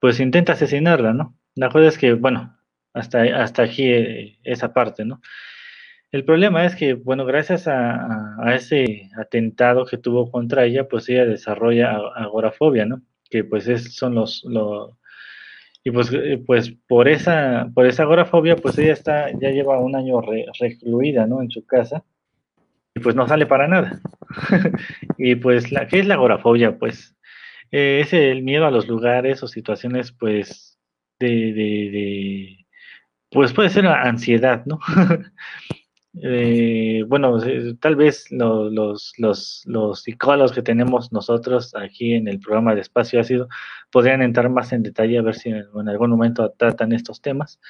pues 0.00 0.18
intenta 0.18 0.54
asesinarla, 0.54 1.12
¿no? 1.12 1.36
La 1.54 1.68
cosa 1.70 1.86
es 1.86 1.98
que, 1.98 2.14
bueno, 2.14 2.58
hasta, 2.92 3.22
hasta 3.42 3.62
aquí 3.62 3.84
eh, 3.84 4.38
esa 4.42 4.72
parte, 4.74 5.04
¿no? 5.04 5.20
El 6.10 6.24
problema 6.24 6.64
es 6.66 6.74
que, 6.74 6.94
bueno, 6.94 7.24
gracias 7.26 7.68
a, 7.68 8.36
ese 8.56 9.08
atentado 9.16 9.86
que 9.86 9.98
tuvo 9.98 10.30
contra 10.32 10.64
ella, 10.64 10.88
pues 10.88 11.08
ella 11.08 11.26
desarrolla 11.26 11.92
agorafobia, 12.16 12.86
¿no? 12.86 13.02
Que 13.30 13.44
pues 13.44 13.68
es, 13.68 13.94
son 13.94 14.16
los, 14.16 14.42
los 14.44 14.96
y 15.84 15.92
pues, 15.92 16.12
eh, 16.12 16.42
pues 16.44 16.74
por 16.88 17.08
esa, 17.08 17.70
por 17.74 17.86
esa 17.86 18.02
agorafobia, 18.02 18.56
pues 18.56 18.78
ella 18.78 18.94
está, 18.94 19.30
ya 19.40 19.50
lleva 19.50 19.78
un 19.78 19.94
año 19.94 20.20
recluida, 20.58 21.26
¿no? 21.28 21.40
En 21.42 21.50
su 21.52 21.64
casa 21.66 22.04
y 22.94 23.00
pues 23.00 23.14
no 23.14 23.26
sale 23.28 23.46
para 23.46 23.68
nada. 23.68 24.00
y 25.18 25.36
pues, 25.36 25.72
la, 25.72 25.86
¿qué 25.86 26.00
es 26.00 26.06
la 26.06 26.14
agorafobia? 26.14 26.78
Pues 26.78 27.16
eh, 27.70 28.00
es 28.02 28.12
el 28.12 28.42
miedo 28.42 28.66
a 28.66 28.70
los 28.70 28.88
lugares 28.88 29.42
o 29.42 29.48
situaciones, 29.48 30.12
pues, 30.12 30.78
de, 31.18 31.28
de, 31.28 31.90
de 31.90 32.60
pues 33.30 33.52
puede 33.52 33.70
ser 33.70 33.86
ansiedad, 33.86 34.64
¿no? 34.66 34.80
eh, 36.22 37.04
bueno, 37.06 37.38
tal 37.80 37.96
vez 37.96 38.26
los, 38.30 39.12
psicólogos 40.02 40.52
que 40.52 40.62
tenemos 40.62 41.12
nosotros 41.12 41.74
aquí 41.76 42.14
en 42.14 42.26
el 42.26 42.40
programa 42.40 42.74
de 42.74 42.80
Espacio 42.80 43.20
Ácido 43.20 43.48
podrían 43.92 44.22
entrar 44.22 44.50
más 44.50 44.72
en 44.72 44.82
detalle 44.82 45.18
a 45.18 45.22
ver 45.22 45.36
si 45.36 45.50
en 45.50 45.88
algún 45.88 46.10
momento 46.10 46.52
tratan 46.56 46.92
estos 46.92 47.20
temas. 47.20 47.60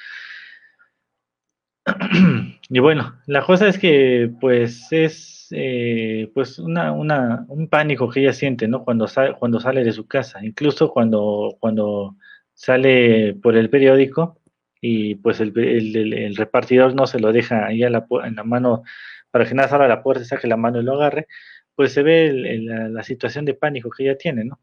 y 2.69 2.79
bueno, 2.79 3.19
la 3.25 3.43
cosa 3.43 3.67
es 3.67 3.77
que 3.77 4.31
pues 4.39 4.87
es 4.91 5.47
eh, 5.51 6.31
pues 6.33 6.59
una, 6.59 6.91
una, 6.91 7.45
un 7.49 7.67
pánico 7.67 8.09
que 8.09 8.21
ella 8.21 8.33
siente, 8.33 8.67
¿no? 8.67 8.83
Cuando 8.83 9.07
sale, 9.07 9.33
cuando 9.33 9.59
sale 9.59 9.83
de 9.83 9.91
su 9.91 10.07
casa, 10.07 10.43
incluso 10.43 10.91
cuando, 10.91 11.57
cuando 11.59 12.15
sale 12.53 13.33
por 13.35 13.57
el 13.57 13.69
periódico 13.69 14.39
y 14.79 15.15
pues 15.15 15.39
el, 15.39 16.35
repartidor 16.35 16.95
no 16.95 17.07
se 17.07 17.19
lo 17.19 17.31
deja 17.31 17.65
ahí 17.65 17.83
en 17.83 17.93
la 17.93 18.43
mano 18.43 18.83
para 19.31 19.45
que 19.45 19.55
nada 19.55 19.69
salga 19.69 19.85
a 19.85 19.89
la 19.89 20.03
puerta, 20.03 20.25
saque 20.25 20.47
la 20.47 20.57
mano 20.57 20.79
y 20.81 20.83
lo 20.83 20.93
agarre, 20.93 21.27
pues 21.75 21.93
se 21.93 22.03
ve 22.03 22.33
la, 22.59 22.89
la 22.89 23.03
situación 23.03 23.45
de 23.45 23.53
pánico 23.55 23.89
que 23.89 24.03
ella 24.03 24.17
tiene, 24.17 24.45
¿no? 24.45 24.59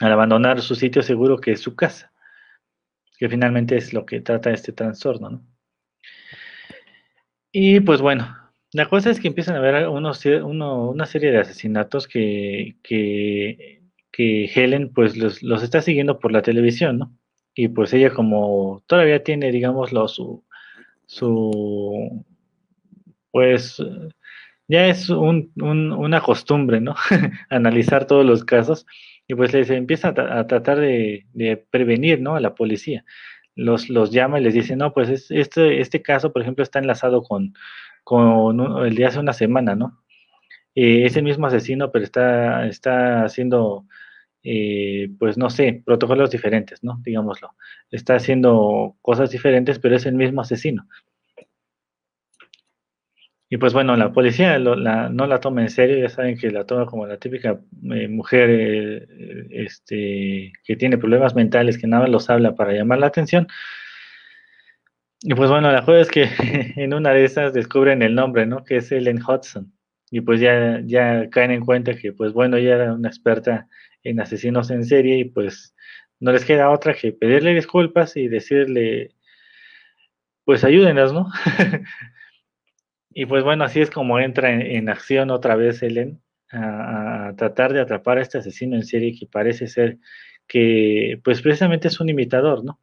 Al 0.00 0.12
abandonar 0.12 0.60
su 0.60 0.74
sitio 0.74 1.02
seguro 1.02 1.38
que 1.38 1.52
es 1.52 1.60
su 1.60 1.76
casa, 1.76 2.12
que 3.18 3.28
finalmente 3.28 3.76
es 3.76 3.92
lo 3.92 4.06
que 4.06 4.20
trata 4.20 4.50
este 4.50 4.72
trastorno, 4.72 5.30
¿no? 5.30 5.53
Y 7.52 7.80
pues 7.80 8.00
bueno, 8.00 8.36
la 8.72 8.88
cosa 8.88 9.10
es 9.10 9.20
que 9.20 9.28
empiezan 9.28 9.54
a 9.54 9.58
haber 9.58 9.86
una 9.86 10.12
serie 11.06 11.30
de 11.30 11.38
asesinatos 11.38 12.08
que, 12.08 12.76
que, 12.82 13.80
Helen 14.52 14.92
pues 14.92 15.16
los, 15.16 15.62
está 15.62 15.80
siguiendo 15.80 16.18
por 16.18 16.32
la 16.32 16.42
televisión, 16.42 16.98
¿no? 16.98 17.16
Y 17.54 17.68
pues 17.68 17.92
ella 17.92 18.10
como 18.10 18.82
todavía 18.88 19.22
tiene, 19.22 19.52
digamos, 19.52 19.90
su, 20.12 20.44
su 21.06 22.24
pues 23.30 23.80
ya 24.66 24.88
es 24.88 25.08
un, 25.10 25.52
una 25.56 26.20
costumbre, 26.20 26.80
¿no? 26.80 26.96
Analizar 27.50 28.06
todos 28.06 28.26
los 28.26 28.44
casos 28.44 28.86
y 29.28 29.34
pues 29.36 29.52
les 29.52 29.70
empieza 29.70 30.08
a, 30.08 30.46
tratar 30.48 30.80
de, 30.80 31.26
de, 31.32 31.56
prevenir, 31.56 32.20
¿no? 32.20 32.34
A 32.34 32.40
la 32.40 32.56
policía 32.56 33.04
los, 33.56 33.88
los 33.88 34.10
llama 34.10 34.40
y 34.40 34.42
les 34.42 34.54
dice, 34.54 34.76
no, 34.76 34.92
pues 34.92 35.30
este, 35.30 35.80
este 35.80 36.02
caso, 36.02 36.32
por 36.32 36.42
ejemplo, 36.42 36.62
está 36.62 36.78
enlazado 36.78 37.22
con, 37.22 37.54
con 38.02 38.84
el 38.86 38.94
de 38.94 39.06
hace 39.06 39.18
una 39.18 39.32
semana, 39.32 39.74
¿no? 39.74 40.02
Eh, 40.74 41.04
ese 41.06 41.22
mismo 41.22 41.46
asesino, 41.46 41.92
pero 41.92 42.04
está, 42.04 42.66
está 42.66 43.24
haciendo, 43.24 43.86
eh, 44.42 45.08
pues 45.18 45.38
no 45.38 45.48
sé, 45.50 45.82
protocolos 45.86 46.30
diferentes, 46.30 46.82
¿no? 46.82 47.00
Digámoslo. 47.04 47.54
Está 47.90 48.16
haciendo 48.16 48.96
cosas 49.02 49.30
diferentes, 49.30 49.78
pero 49.78 49.96
es 49.96 50.06
el 50.06 50.14
mismo 50.14 50.40
asesino. 50.40 50.88
Y 53.48 53.58
pues 53.58 53.72
bueno, 53.72 53.96
la 53.96 54.12
policía 54.12 54.58
no 54.58 54.74
la 54.74 55.40
toma 55.40 55.62
en 55.62 55.70
serio, 55.70 55.98
ya 55.98 56.08
saben 56.08 56.36
que 56.38 56.50
la 56.50 56.64
toma 56.64 56.86
como 56.86 57.06
la 57.06 57.18
típica 57.18 57.60
eh, 57.92 58.08
mujer 58.08 58.48
eh, 58.50 59.46
este, 59.50 60.52
que 60.64 60.76
tiene 60.76 60.98
problemas 60.98 61.34
mentales, 61.34 61.78
que 61.78 61.86
nada 61.86 62.08
los 62.08 62.30
habla 62.30 62.54
para 62.54 62.72
llamar 62.72 62.98
la 62.98 63.06
atención. 63.06 63.46
Y 65.20 65.34
pues 65.34 65.50
bueno, 65.50 65.72
la 65.72 65.84
cosa 65.84 66.00
es 66.00 66.10
que 66.10 66.28
en 66.76 66.94
una 66.94 67.10
de 67.10 67.24
esas 67.24 67.52
descubren 67.52 68.02
el 68.02 68.14
nombre, 68.14 68.46
¿no? 68.46 68.64
Que 68.64 68.76
es 68.76 68.92
Ellen 68.92 69.22
Hudson. 69.22 69.72
Y 70.10 70.20
pues 70.20 70.40
ya, 70.40 70.80
ya 70.84 71.28
caen 71.30 71.50
en 71.50 71.64
cuenta 71.64 71.94
que, 71.96 72.12
pues 72.12 72.32
bueno, 72.32 72.56
ella 72.56 72.74
era 72.76 72.92
una 72.94 73.08
experta 73.08 73.68
en 74.02 74.20
asesinos 74.20 74.70
en 74.70 74.84
serie 74.84 75.18
y 75.18 75.24
pues 75.24 75.74
no 76.20 76.32
les 76.32 76.44
queda 76.44 76.70
otra 76.70 76.94
que 76.94 77.12
pedirle 77.12 77.54
disculpas 77.54 78.16
y 78.16 78.28
decirle, 78.28 79.14
pues 80.44 80.64
ayúdenos, 80.64 81.12
¿no? 81.12 81.30
Y 83.14 83.26
pues 83.26 83.44
bueno, 83.44 83.64
así 83.64 83.80
es 83.80 83.90
como 83.90 84.18
entra 84.18 84.52
en, 84.52 84.88
acción 84.88 85.30
otra 85.30 85.54
vez 85.54 85.80
Helen 85.82 86.20
a, 86.50 87.32
tratar 87.36 87.72
de 87.72 87.80
atrapar 87.80 88.18
a 88.18 88.22
este 88.22 88.38
asesino 88.38 88.74
en 88.74 88.84
serie 88.84 89.16
que 89.18 89.26
parece 89.26 89.68
ser 89.68 89.98
que 90.48 91.20
pues 91.22 91.40
precisamente 91.40 91.88
es 91.88 92.00
un 92.00 92.08
imitador, 92.08 92.64
¿no? 92.64 92.80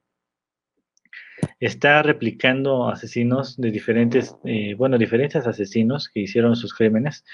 Está 1.60 2.02
replicando 2.02 2.88
asesinos 2.88 3.58
de 3.58 3.72
diferentes, 3.72 4.36
eh, 4.46 4.74
bueno, 4.76 4.98
diferentes 4.98 5.46
asesinos 5.46 6.10
que 6.10 6.22
hicieron 6.22 6.56
sus 6.56 6.74
crímenes, 6.74 7.26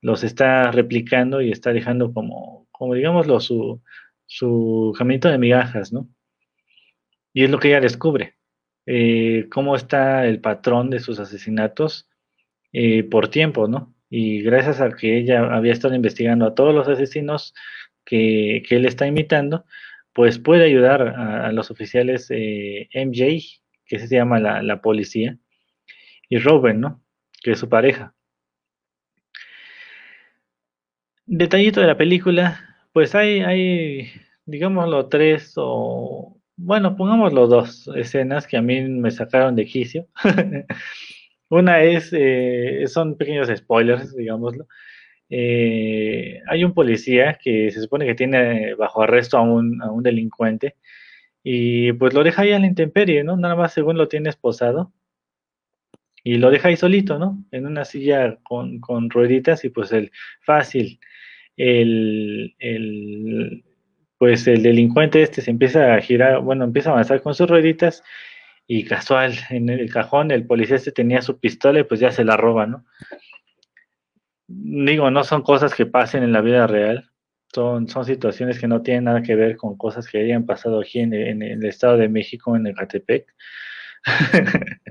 los 0.00 0.24
está 0.24 0.70
replicando 0.70 1.42
y 1.42 1.52
está 1.52 1.72
dejando 1.72 2.12
como, 2.14 2.66
como 2.70 2.94
digámoslo, 2.94 3.40
su, 3.40 3.82
su 4.26 4.94
caminito 4.96 5.28
de 5.28 5.38
migajas, 5.38 5.92
¿no? 5.92 6.08
Y 7.34 7.44
es 7.44 7.50
lo 7.50 7.58
que 7.58 7.68
ella 7.68 7.80
descubre, 7.80 8.36
eh, 8.86 9.48
cómo 9.50 9.76
está 9.76 10.26
el 10.26 10.40
patrón 10.40 10.88
de 10.88 11.00
sus 11.00 11.18
asesinatos 11.18 12.07
eh, 12.72 13.04
por 13.04 13.28
tiempo, 13.28 13.68
¿no? 13.68 13.94
Y 14.10 14.42
gracias 14.42 14.80
a 14.80 14.90
que 14.90 15.18
ella 15.18 15.54
había 15.54 15.72
estado 15.72 15.94
investigando 15.94 16.46
a 16.46 16.54
todos 16.54 16.74
los 16.74 16.88
asesinos 16.88 17.54
que, 18.04 18.62
él 18.70 18.86
está 18.86 19.06
imitando, 19.06 19.64
pues 20.12 20.38
puede 20.38 20.64
ayudar 20.64 21.02
a, 21.02 21.52
los 21.52 21.70
oficiales 21.70 22.28
eh, 22.30 22.88
MJ, 22.94 23.60
que 23.86 23.98
se 23.98 24.08
llama 24.08 24.40
la, 24.40 24.80
policía, 24.82 25.38
y 26.28 26.38
Robin, 26.38 26.80
¿no? 26.80 27.02
Que 27.42 27.52
es 27.52 27.58
su 27.58 27.68
pareja. 27.68 28.14
Detallito 31.26 31.80
de 31.80 31.86
la 31.86 31.96
película, 31.98 32.86
pues 32.92 33.14
hay, 33.14 33.40
hay, 33.40 34.10
digámoslo, 34.46 35.08
tres 35.08 35.52
o, 35.56 36.38
bueno, 36.56 36.96
pongámoslo 36.96 37.46
dos 37.46 37.88
escenas 37.94 38.46
que 38.46 38.56
a 38.56 38.62
mí 38.62 38.80
me 38.82 39.10
sacaron 39.10 39.54
de 39.54 39.66
quicio. 39.66 40.08
Una 41.50 41.82
es, 41.82 42.10
eh, 42.12 42.84
son 42.88 43.16
pequeños 43.16 43.48
spoilers, 43.54 44.14
digámoslo. 44.14 44.66
Eh, 45.30 46.40
hay 46.48 46.64
un 46.64 46.74
policía 46.74 47.38
que 47.42 47.70
se 47.70 47.80
supone 47.82 48.06
que 48.06 48.14
tiene 48.14 48.74
bajo 48.74 49.02
arresto 49.02 49.36
a 49.38 49.42
un, 49.42 49.82
a 49.82 49.90
un 49.90 50.02
delincuente 50.02 50.76
y 51.42 51.92
pues 51.94 52.14
lo 52.14 52.24
deja 52.24 52.42
ahí 52.42 52.52
a 52.52 52.58
la 52.58 52.66
intemperie, 52.66 53.24
¿no? 53.24 53.36
Nada 53.36 53.56
más 53.56 53.72
según 53.74 53.98
lo 53.98 54.08
tiene 54.08 54.30
esposado 54.30 54.92
y 56.24 56.38
lo 56.38 56.50
deja 56.50 56.68
ahí 56.68 56.76
solito, 56.76 57.18
¿no? 57.18 57.44
En 57.52 57.66
una 57.66 57.84
silla 57.84 58.38
con, 58.42 58.80
con 58.80 59.10
rueditas 59.10 59.64
y 59.64 59.70
pues 59.70 59.92
el 59.92 60.10
fácil, 60.42 61.00
el, 61.56 62.54
el, 62.58 63.64
pues 64.18 64.46
el 64.48 64.62
delincuente 64.62 65.22
este 65.22 65.42
se 65.42 65.50
empieza 65.50 65.94
a 65.94 66.00
girar, 66.00 66.40
bueno, 66.40 66.64
empieza 66.64 66.90
a 66.90 66.92
avanzar 66.94 67.22
con 67.22 67.34
sus 67.34 67.48
rueditas 67.48 68.02
y 68.70 68.84
casual, 68.84 69.32
en 69.48 69.70
el 69.70 69.90
cajón 69.90 70.30
el 70.30 70.46
policía 70.46 70.76
este 70.76 70.92
tenía 70.92 71.22
su 71.22 71.40
pistola 71.40 71.80
y 71.80 71.84
pues 71.84 72.00
ya 72.00 72.12
se 72.12 72.22
la 72.22 72.36
roba, 72.36 72.66
¿no? 72.66 72.84
Digo, 74.46 75.10
no 75.10 75.24
son 75.24 75.42
cosas 75.42 75.74
que 75.74 75.86
pasen 75.86 76.22
en 76.22 76.32
la 76.32 76.42
vida 76.42 76.66
real, 76.66 77.10
son, 77.52 77.88
son 77.88 78.04
situaciones 78.04 78.58
que 78.58 78.68
no 78.68 78.82
tienen 78.82 79.04
nada 79.04 79.22
que 79.22 79.34
ver 79.34 79.56
con 79.56 79.78
cosas 79.78 80.06
que 80.06 80.18
hayan 80.18 80.44
pasado 80.44 80.80
aquí 80.80 81.00
en, 81.00 81.14
en 81.14 81.42
el 81.42 81.64
Estado 81.64 81.96
de 81.96 82.10
México, 82.10 82.54
en 82.56 82.66
Ecatepec. 82.66 83.34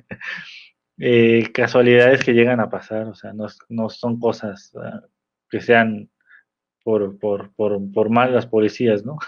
eh, 0.97 1.51
casualidades 1.53 2.23
que 2.23 2.33
llegan 2.33 2.59
a 2.59 2.71
pasar, 2.71 3.05
o 3.05 3.13
sea, 3.13 3.31
no, 3.33 3.45
no 3.69 3.89
son 3.89 4.19
cosas 4.19 4.71
uh, 4.73 5.05
que 5.51 5.61
sean 5.61 6.09
por, 6.83 7.19
por, 7.19 7.53
por, 7.53 7.79
por 7.91 8.09
mal 8.09 8.33
las 8.33 8.47
policías, 8.47 9.05
¿no? 9.05 9.19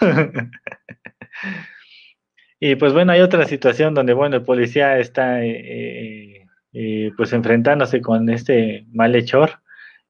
y 2.60 2.76
pues 2.76 2.92
bueno, 2.92 3.12
hay 3.12 3.20
otra 3.22 3.46
situación 3.46 3.94
donde, 3.94 4.12
bueno, 4.12 4.36
el 4.36 4.42
policía 4.42 4.98
está 4.98 5.42
eh, 5.42 6.46
eh, 6.74 7.10
pues 7.16 7.32
enfrentándose 7.32 8.02
con 8.02 8.28
este 8.28 8.86
malhechor 8.92 9.62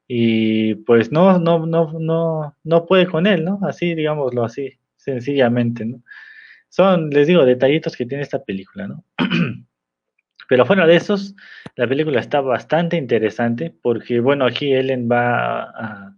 y 0.09 0.75
pues 0.75 1.13
no, 1.13 1.39
no, 1.39 1.65
no, 1.65 1.93
no, 2.01 2.57
no 2.65 2.87
puede 2.87 3.07
con 3.07 3.29
él, 3.29 3.45
¿no? 3.45 3.61
Así, 3.63 3.95
digámoslo 3.95 4.45
así, 4.45 4.73
sencillamente, 4.97 5.85
¿no? 5.87 6.03
Son, 6.69 7.11
les 7.11 7.29
digo, 7.29 7.45
detallitos 7.45 7.97
que 7.97 8.07
tiene 8.07 8.25
esta 8.25 8.43
película, 8.43 8.89
¿no? 8.89 9.05
Pero 10.49 10.67
fuera 10.67 10.87
de 10.87 10.97
esos, 10.97 11.37
la 11.77 11.87
película 11.87 12.19
está 12.19 12.41
bastante 12.41 12.97
interesante 12.97 13.73
porque, 13.83 14.19
bueno, 14.19 14.45
aquí 14.45 14.73
Ellen 14.73 15.09
va 15.09 15.63
a, 15.63 16.17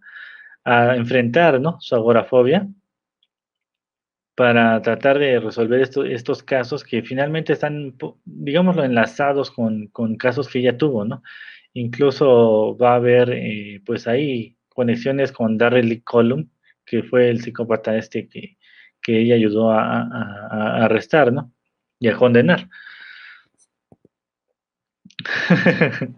a 0.64 0.96
enfrentar 0.96 1.60
¿no? 1.60 1.78
su 1.80 1.94
agorafobia 1.94 2.66
para 4.34 4.80
tratar 4.82 5.18
de 5.18 5.40
resolver 5.40 5.80
esto, 5.80 6.04
estos 6.04 6.42
casos 6.42 6.84
que 6.84 7.02
finalmente 7.02 7.52
están, 7.52 7.94
digámoslo, 8.24 8.84
enlazados 8.84 9.50
con, 9.50 9.88
con, 9.88 10.16
casos 10.16 10.48
que 10.48 10.60
ella 10.60 10.78
tuvo, 10.78 11.04
¿no? 11.04 11.22
Incluso 11.74 12.76
va 12.78 12.92
a 12.92 12.96
haber, 12.96 13.30
eh, 13.32 13.82
pues 13.84 14.06
ahí, 14.08 14.56
conexiones 14.68 15.32
con 15.32 15.58
Darrell 15.58 16.02
Column, 16.04 16.50
que 16.84 17.02
fue 17.02 17.28
el 17.28 17.42
psicópata 17.42 17.96
este 17.96 18.28
que, 18.28 18.56
que 19.02 19.20
ella 19.20 19.34
ayudó 19.34 19.70
a, 19.70 20.02
a, 20.02 20.46
a 20.50 20.84
arrestar, 20.84 21.32
¿no? 21.32 21.52
Y 21.98 22.08
a 22.08 22.16
condenar. 22.16 22.68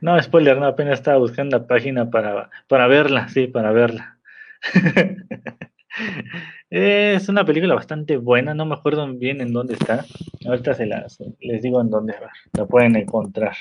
no, 0.00 0.20
spoiler, 0.22 0.58
no, 0.58 0.66
apenas 0.66 0.94
estaba 0.94 1.18
buscando 1.18 1.58
la 1.58 1.66
página 1.66 2.10
para, 2.10 2.50
para 2.68 2.86
verla, 2.86 3.28
sí, 3.28 3.46
para 3.46 3.72
verla. 3.72 4.18
es 6.70 7.28
una 7.28 7.44
película 7.44 7.74
bastante 7.74 8.16
buena, 8.16 8.54
no 8.54 8.66
me 8.66 8.74
acuerdo 8.74 9.06
bien 9.14 9.40
en 9.40 9.52
dónde 9.52 9.74
está. 9.74 10.04
Ahorita 10.46 10.74
se 10.74 10.86
las, 10.86 11.18
les 11.40 11.62
digo 11.62 11.80
en 11.80 11.90
dónde 11.90 12.14
la 12.52 12.66
pueden 12.66 12.96
encontrar. 12.96 13.54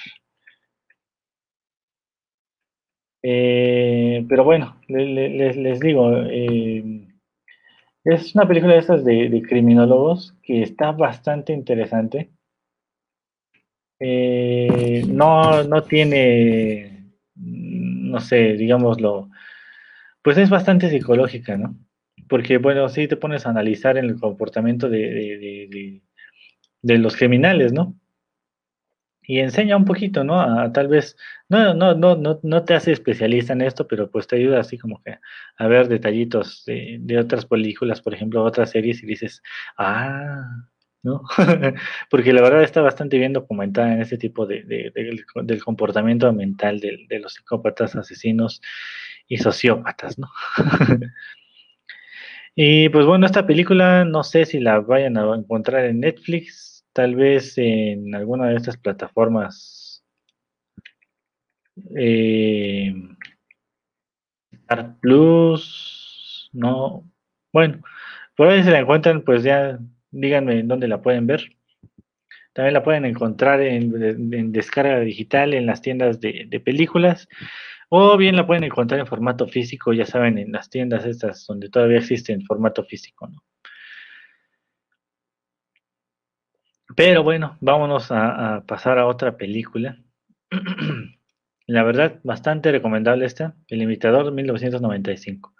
Eh, 3.23 4.25
pero 4.27 4.43
bueno, 4.43 4.77
les, 4.87 5.55
les 5.55 5.79
digo, 5.79 6.11
eh, 6.23 7.07
es 8.03 8.33
una 8.33 8.47
película 8.47 8.73
de 8.73 8.79
esas 8.79 9.05
de, 9.05 9.29
de 9.29 9.41
criminólogos 9.43 10.35
que 10.41 10.63
está 10.63 10.91
bastante 10.91 11.53
interesante 11.53 12.31
eh, 14.03 15.03
no, 15.07 15.63
no 15.63 15.83
tiene, 15.83 17.13
no 17.35 18.19
sé, 18.19 18.53
digámoslo, 18.53 19.29
pues 20.23 20.39
es 20.39 20.49
bastante 20.49 20.89
psicológica, 20.89 21.55
¿no? 21.55 21.75
Porque, 22.31 22.59
bueno, 22.59 22.87
sí 22.87 23.09
te 23.09 23.17
pones 23.17 23.45
a 23.45 23.49
analizar 23.49 23.97
en 23.97 24.05
el 24.05 24.17
comportamiento 24.17 24.87
de, 24.87 24.99
de, 24.99 26.01
de, 26.81 26.97
los 26.97 27.17
criminales, 27.17 27.73
¿no? 27.73 27.99
Y 29.21 29.39
enseña 29.39 29.75
un 29.75 29.83
poquito, 29.83 30.23
¿no? 30.23 30.39
A, 30.39 30.71
tal 30.71 30.87
vez, 30.87 31.17
no, 31.49 31.73
no, 31.73 31.93
no, 31.93 32.15
no, 32.15 32.39
no 32.41 32.63
te 32.63 32.73
hace 32.73 32.93
especialista 32.93 33.51
en 33.51 33.61
esto, 33.63 33.85
pero 33.85 34.09
pues 34.09 34.27
te 34.27 34.37
ayuda 34.37 34.61
así 34.61 34.77
como 34.77 35.03
que 35.03 35.17
a 35.57 35.67
ver 35.67 35.89
detallitos 35.89 36.63
de, 36.65 36.99
de 37.01 37.19
otras 37.19 37.45
películas, 37.45 38.01
por 38.01 38.13
ejemplo, 38.13 38.45
otras 38.45 38.69
series 38.71 39.03
y 39.03 39.07
dices, 39.07 39.43
ah, 39.77 40.45
¿no? 41.03 41.23
Porque 42.09 42.31
la 42.31 42.43
verdad 42.43 42.63
está 42.63 42.79
bastante 42.79 43.17
bien 43.17 43.33
documentada 43.33 43.91
en 43.91 44.01
ese 44.01 44.17
tipo 44.17 44.45
de 44.45 44.63
del 44.63 45.63
comportamiento 45.65 46.31
mental 46.31 46.79
de, 46.79 47.05
de, 47.09 47.19
los 47.19 47.33
psicópatas, 47.33 47.97
asesinos 47.97 48.61
y 49.27 49.37
sociópatas, 49.37 50.17
¿no? 50.17 50.29
y 52.55 52.89
pues 52.89 53.05
bueno, 53.05 53.25
esta 53.25 53.45
película 53.45 54.05
no 54.05 54.23
sé 54.23 54.45
si 54.45 54.59
la 54.59 54.79
vayan 54.79 55.17
a 55.17 55.35
encontrar 55.35 55.85
en 55.85 56.01
Netflix, 56.01 56.85
tal 56.93 57.15
vez 57.15 57.57
en 57.57 58.13
alguna 58.15 58.47
de 58.49 58.55
estas 58.55 58.77
plataformas. 58.77 60.03
Eh, 61.95 62.93
Plus, 65.01 66.49
no, 66.53 67.09
bueno, 67.51 67.81
por 68.35 68.47
ahí 68.47 68.63
se 68.63 68.71
la 68.71 68.79
encuentran, 68.79 69.21
pues 69.21 69.43
ya 69.43 69.79
díganme 70.11 70.59
en 70.59 70.67
dónde 70.67 70.87
la 70.87 71.01
pueden 71.01 71.27
ver. 71.27 71.55
También 72.53 72.73
la 72.73 72.83
pueden 72.83 73.05
encontrar 73.05 73.61
en, 73.61 74.51
descarga 74.51 74.99
digital 74.99 75.53
en 75.53 75.65
las 75.65 75.81
tiendas 75.81 76.19
de, 76.19 76.61
películas 76.63 77.27
o 77.93 78.15
bien 78.15 78.37
la 78.37 78.47
pueden 78.47 78.63
encontrar 78.63 79.01
en 79.01 79.05
formato 79.05 79.47
físico, 79.47 79.91
ya 79.91 80.05
saben, 80.05 80.37
en 80.37 80.53
las 80.53 80.69
tiendas 80.69 81.05
estas 81.05 81.45
donde 81.45 81.69
todavía 81.69 81.97
existe 81.97 82.31
en 82.31 82.45
formato 82.45 82.85
físico. 82.85 83.27
¿no? 83.27 83.43
Pero 86.95 87.21
bueno, 87.23 87.57
vámonos 87.59 88.07
a, 88.11 88.63
pasar 88.65 88.97
a 88.97 89.07
otra 89.07 89.35
película. 89.35 89.97
La 91.67 91.83
verdad, 91.83 92.21
bastante 92.23 92.71
recomendable 92.71 93.25
esta, 93.25 93.55
El 93.67 93.81
Imitador 93.81 94.31
1995. 94.31 95.53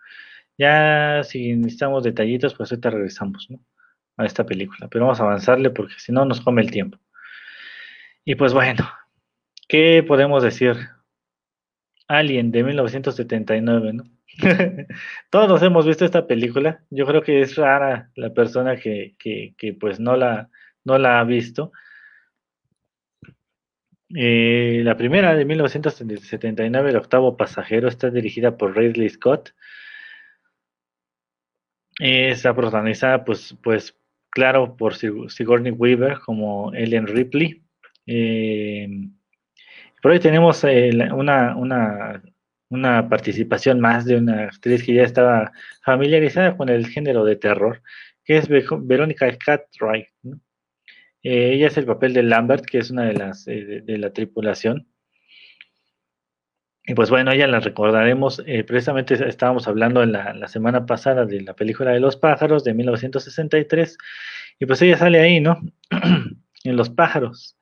Ya 0.58 1.24
si 1.26 1.54
necesitamos 1.58 2.04
detallitos, 2.04 2.54
pues 2.54 2.72
ahorita 2.72 2.92
regresamos, 2.92 3.48
¿no? 3.50 3.60
a 4.16 4.26
esta 4.26 4.46
película, 4.46 4.88
pero 4.88 5.06
vamos 5.06 5.20
a 5.20 5.24
avanzarle 5.24 5.70
porque 5.70 5.96
si 5.98 6.14
no 6.14 6.24
nos 6.24 6.40
come 6.40 6.62
el 6.62 6.72
tiempo. 6.72 6.98
Y 8.24 8.36
pues 8.36 8.54
bueno, 8.54 8.90
¿qué 9.68 10.02
podemos 10.08 10.44
decir? 10.44 10.78
Alien 12.18 12.52
de 12.52 12.64
1979, 12.64 13.94
¿no? 13.94 14.04
Todos 15.30 15.62
hemos 15.64 15.86
visto 15.86 16.04
esta 16.04 16.28
película. 16.28 16.84
Yo 16.90 17.06
creo 17.06 17.22
que 17.22 17.42
es 17.42 17.56
rara 17.56 18.12
la 18.16 18.34
persona 18.34 18.76
que, 18.78 19.16
pues 19.80 20.00
no 20.00 20.18
la, 20.18 20.50
no 20.84 20.98
la 20.98 21.20
ha 21.20 21.24
visto. 21.24 21.72
Eh, 24.14 24.82
la 24.84 24.98
primera 24.98 25.34
de 25.36 25.46
1979, 25.46 26.90
El 26.90 26.98
octavo 26.98 27.38
pasajero, 27.38 27.88
está 27.88 28.10
dirigida 28.10 28.58
por 28.58 28.76
Ridley 28.76 29.10
Scott. 29.10 29.54
Está 31.98 32.54
protagonizada 32.54 33.24
pues, 33.24 33.56
pues 33.64 33.98
claro, 34.30 34.76
por 34.76 34.96
Sigourney 34.96 35.72
Weaver 35.72 36.20
como 36.20 36.74
Ellen 36.74 37.08
Ripley. 37.08 37.64
Eh, 38.06 38.90
por 40.02 40.12
ahí 40.12 40.20
tenemos 40.20 40.64
eh, 40.64 40.92
una, 41.14 41.56
una, 41.56 42.22
una, 42.70 43.10
participación 43.10 43.80
más 43.80 44.06
de 44.06 44.18
una 44.18 44.46
actriz 44.46 44.84
que 44.84 44.96
ya 44.96 45.04
estaba 45.04 45.52
familiarizada 45.84 46.58
con 46.58 46.70
el 46.70 46.88
género 46.88 47.24
de 47.26 47.36
terror, 47.36 47.82
que 48.24 48.38
es 48.38 48.48
Verónica 48.50 49.36
Cartwright. 49.38 50.08
¿no? 50.24 50.40
Eh, 51.24 51.54
ella 51.54 51.68
es 51.68 51.78
el 51.78 51.86
papel 51.86 52.14
de 52.14 52.24
Lambert, 52.24 52.66
que 52.66 52.80
es 52.80 52.90
una 52.92 53.06
de 53.06 53.14
las 53.14 53.48
eh, 53.48 53.64
de, 53.66 53.82
de, 53.82 53.98
la 53.98 54.12
tripulación. 54.12 54.88
Y 56.84 56.96
pues 56.96 57.12
bueno, 57.12 57.32
ella 57.32 57.46
la 57.48 57.60
recordaremos, 57.60 58.42
eh, 58.48 58.64
precisamente 58.64 59.14
estábamos 59.28 59.68
hablando 59.68 60.02
en 60.02 60.12
la, 60.14 60.34
la, 60.34 60.48
semana 60.48 60.86
pasada 60.88 61.26
de 61.26 61.42
la 61.42 61.54
película 61.54 61.92
de 61.92 62.00
los 62.00 62.18
pájaros 62.18 62.64
de 62.64 62.74
1963, 62.74 63.98
y 64.60 64.66
pues 64.66 64.82
ella 64.82 64.98
sale 64.98 65.20
ahí, 65.20 65.40
¿no? 65.40 65.60
en 66.64 66.76
Los 66.76 66.90
pájaros. 66.90 67.58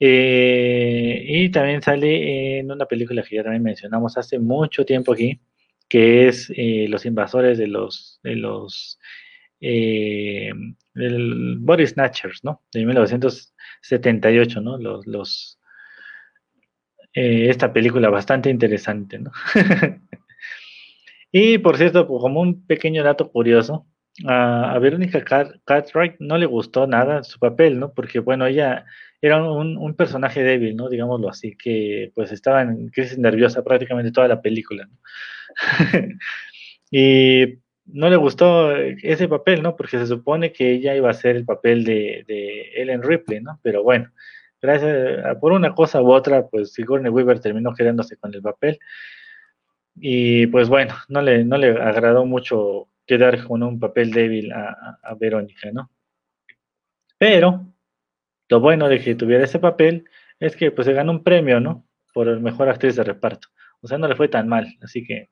Eh, 0.00 1.24
y 1.26 1.50
también 1.50 1.82
sale 1.82 2.58
en 2.58 2.70
una 2.70 2.86
película 2.86 3.22
que 3.22 3.36
ya 3.36 3.42
también 3.42 3.62
mencionamos 3.62 4.16
hace 4.18 4.38
mucho 4.38 4.84
tiempo 4.84 5.12
aquí, 5.12 5.40
que 5.88 6.28
es 6.28 6.52
eh, 6.56 6.86
Los 6.88 7.06
invasores 7.06 7.58
de 7.58 7.68
los, 7.68 8.20
de 8.22 8.36
los 8.36 8.98
eh, 9.60 10.52
Body 10.94 11.86
Snatchers, 11.86 12.44
¿no? 12.44 12.62
De 12.72 12.84
1978, 12.84 14.60
¿no? 14.60 14.78
Los, 14.78 15.06
los 15.06 15.58
eh, 17.14 17.48
esta 17.48 17.72
película 17.72 18.10
bastante 18.10 18.50
interesante, 18.50 19.18
¿no? 19.20 19.30
y 21.32 21.58
por 21.58 21.76
cierto, 21.76 22.06
como 22.08 22.40
un 22.40 22.66
pequeño 22.66 23.04
dato 23.04 23.30
curioso, 23.30 23.86
a, 24.26 24.78
Verónica 24.80 25.22
Cartwright 25.64 26.16
no 26.18 26.38
le 26.38 26.46
gustó 26.46 26.86
nada 26.86 27.22
su 27.22 27.38
papel, 27.38 27.78
¿no? 27.78 27.92
Porque, 27.94 28.18
bueno, 28.18 28.46
ella 28.46 28.84
era 29.26 29.42
un, 29.42 29.94
personaje 29.94 30.42
débil. 30.42 30.76
Digámoslo 30.90 31.28
así, 31.28 31.56
que 31.56 32.12
pues 32.14 32.30
estaba 32.30 32.62
en 32.62 32.88
crisis 32.88 33.18
nerviosa 33.18 33.64
prácticamente 33.64 34.12
toda 34.12 34.28
la 34.28 34.42
película, 34.42 34.86
¿no? 34.86 34.98
y 36.90 37.58
no 37.86 38.10
le 38.10 38.16
gustó 38.16 38.76
ese 38.76 39.26
papel. 39.28 39.62
Porque 39.76 39.98
se 39.98 40.06
supone 40.06 40.52
que 40.52 40.72
ella 40.72 40.94
iba 40.94 41.08
a 41.08 41.14
ser 41.14 41.36
el 41.36 41.44
papel 41.44 41.84
de, 41.84 42.72
Ellen 42.76 43.02
Ripley, 43.02 43.40
¿no? 43.40 43.58
Pero 43.62 43.82
bueno, 43.82 44.10
gracias 44.60 45.38
por 45.40 45.52
una 45.52 45.74
cosa 45.74 46.02
u 46.02 46.12
otra, 46.12 46.46
pues 46.46 46.74
Sigourney 46.74 47.10
Weaver 47.10 47.40
terminó 47.40 47.72
quedándose 47.74 48.16
con 48.18 48.34
el 48.34 48.42
papel. 48.42 48.78
Y 49.96 50.46
pues 50.48 50.68
bueno, 50.68 50.94
no 51.08 51.22
le, 51.22 51.44
no 51.44 51.56
le 51.56 51.70
agradó 51.70 52.26
mucho 52.26 52.88
quedar 53.06 53.44
con 53.46 53.62
un 53.62 53.80
papel 53.80 54.10
débil 54.10 54.52
a, 54.52 55.14
Verónica, 55.18 55.70
¿no? 55.72 55.90
Pero 57.16 57.73
lo 58.48 58.60
bueno 58.60 58.88
de 58.88 59.00
que 59.00 59.14
tuviera 59.14 59.44
ese 59.44 59.58
papel 59.58 60.04
es 60.40 60.56
que 60.56 60.70
pues 60.70 60.86
se 60.86 60.92
ganó 60.92 61.12
un 61.12 61.22
premio, 61.22 61.60
¿no? 61.60 61.86
Por 62.12 62.28
el 62.28 62.40
mejor 62.40 62.68
actriz 62.68 62.96
de 62.96 63.04
reparto. 63.04 63.48
O 63.80 63.88
sea, 63.88 63.98
no 63.98 64.08
le 64.08 64.16
fue 64.16 64.28
tan 64.28 64.48
mal. 64.48 64.76
Así 64.82 65.04
que, 65.06 65.30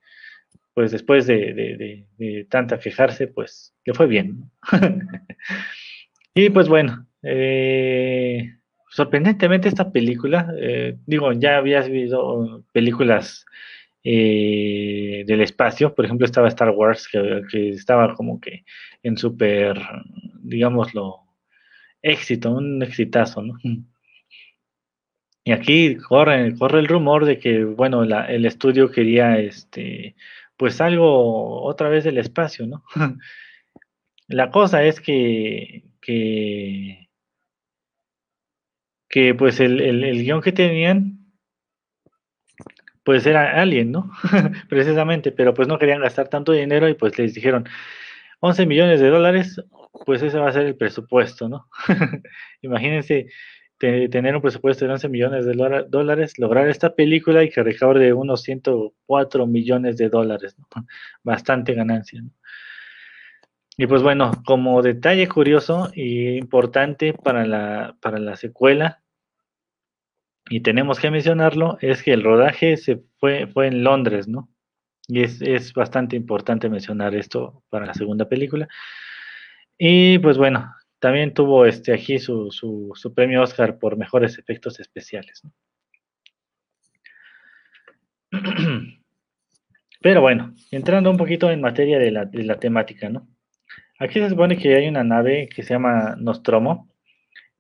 pues 0.75 0.91
después 0.91 1.27
de, 1.27 2.05
tanta 2.49 2.79
quejarse, 2.79 3.29
pues 3.29 3.75
le 3.85 3.95
fue 3.95 4.07
bien. 4.07 4.51
y 6.35 6.51
pues 6.51 6.69
bueno, 6.69 7.07
eh, 7.23 8.57
sorprendentemente 8.91 9.69
esta 9.69 9.91
película, 9.91 10.53
eh, 10.59 10.97
digo, 11.07 11.33
ya 11.33 11.57
habías 11.57 11.89
visto 11.89 12.65
películas 12.73 13.45
eh, 14.05 15.25
del 15.27 15.41
espacio. 15.41 15.95
Por 15.95 16.05
ejemplo, 16.05 16.27
estaba 16.27 16.49
Star 16.49 16.71
Wars, 16.71 17.09
que, 17.09 17.71
estaba 17.71 18.15
como 18.15 18.41
que 18.41 18.65
en 19.03 19.17
súper, 19.17 19.81
digámoslo, 20.43 21.21
éxito, 22.03 22.53
un 22.53 22.83
exitazo, 22.83 23.43
¿no? 23.43 23.59
Y 25.45 25.53
aquí 25.53 25.97
corre, 25.97 26.57
corre 26.57 26.79
el 26.81 26.89
rumor 26.89 27.25
de 27.25 27.39
que, 27.39 27.65
bueno, 27.65 28.05
el 28.05 28.47
estudio 28.47 28.91
quería, 28.91 29.39
este, 29.39 30.15
pues 30.57 30.81
algo 30.81 31.63
otra 31.65 31.89
vez 31.89 32.05
del 32.05 32.19
espacio, 32.19 32.67
¿no? 32.67 32.85
La 34.29 34.51
cosa 34.51 34.85
es 34.85 35.01
que, 35.01 35.85
que, 36.01 37.09
que 39.09 39.35
pues 39.35 39.61
el, 39.61 39.81
el, 39.81 40.05
el 40.05 40.23
guion 40.23 40.41
que 40.41 40.53
tenían 40.53 41.23
pues 43.05 43.27
era 43.27 43.61
alguien, 43.61 43.91
¿no? 43.93 44.11
Precisamente, 44.69 45.33
pero 45.33 45.55
pues 45.55 45.69
no 45.69 45.79
querían 45.79 46.01
gastar 46.01 46.29
tanto 46.29 46.53
dinero 46.53 46.89
y 46.89 46.95
pues 46.95 47.19
les 47.19 47.35
dijeron 47.35 47.69
11 48.41 48.67
millones 48.67 49.01
de 49.01 49.09
dólares, 49.09 49.61
pues 50.05 50.23
ese 50.23 50.39
va 50.39 50.49
a 50.49 50.53
ser 50.53 50.67
el 50.67 50.77
presupuesto, 50.77 51.49
¿no? 51.49 51.69
Imagínense 52.63 53.29
tener 53.79 54.37
un 54.37 54.43
presupuesto 54.43 54.85
de 54.85 54.93
11 54.93 55.09
millones 55.09 55.45
de 55.45 55.55
dólares, 55.89 56.39
lograr 56.39 56.69
esta 56.69 56.95
película 56.95 57.43
y 57.43 57.51
que 57.51 57.65
recaude 57.65 58.13
unos 58.13 58.43
104 58.43 59.47
millones 59.49 59.97
de 59.97 60.09
dólares, 60.09 60.57
¿no? 60.59 60.67
Bastante 61.23 61.75
ganancia, 61.75 62.23
¿no? 62.23 62.31
Y 63.77 63.87
pues 63.87 64.03
bueno, 64.03 64.33
como 64.45 64.83
detalle 64.83 65.27
curioso 65.29 65.91
e 65.95 66.37
importante 66.37 67.15
para 67.15 67.47
la, 67.47 67.97
para 68.01 68.19
la 68.19 68.37
secuela, 68.37 69.03
y 70.49 70.61
tenemos 70.61 70.99
que 70.99 71.11
mencionarlo, 71.11 71.79
es 71.81 72.03
que 72.03 72.13
el 72.13 72.23
rodaje 72.23 72.77
se 72.77 73.03
fue, 73.19 73.47
fue 73.47 73.69
en 73.69 73.85
Londres, 73.85 74.29
¿no? 74.29 74.51
Y 75.09 75.23
es, 75.23 75.73
bastante 75.73 76.17
importante 76.17 76.69
mencionar 76.69 77.15
esto 77.15 77.63
para 77.71 77.87
la 77.87 77.95
segunda 77.95 78.29
película. 78.29 78.69
Y 79.79 80.19
pues 80.19 80.39
bueno, 80.39 80.75
también 80.99 81.35
tuvo 81.35 81.67
este 81.67 81.93
aquí 81.93 82.19
su, 82.19 82.51
su, 82.51 83.15
premio 83.15 83.43
Oscar 83.43 83.79
por 83.79 83.97
mejores 83.97 84.39
efectos 84.39 84.79
especiales. 84.81 85.43
¿no? 85.45 85.53
Pero 90.01 90.21
bueno, 90.21 90.55
entrando 90.71 91.11
un 91.11 91.17
poquito 91.17 91.51
en 91.51 91.61
materia 91.61 91.99
de 91.99 92.11
la, 92.11 92.25
de 92.25 92.45
la 92.45 92.59
temática, 92.59 93.09
¿no? 93.09 93.29
Aquí 93.99 94.19
se 94.19 94.31
supone 94.31 94.57
que 94.59 94.75
hay 94.75 94.89
una 94.89 95.05
nave 95.05 95.49
que 95.49 95.63
se 95.63 95.75
llama 95.75 96.17
Nostromo, 96.19 96.89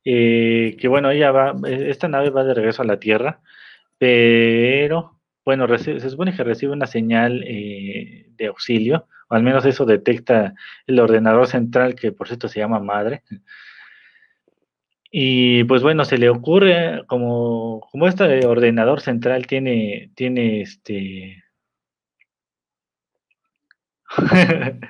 eh, 0.04 0.76
que 0.80 0.88
bueno, 0.88 1.10
ella 1.10 1.30
va, 1.30 1.54
e, 1.68 1.90
esta 1.90 2.08
nave 2.08 2.30
va 2.30 2.42
de 2.44 2.54
regreso 2.54 2.82
a 2.82 2.86
la 2.86 2.98
Tierra, 2.98 3.40
pero 3.98 5.20
bueno, 5.44 5.66
se 5.78 6.00
supone 6.10 6.34
que 6.34 6.42
recibe 6.44 6.72
una 6.72 6.86
señal 6.86 7.44
eh, 7.46 8.26
de 8.36 8.46
auxilio, 8.46 9.06
al 9.32 9.42
menos 9.42 9.64
eso 9.66 9.84
detecta 9.86 10.54
el 10.86 11.00
ordenador 11.00 11.46
central, 11.46 11.94
que 11.94 12.12
por 12.12 12.28
cierto 12.28 12.48
se 12.48 12.60
llama 12.60 12.80
madre. 12.80 13.22
Y 15.10 15.64
pues 15.64 15.82
bueno, 15.82 16.04
se 16.04 16.18
le 16.18 16.30
ocurre, 16.30 17.04
como, 17.06 17.80
como 17.90 18.08
este 18.08 18.46
ordenador 18.46 19.00
central 19.00 19.46
tiene, 19.46 20.10
tiene 20.14 20.62
este, 20.62 21.44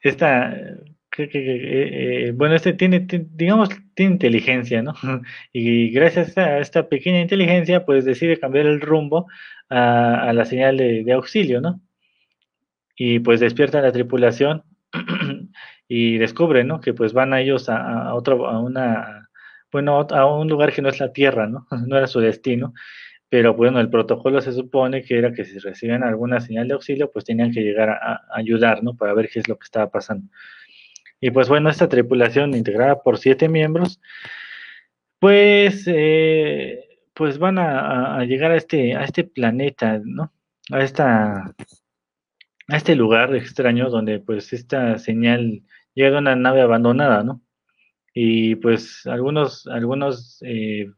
esta, 0.00 0.52
eh, 1.18 2.28
eh, 2.28 2.32
bueno, 2.34 2.54
este 2.54 2.72
tiene, 2.72 3.06
digamos, 3.34 3.68
tiene 3.94 4.12
inteligencia, 4.12 4.82
¿no? 4.82 4.94
Y 5.52 5.90
gracias 5.90 6.36
a 6.38 6.58
esta 6.58 6.88
pequeña 6.88 7.20
inteligencia, 7.20 7.84
pues 7.84 8.04
decide 8.04 8.38
cambiar 8.38 8.66
el 8.66 8.80
rumbo 8.80 9.26
a, 9.68 10.32
la 10.32 10.44
señal 10.44 10.76
de, 10.76 11.12
auxilio, 11.12 11.60
¿no? 11.60 11.80
Y 13.02 13.20
pues 13.20 13.40
despierta 13.40 13.80
la 13.80 13.92
tripulación 13.92 14.62
y 15.88 16.18
descubre, 16.18 16.64
¿no? 16.64 16.82
Que 16.82 16.92
pues 16.92 17.14
van 17.14 17.32
a 17.32 17.40
ellos 17.40 17.70
a, 17.70 18.12
otro, 18.14 18.46
a 18.46 18.60
una, 18.60 19.30
bueno, 19.72 20.06
a 20.10 20.26
un 20.26 20.48
lugar 20.48 20.70
que 20.70 20.82
no 20.82 20.90
es 20.90 21.00
la 21.00 21.10
Tierra, 21.10 21.46
¿no? 21.46 21.66
No 21.86 21.96
era 21.96 22.06
su 22.06 22.20
destino. 22.20 22.74
Pero 23.30 23.54
bueno, 23.54 23.80
el 23.80 23.88
protocolo 23.88 24.42
se 24.42 24.52
supone 24.52 25.02
que 25.02 25.16
era 25.16 25.32
que 25.32 25.46
si 25.46 25.58
recibían 25.60 26.02
alguna 26.02 26.40
señal 26.40 26.68
de 26.68 26.74
auxilio, 26.74 27.10
pues 27.10 27.24
tenían 27.24 27.52
que 27.52 27.62
llegar 27.62 27.88
a, 27.88 28.16
a 28.16 28.20
ayudar, 28.34 28.82
¿no? 28.82 28.94
Para 28.94 29.14
ver 29.14 29.30
qué 29.32 29.38
es 29.38 29.48
lo 29.48 29.56
que 29.56 29.64
estaba 29.64 29.90
pasando. 29.90 30.28
Y 31.22 31.30
pues 31.30 31.48
bueno, 31.48 31.70
esta 31.70 31.88
tripulación 31.88 32.54
integrada 32.54 33.02
por 33.02 33.16
siete 33.16 33.48
miembros, 33.48 33.98
pues, 35.18 35.84
eh, 35.86 36.84
pues 37.14 37.38
van 37.38 37.58
a, 37.58 38.22
llegar 38.26 38.50
a 38.50 38.56
este, 38.56 38.94
a 38.94 39.04
este 39.04 39.24
planeta, 39.24 40.02
¿no? 40.04 40.34
A 40.70 40.82
esta, 40.82 41.54
a 42.70 42.76
este 42.76 42.94
lugar 42.94 43.34
extraño 43.34 43.90
donde 43.90 44.20
pues 44.20 44.52
esta 44.52 44.98
señal 44.98 45.62
llega 45.94 46.12
de 46.12 46.18
una 46.18 46.36
nave 46.36 46.62
abandonada, 46.62 47.24
¿no? 47.24 47.42
Y 48.14 48.56
pues 48.56 49.06
algunos, 49.06 49.66
algunos 49.66 50.38
eh, 50.42 50.90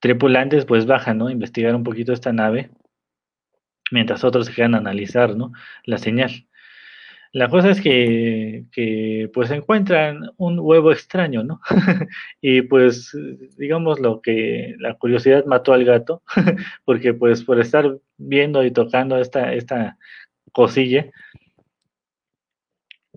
tripulantes 0.00 0.66
pues 0.66 0.86
bajan, 0.86 1.18
¿no? 1.18 1.30
Investigar 1.30 1.74
un 1.74 1.84
poquito 1.84 2.12
esta 2.12 2.32
nave, 2.32 2.70
mientras 3.90 4.24
otros 4.24 4.46
se 4.46 4.54
quedan 4.54 4.74
a 4.74 4.78
analizar, 4.78 5.36
¿no? 5.36 5.52
La 5.84 5.98
señal. 5.98 6.46
La 7.32 7.48
cosa 7.48 7.70
es 7.70 7.80
que, 7.80 8.64
que, 8.72 9.30
pues 9.34 9.50
encuentran 9.50 10.30
un 10.38 10.58
huevo 10.58 10.92
extraño, 10.92 11.44
¿no? 11.44 11.60
y 12.40 12.62
pues 12.62 13.16
digamos 13.58 14.00
lo 14.00 14.22
que 14.22 14.74
la 14.78 14.94
curiosidad 14.94 15.44
mató 15.46 15.72
al 15.72 15.84
gato, 15.84 16.22
porque 16.84 17.14
pues 17.14 17.44
por 17.44 17.60
estar 17.60 17.98
viendo 18.16 18.64
y 18.64 18.70
tocando 18.70 19.18
esta, 19.18 19.52
esta 19.52 19.98
cosilla 20.52 21.06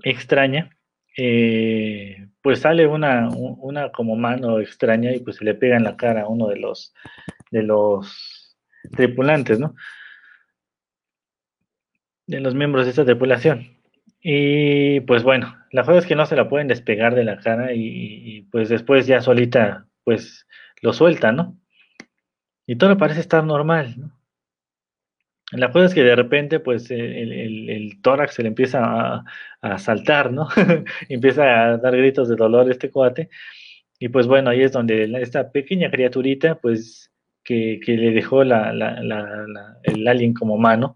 extraña, 0.03 0.77
eh, 1.17 2.27
pues 2.41 2.61
sale 2.61 2.87
una, 2.87 3.29
una 3.29 3.91
como 3.91 4.15
mano 4.15 4.59
extraña 4.59 5.11
y 5.11 5.19
pues 5.19 5.37
se 5.37 5.45
le 5.45 5.55
pega 5.55 5.77
en 5.77 5.83
la 5.83 5.97
cara 5.97 6.23
a 6.23 6.27
uno 6.27 6.47
de 6.47 6.57
los, 6.57 6.93
de 7.51 7.63
los 7.63 8.57
tripulantes, 8.91 9.59
¿no? 9.59 9.75
De 12.27 12.39
los 12.39 12.55
miembros 12.55 12.85
de 12.85 12.91
esta 12.91 13.05
tripulación. 13.05 13.77
Y 14.21 15.01
pues 15.01 15.23
bueno, 15.23 15.55
la 15.71 15.83
cosa 15.83 15.99
es 15.99 16.05
que 16.05 16.15
no 16.15 16.25
se 16.25 16.35
la 16.35 16.47
pueden 16.47 16.67
despegar 16.67 17.15
de 17.15 17.23
la 17.23 17.39
cara 17.39 17.73
y, 17.73 18.47
pues 18.51 18.69
después 18.69 19.07
ya 19.07 19.21
solita 19.21 19.87
pues 20.03 20.47
lo 20.81 20.93
suelta, 20.93 21.31
¿no? 21.31 21.57
Y 22.65 22.75
todo 22.77 22.97
parece 22.97 23.19
estar 23.19 23.43
normal, 23.43 23.95
¿no? 23.97 24.20
La 25.51 25.71
cosa 25.71 25.85
es 25.85 25.93
que 25.93 26.03
de 26.03 26.15
repente 26.15 26.59
pues 26.59 26.89
el, 26.91 27.99
tórax 28.01 28.35
se 28.35 28.43
le 28.43 28.49
empieza 28.49 29.23
a, 29.61 29.77
saltar, 29.77 30.31
¿no? 30.31 30.47
empieza 31.09 31.43
a 31.73 31.77
dar 31.77 31.95
gritos 31.95 32.29
de 32.29 32.35
dolor 32.35 32.69
este 32.71 32.89
cuate. 32.89 33.29
Y 33.99 34.09
pues 34.09 34.27
bueno, 34.27 34.49
ahí 34.49 34.61
es 34.61 34.71
donde 34.71 35.11
esta 35.21 35.51
pequeña 35.51 35.91
criaturita 35.91 36.55
pues 36.55 37.11
que, 37.43 37.79
le 37.85 38.11
dejó 38.11 38.43
la, 38.43 38.71
el 39.83 40.07
alien 40.07 40.33
como 40.33 40.57
mano, 40.57 40.95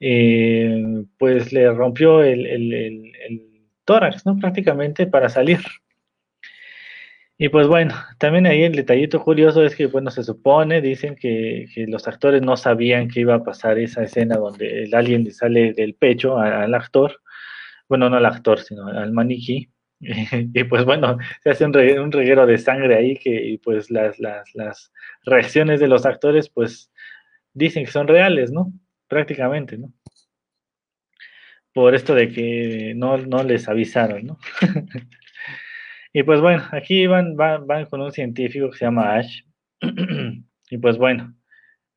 eh, 0.00 1.04
pues 1.18 1.52
le 1.52 1.70
rompió 1.72 2.22
el, 2.22 2.46
el, 2.46 3.12
tórax, 3.84 4.26
¿no? 4.26 4.36
Prácticamente 4.36 5.06
para 5.06 5.30
salir. 5.30 5.60
Y 7.40 7.50
pues 7.50 7.68
bueno, 7.68 7.94
también 8.18 8.46
ahí 8.46 8.64
el 8.64 8.74
detallito 8.74 9.22
curioso 9.22 9.62
es 9.64 9.76
que, 9.76 9.86
bueno, 9.86 10.10
se 10.10 10.24
supone, 10.24 10.80
dicen 10.80 11.14
que, 11.14 11.66
los 11.86 12.08
actores 12.08 12.42
no 12.42 12.56
sabían 12.56 13.08
que 13.08 13.20
iba 13.20 13.36
a 13.36 13.44
pasar 13.44 13.78
esa 13.78 14.02
escena 14.02 14.36
donde 14.36 14.82
el 14.84 14.94
alien 14.94 15.22
le 15.22 15.30
sale 15.30 15.72
del 15.72 15.94
pecho 15.94 16.38
al 16.38 16.74
actor, 16.74 17.20
bueno, 17.88 18.10
no 18.10 18.16
al 18.16 18.26
actor, 18.26 18.58
sino 18.58 18.88
al 18.88 19.12
maniquí, 19.12 19.70
y 20.00 20.64
pues 20.64 20.84
bueno, 20.84 21.18
se 21.42 21.50
hace 21.50 21.64
un 21.64 21.72
reguero, 21.72 22.46
de 22.46 22.58
sangre 22.58 22.96
ahí 22.96 23.16
que 23.16 23.30
y 23.30 23.58
pues 23.58 23.88
las, 23.90 24.18
las, 24.18 24.52
las, 24.54 24.92
reacciones 25.24 25.80
de 25.80 25.88
los 25.88 26.06
actores 26.06 26.48
pues 26.48 26.90
dicen 27.52 27.84
que 27.84 27.92
son 27.92 28.08
reales, 28.08 28.50
¿no? 28.50 28.72
Prácticamente, 29.08 29.78
¿no? 29.78 29.92
Por 31.72 31.94
esto 31.94 32.14
de 32.14 32.30
que 32.30 32.94
no, 32.96 33.16
no 33.18 33.44
les 33.44 33.68
avisaron, 33.68 34.26
¿no? 34.26 34.38
y 36.18 36.22
pues 36.22 36.40
bueno, 36.40 36.64
aquí 36.72 37.06
van, 37.06 37.36
van, 37.36 37.66
van 37.66 37.86
con 37.86 38.00
un 38.00 38.12
científico 38.12 38.70
que 38.70 38.78
se 38.78 38.84
llama 38.84 39.16
Ash. 39.16 39.42
y 40.70 40.78
pues 40.78 40.98
bueno, 40.98 41.38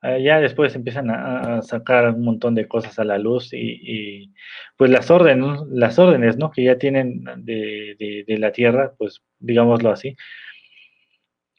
Ah, 0.04 0.18
ya 0.18 0.40
después 0.40 0.74
empiezan 0.76 1.12
a, 1.12 1.62
sacar 1.62 2.10
un 2.16 2.24
montón 2.24 2.56
de 2.56 2.68
cosas 2.68 2.98
a 2.98 3.04
la 3.04 3.20
luz 3.20 3.50
y, 3.54 4.34
pues 4.76 4.90
las 4.90 5.12
órdenes, 5.12 5.62
las 5.70 6.00
órdenes, 6.00 6.38
¿no? 6.38 6.50
Que 6.52 6.64
ya 6.64 6.78
tienen 6.80 7.24
de, 7.46 8.26
la 8.40 8.52
Tierra, 8.52 8.94
pues 8.98 9.22
digámoslo 9.40 9.92
así, 9.92 10.16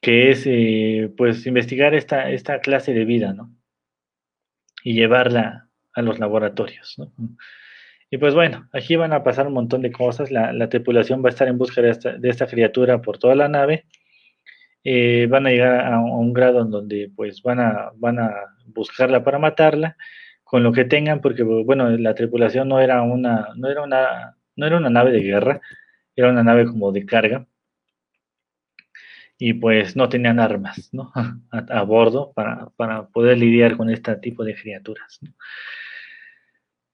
que 0.01 0.31
es 0.31 0.43
eh, 0.47 1.13
pues 1.17 1.47
investigar 1.47 1.95
esta, 1.95 2.31
esta 2.31 2.61
clase 2.61 2.93
de 2.93 3.05
vida, 3.05 3.33
¿no? 3.33 3.55
Y 4.83 4.95
llevarla 4.95 5.69
a 5.95 6.03
los 6.03 6.19
laboratorios, 6.19 6.97
¿no? 6.99 7.13
Y 8.13 8.19
pues 8.19 8.35
bueno, 8.35 8.69
aquí 8.75 8.95
van 8.97 9.15
a 9.15 9.25
pasar 9.25 9.47
un 9.47 9.55
montón 9.55 9.81
de 9.81 9.91
cosas, 9.91 10.31
la, 10.31 10.69
tripulación 10.69 11.25
va 11.25 11.29
a 11.29 11.31
estar 11.31 11.49
en 11.49 11.57
busca 11.57 11.81
de 11.81 11.89
esta, 12.29 12.47
criatura 12.47 13.01
por 13.01 13.17
toda 13.17 13.35
la 13.35 13.49
nave 13.49 13.87
eh, 14.85 15.27
van 15.31 15.47
a 15.47 15.51
llegar 15.51 15.87
a, 15.91 15.99
un 15.99 16.35
grado 16.35 16.61
en 16.61 16.71
donde 16.71 17.11
pues 17.17 17.43
van 17.43 17.61
a, 17.61 17.91
van 17.97 18.19
a 18.19 18.31
buscarla 18.67 19.25
para 19.25 19.39
matarla 19.39 19.97
con 20.45 20.63
lo 20.63 20.73
que 20.73 20.85
tengan, 20.85 21.23
porque 21.23 21.43
bueno, 21.43 21.89
la 21.89 22.15
tripulación 22.15 22.69
no 22.69 22.81
era 22.81 23.01
una, 23.01 23.49
no 23.57 23.71
era 23.71 23.83
una, 23.83 24.37
no 24.57 24.67
era 24.67 24.77
una 24.77 24.91
nave 24.91 25.11
de 25.13 25.21
guerra, 25.23 25.63
era 26.15 26.29
una 26.29 26.43
nave 26.43 26.67
como 26.67 26.93
de 26.93 27.07
carga. 27.07 27.47
Y 29.39 29.55
pues 29.55 29.97
no 29.97 30.11
tenían 30.11 30.39
armas 30.39 30.91
¿no? 30.93 31.11
a, 31.51 31.83
bordo 31.85 32.33
para, 32.35 32.69
para, 32.77 33.07
poder 33.07 33.39
lidiar 33.39 33.79
con 33.79 33.89
este 33.89 34.15
tipo 34.17 34.45
de 34.45 34.55
criaturas. 34.55 35.19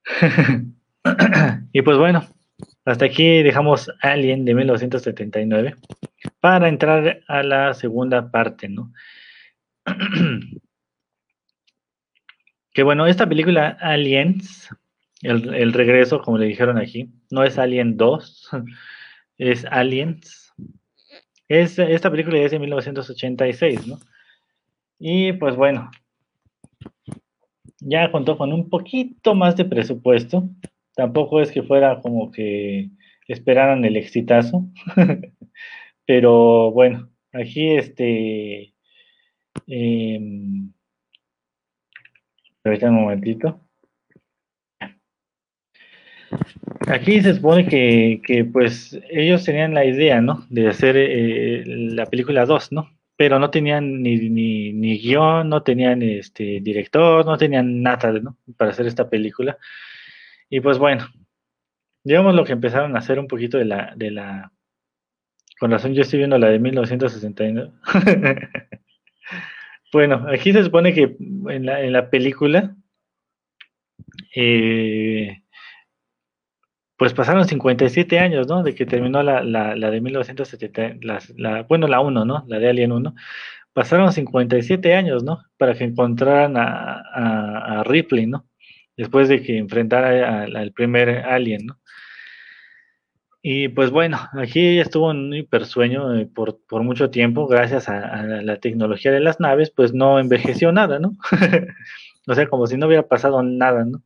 y 1.73 1.83
pues 1.83 1.99
bueno, 1.99 2.25
hasta 2.85 3.05
aquí 3.05 3.43
dejamos 3.43 3.91
Alien 4.03 4.45
de 4.45 4.55
1979 4.55 5.77
para 6.41 6.69
entrar 6.69 7.21
a 7.29 7.43
la 7.43 7.75
segunda 7.75 8.31
parte, 8.31 8.69
¿no? 8.69 8.93
que 12.73 12.83
bueno, 12.83 13.07
esta 13.07 13.29
película 13.29 13.77
Aliens, 13.81 14.69
el, 15.23 15.73
regreso, 15.73 16.23
como 16.23 16.39
le 16.39 16.47
dijeron 16.47 16.79
aquí, 16.79 17.11
no 17.31 17.43
es 17.43 17.59
Alien 17.59 17.97
2, 17.97 18.51
es 19.39 19.65
Aliens. 19.67 20.53
Es, 21.49 21.79
esta 21.79 22.11
película 22.11 22.39
es 22.39 22.51
de 22.51 22.59
1986, 22.59 23.87
¿no? 23.87 23.99
Y 24.99 25.33
pues 25.33 25.57
bueno, 25.57 25.91
ya 27.81 28.11
contó 28.11 28.37
con 28.37 28.53
un 28.53 28.69
poquito 28.69 29.35
más 29.35 29.57
de 29.57 29.65
presupuesto. 29.65 30.49
Tampoco 30.99 31.41
es 31.41 31.53
que 31.53 31.63
fuera 31.63 32.01
como 32.01 32.33
que 32.33 32.91
esperaran 33.29 33.85
el 33.85 33.97
exitazo. 33.97 34.65
Pero 36.05 36.73
bueno, 36.73 37.09
aquí 37.33 37.71
este. 37.71 38.75
Eh, 39.69 40.19
un 40.19 40.73
momentito. 42.91 43.61
Aquí 46.89 47.23
se 47.23 47.35
supone 47.35 47.69
que, 47.69 48.21
que, 48.27 48.45
pues 48.45 48.99
ellos 49.09 49.45
tenían 49.45 49.75
la 49.75 49.85
idea, 49.85 50.21
¿no? 50.21 50.47
De 50.51 50.67
hacer 50.67 50.97
eh, 50.97 51.63
la 51.65 52.07
película 52.07 52.45
2, 52.45 52.73
¿no? 52.73 52.91
Pero 53.17 53.39
no 53.39 53.51
tenían 53.51 54.03
ni, 54.03 54.17
ni, 54.29 54.73
ni, 54.73 54.99
guion, 54.99 55.49
no 55.49 55.63
tenían 55.63 56.03
este 56.03 56.59
director, 56.61 57.25
no 57.25 57.39
tenían 57.39 57.83
nada, 57.83 58.11
¿no? 58.15 58.37
Para 58.57 58.73
hacer 58.73 58.89
esta 58.89 59.09
película. 59.09 59.59
Y 60.51 60.61
pues 60.61 60.79
bueno, 60.79 61.07
digamos 62.05 62.35
lo 62.35 62.45
que 62.45 62.53
empezaron 62.53 62.97
a 62.97 63.01
hacer 63.01 63.19
un 63.19 63.29
poquito 63.29 63.59
de 63.59 63.65
la, 63.65 63.93
de 63.97 64.11
la, 64.11 64.53
con 65.59 65.71
razón, 65.71 65.95
yo 65.95 66.03
estoy 66.03 66.19
viendo 66.19 66.39
la 66.39 66.49
de 66.49 66.59
1969. 66.59 67.73
bueno, 69.93 70.27
aquí 70.29 70.53
se 70.53 70.65
supone 70.65 70.95
que 70.95 71.17
en 71.21 71.67
la, 71.67 71.83
en 71.83 71.93
la 71.93 72.11
película, 72.11 72.77
eh, 74.35 75.43
pues 76.97 77.15
pasaron 77.15 77.47
57 77.47 78.19
años, 78.19 78.49
¿no? 78.49 78.63
De 78.63 78.75
que 78.75 78.85
terminó 78.85 79.23
la, 79.23 79.43
la, 79.43 79.77
la 79.77 79.91
de 79.91 80.01
1970, 80.01 81.07
la, 81.37 81.63
bueno, 81.63 81.87
la 81.87 82.01
1, 82.01 82.25
¿no? 82.25 82.45
La 82.49 82.59
de 82.59 82.69
Alien 82.69 82.93
1. 82.93 83.15
Pasaron 83.73 84.13
57 84.13 84.95
años, 84.95 85.23
¿no? 85.23 85.45
Para 85.57 85.75
que 85.75 85.85
encontraran 85.85 86.57
a, 86.57 87.81
a, 87.81 87.85
Ripley, 87.85 88.27
¿no? 88.27 88.48
Después 88.99 89.31
de 89.31 89.43
que 89.43 89.57
enfrentara 89.57 90.43
al 90.43 90.73
primer 90.73 91.09
Alien, 91.09 91.65
¿no? 91.67 91.79
Y 93.41 93.69
pues 93.69 93.91
bueno, 93.91 94.19
aquí 94.33 94.61
ella 94.61 94.83
estuvo 94.83 95.11
en 95.11 95.19
un 95.19 95.35
hipersueño 95.35 96.17
eh, 96.17 96.27
por, 96.27 96.61
por 96.67 96.83
mucho 96.83 97.09
tiempo, 97.09 97.47
gracias 97.47 97.89
a, 97.89 98.23
la 98.25 98.59
tecnología 98.59 99.13
de 99.13 99.21
las 99.21 99.41
naves, 99.41 99.71
pues 99.71 99.95
no 99.95 100.19
envejeció 100.19 100.73
nada, 100.73 100.99
¿no? 100.99 101.17
o 102.27 102.35
sea, 102.35 102.47
como 102.49 102.67
si 102.67 102.77
no 102.77 102.87
hubiera 102.89 103.07
pasado 103.07 103.43
nada, 103.43 103.85
¿no? 103.85 104.03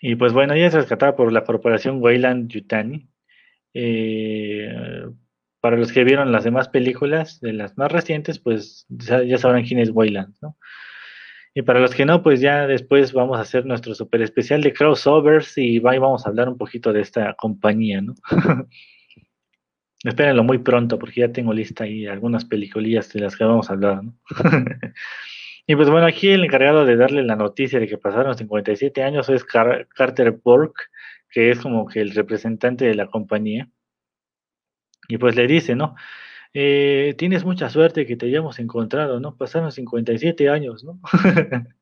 Y 0.00 0.14
pues 0.14 0.32
bueno, 0.32 0.54
ella 0.54 0.66
es 0.66 0.74
rescatada 0.74 1.16
por 1.16 1.32
la 1.32 1.44
corporación 1.44 2.02
Weyland 2.02 2.48
Yutani. 2.48 3.08
Eh, 3.74 5.06
para 5.60 5.78
los 5.78 5.90
que 5.90 6.04
vieron 6.04 6.30
las 6.30 6.44
demás 6.44 6.68
películas, 6.68 7.40
de 7.40 7.54
las 7.54 7.76
más 7.76 7.90
recientes, 7.90 8.38
pues 8.38 8.86
ya 8.88 9.38
sabrán 9.38 9.64
quién 9.64 9.80
es 9.80 9.90
Weyland, 9.90 10.36
¿no? 10.40 10.56
Y 11.56 11.62
para 11.62 11.80
los 11.80 11.94
que 11.94 12.04
no, 12.04 12.22
pues 12.22 12.42
ya 12.42 12.66
después 12.66 13.14
vamos 13.14 13.38
a 13.38 13.40
hacer 13.40 13.64
nuestro 13.64 13.94
super 13.94 14.20
especial 14.20 14.60
de 14.60 14.74
crossovers 14.74 15.56
y 15.56 15.78
vamos 15.78 16.26
a 16.26 16.28
hablar 16.28 16.50
un 16.50 16.58
poquito 16.58 16.92
de 16.92 17.00
esta 17.00 17.32
compañía, 17.32 18.02
¿no? 18.02 18.12
Espérenlo 20.04 20.44
muy 20.44 20.58
pronto 20.58 20.98
porque 20.98 21.22
ya 21.22 21.32
tengo 21.32 21.54
lista 21.54 21.84
ahí 21.84 22.06
algunas 22.06 22.44
peliculillas 22.44 23.10
de 23.10 23.20
las 23.20 23.36
que 23.36 23.44
vamos 23.44 23.70
a 23.70 23.72
hablar, 23.72 24.04
¿no? 24.04 24.14
y 25.66 25.74
pues 25.74 25.88
bueno, 25.88 26.06
aquí 26.06 26.28
el 26.28 26.44
encargado 26.44 26.84
de 26.84 26.96
darle 26.96 27.22
la 27.22 27.36
noticia 27.36 27.80
de 27.80 27.88
que 27.88 27.96
pasaron 27.96 28.36
57 28.36 29.02
años 29.02 29.30
es 29.30 29.42
Carter 29.42 30.32
Burke, 30.32 30.82
que 31.30 31.50
es 31.50 31.60
como 31.60 31.86
que 31.86 32.02
el 32.02 32.10
representante 32.10 32.84
de 32.84 32.96
la 32.96 33.06
compañía. 33.06 33.70
Y 35.08 35.16
pues 35.16 35.34
le 35.34 35.46
dice, 35.46 35.74
¿no? 35.74 35.94
Eh, 36.54 37.14
tienes 37.18 37.44
mucha 37.44 37.68
suerte 37.68 38.06
que 38.06 38.16
te 38.16 38.26
hayamos 38.26 38.58
encontrado, 38.58 39.20
¿no? 39.20 39.36
Pasaron 39.36 39.72
57 39.72 40.48
años, 40.48 40.84
¿no? 40.84 41.00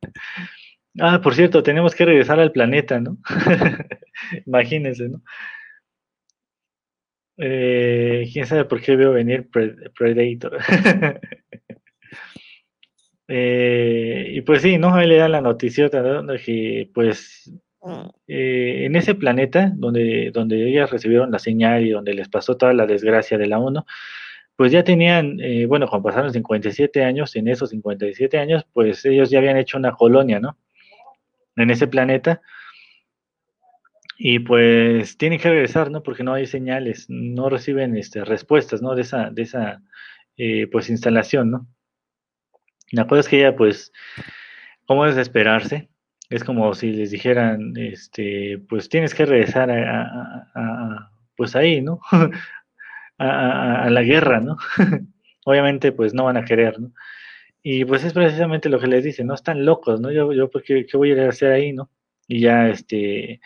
ah, 1.01 1.21
por 1.21 1.35
cierto, 1.35 1.63
tenemos 1.63 1.95
que 1.95 2.05
regresar 2.05 2.41
al 2.41 2.53
planeta, 2.53 3.01
¿no? 3.01 3.19
Imagínense, 4.47 5.09
¿no? 5.09 5.23
Eh, 7.37 8.29
¿Quién 8.33 8.47
sabe 8.47 8.65
por 8.65 8.81
qué 8.81 8.97
veo 8.97 9.13
venir 9.13 9.49
Predator? 9.51 10.59
Eh, 13.27 14.33
y 14.35 14.43
pues 14.43 14.61
sí, 14.61 14.77
¿no? 14.77 14.95
Ahí 14.95 15.09
le 15.09 15.17
dan 15.17 15.33
la 15.33 15.41
noticia 15.41 15.89
de 15.89 16.39
que, 16.45 16.91
pues, 16.93 17.51
en 18.27 18.97
ese 18.97 19.15
planeta 19.15 19.73
donde, 19.75 20.31
donde 20.31 20.69
ellas 20.69 20.91
recibieron 20.91 21.31
la 21.31 21.39
señal 21.39 21.87
y 21.87 21.91
donde 21.91 22.13
les 22.13 22.29
pasó 22.29 22.59
toda 22.59 22.75
la 22.75 22.87
desgracia 22.87 23.39
de 23.39 23.47
la 23.47 23.59
1, 23.59 23.87
pues 24.57 24.71
ya 24.73 24.85
tenían, 24.85 25.41
eh, 25.41 25.67
bueno, 25.67 25.89
cuando 25.89 26.09
pasaron 26.09 26.33
57 26.33 27.03
años, 27.05 27.35
en 27.37 27.49
esos 27.49 27.71
57 27.71 28.39
años, 28.39 28.65
pues 28.73 29.05
ellos 29.05 29.31
ya 29.31 29.39
habían 29.39 29.57
hecho 29.57 29.79
una 29.79 29.93
colonia, 29.93 30.39
¿no? 30.41 30.57
En 31.57 31.71
ese 31.71 31.87
planeta. 31.87 32.41
Y 34.17 34.39
pues 34.39 35.19
tienen 35.19 35.41
que 35.41 35.51
regresar, 35.51 35.91
¿no? 35.91 36.03
Porque 36.03 36.23
no 36.23 36.35
hay 36.35 36.47
señales, 36.47 37.07
no 37.09 37.49
reciben 37.51 37.97
este, 37.97 38.25
respuestas, 38.25 38.81
¿no? 38.81 38.95
De 38.95 39.03
esa, 39.03 39.31
de 39.31 39.43
esa 39.43 39.83
eh, 40.37 40.69
pues, 40.71 40.89
instalación, 40.89 41.51
¿no? 41.51 41.67
La 42.93 43.07
cosa 43.07 43.21
es 43.21 43.29
que 43.29 43.39
ella, 43.39 43.57
pues, 43.57 43.93
¿cómo 44.87 45.05
es 45.07 45.17
esperarse? 45.17 45.89
Es 46.31 46.45
como 46.45 46.75
si 46.75 46.93
les 46.93 47.11
dijeran, 47.11 47.75
este, 47.77 48.59
pues 48.69 48.89
tienes 48.89 49.15
que 49.15 49.27
regresar 49.27 49.71
a 49.71 51.11
pues 51.37 51.57
ahí, 51.57 51.81
¿no? 51.81 52.01
a, 53.19 53.89
la 53.91 54.03
guerra, 54.03 54.41
¿no? 54.41 54.57
Obviamente, 55.45 55.93
pues 55.93 56.15
no 56.15 56.25
van 56.25 56.37
a 56.37 56.45
querer, 56.45 56.81
¿no? 56.81 56.93
Y 57.63 57.85
pues 57.85 58.05
es 58.05 58.13
precisamente 58.13 58.69
lo 58.69 58.79
que 58.79 58.87
les 58.87 59.05
dice, 59.05 59.25
no 59.25 59.35
están 59.35 59.65
locos, 59.65 60.01
¿no? 60.01 60.11
Yo, 60.13 60.33
yo 60.33 60.51
pues, 60.51 60.65
¿qué, 60.65 60.87
voy 60.95 61.13
a 61.19 61.29
hacer 61.29 61.53
ahí, 61.53 61.73
no? 61.73 61.91
Y 62.29 62.41
ya, 62.41 62.69
este, 62.69 63.41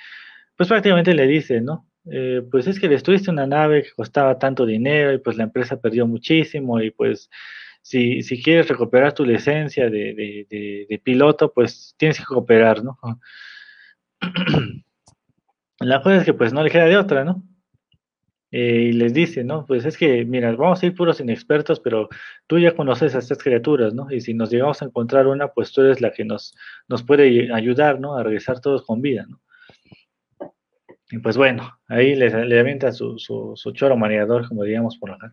pues 0.57 0.69
prácticamente 0.69 1.15
le 1.15 1.27
dice, 1.27 1.61
¿no? 1.61 1.87
Eh, 2.11 2.43
pues 2.51 2.67
es 2.67 2.81
que 2.81 2.89
destruiste 2.89 3.31
una 3.31 3.47
nave 3.47 3.83
que 3.83 3.93
costaba 3.93 4.39
tanto 4.39 4.67
dinero 4.67 5.13
y 5.13 5.19
pues 5.19 5.37
la 5.37 5.45
empresa 5.45 5.81
perdió 5.81 6.07
muchísimo 6.07 6.81
y 6.81 6.91
pues 6.91 7.29
si, 7.83 8.23
si 8.23 8.43
quieres 8.43 8.69
recuperar 8.69 9.13
tu 9.13 9.25
licencia 9.25 9.89
de, 9.91 10.15
de, 10.49 11.01
piloto, 11.03 11.53
pues 11.53 11.95
tienes 11.97 12.19
que 12.19 12.25
cooperar, 12.25 12.83
¿no? 12.83 12.99
La 15.81 16.03
cosa 16.03 16.17
es 16.17 16.25
que 16.25 16.35
pues 16.35 16.53
no 16.53 16.63
le 16.63 16.71
queda 16.71 16.87
de 16.87 16.97
otra, 16.97 17.25
¿no? 17.25 17.43
Eh, 18.51 18.89
y 18.91 18.93
les 18.93 19.13
dice, 19.13 19.45
¿no? 19.45 19.67
Pues 19.67 19.85
es 19.85 19.99
que, 19.99 20.25
mira, 20.25 20.53
vamos 20.53 20.83
a 20.83 20.87
ir 20.87 20.95
puros 20.95 21.21
inexpertos, 21.21 21.81
pero 21.81 22.09
tú 22.47 22.59
ya 22.59 22.75
conoces 22.75 23.15
a 23.15 23.19
estas 23.19 23.39
criaturas, 23.39 23.93
¿no? 23.95 24.11
Y 24.11 24.21
si 24.21 24.33
nos 24.35 24.51
llegamos 24.51 24.81
a 24.81 24.87
encontrar 24.87 25.27
una, 25.27 25.49
pues 25.49 25.73
tú 25.73 25.83
eres 25.83 26.01
la 26.01 26.13
que 26.13 26.25
nos, 26.25 26.55
nos 26.89 27.03
puede 27.03 27.53
ayudar, 27.53 28.01
¿no? 28.01 28.17
A 28.17 28.23
regresar 28.23 28.61
todos 28.61 28.85
con 28.85 29.03
vida, 29.03 29.27
¿no? 29.29 29.41
Y 31.11 31.19
pues 31.19 31.37
bueno, 31.37 31.79
ahí 31.89 32.15
le, 32.15 32.47
le 32.47 32.61
avienta 32.61 32.93
su, 32.93 33.19
su, 33.19 33.53
su, 33.57 33.73
choro 33.73 33.97
mareador, 33.97 34.47
como 34.49 34.65
diríamos 34.65 34.99
por 34.99 35.11
acá. 35.13 35.33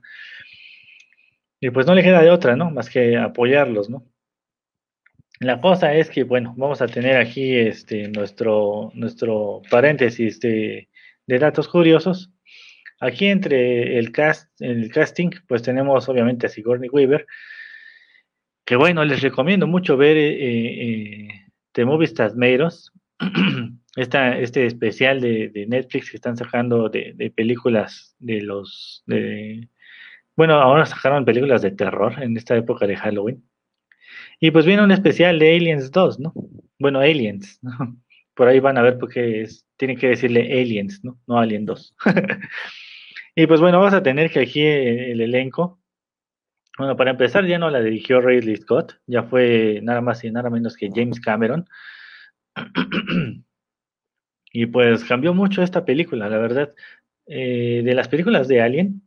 Y 1.60 1.70
pues 1.70 1.86
no 1.86 1.96
le 1.96 2.04
queda 2.04 2.22
de 2.22 2.32
otra, 2.32 2.56
¿no? 2.56 2.72
Más 2.72 2.90
que 2.90 3.18
apoyarlos, 3.18 3.90
¿no? 3.90 4.06
La 5.40 5.60
cosa 5.60 5.94
es 5.94 6.10
que, 6.10 6.24
bueno, 6.24 6.54
vamos 6.58 6.82
a 6.82 6.88
tener 6.88 7.18
aquí 7.18 7.56
este, 7.56 8.08
nuestro, 8.08 8.92
nuestro 8.94 9.62
paréntesis 9.70 10.40
de, 10.40 10.90
de 11.28 11.40
datos 11.40 11.68
curiosos. 11.68 12.32
Aquí 13.00 13.28
entre 13.28 13.98
el 14.00 14.12
cast, 14.12 14.50
el 14.62 14.90
casting, 14.90 15.30
pues 15.48 15.62
tenemos 15.62 16.08
obviamente 16.08 16.48
a 16.48 16.50
Sigourney 16.50 16.90
Weaver, 16.90 17.26
que 18.66 18.76
bueno, 18.76 19.04
les 19.06 19.22
recomiendo 19.22 19.68
mucho 19.68 19.98
ver 19.98 20.18
eh, 20.18 20.38
eh, 20.40 21.28
The 21.74 21.86
Movies 21.86 22.14
Tasmeiros, 22.14 22.92
esta, 23.96 24.38
este 24.38 24.66
especial 24.66 25.22
de, 25.22 25.50
de, 25.50 25.68
Netflix 25.68 26.10
que 26.10 26.18
están 26.18 26.38
sacando 26.38 26.90
de, 26.90 27.14
de 27.16 27.32
películas 27.32 28.16
de 28.20 28.42
los, 28.42 29.04
de, 29.06 29.70
bueno, 30.36 30.56
ahora 30.56 30.86
sacaron 30.86 31.26
películas 31.26 31.62
de 31.62 31.72
terror 31.72 32.22
en 32.22 32.36
esta 32.36 32.56
época 32.58 32.86
de 32.88 32.98
Halloween. 32.98 33.44
Y 34.40 34.52
pues 34.52 34.66
viene 34.66 34.84
un 34.84 34.92
especial 34.92 35.40
de 35.40 35.56
Aliens 35.56 35.92
2, 35.92 36.20
¿no? 36.20 36.34
Bueno, 36.78 37.00
Aliens, 37.00 37.60
¿no? 37.62 37.72
Por 38.34 38.50
ahí 38.50 38.60
van 38.60 38.78
a 38.78 38.82
ver 38.82 38.98
porque 38.98 39.42
es, 39.42 39.66
tienen 39.78 39.98
que 39.98 40.10
decirle 40.10 40.62
Aliens, 40.62 41.04
¿no? 41.04 41.18
No 41.26 41.40
Alien 41.40 41.66
2. 41.66 41.96
y 43.36 43.48
pues 43.48 43.62
bueno, 43.62 43.80
vamos 43.80 43.94
a 43.94 44.04
tener 44.04 44.32
que 44.32 44.40
aquí 44.40 44.64
el, 44.64 45.22
elenco. 45.22 45.80
Bueno, 46.78 46.98
para 46.98 47.12
empezar, 47.12 47.46
ya 47.46 47.60
no 47.60 47.70
la 47.70 47.82
dirigió 47.82 48.22
Ridley 48.22 48.58
Scott, 48.58 49.00
ya 49.08 49.24
fue 49.24 49.80
nada 49.84 50.02
más 50.02 50.24
y 50.24 50.32
nada 50.32 50.50
menos 50.50 50.76
que 50.76 50.90
James 50.94 51.20
Cameron. 51.20 51.68
y 54.52 54.66
pues 54.68 55.04
cambió 55.06 55.34
mucho 55.34 55.62
esta 55.64 55.86
película, 55.86 56.30
la 56.30 56.38
verdad. 56.38 56.74
Eh, 57.28 57.82
de 57.84 57.94
las 57.94 58.08
películas 58.08 58.48
de 58.48 58.62
Alien, 58.62 59.02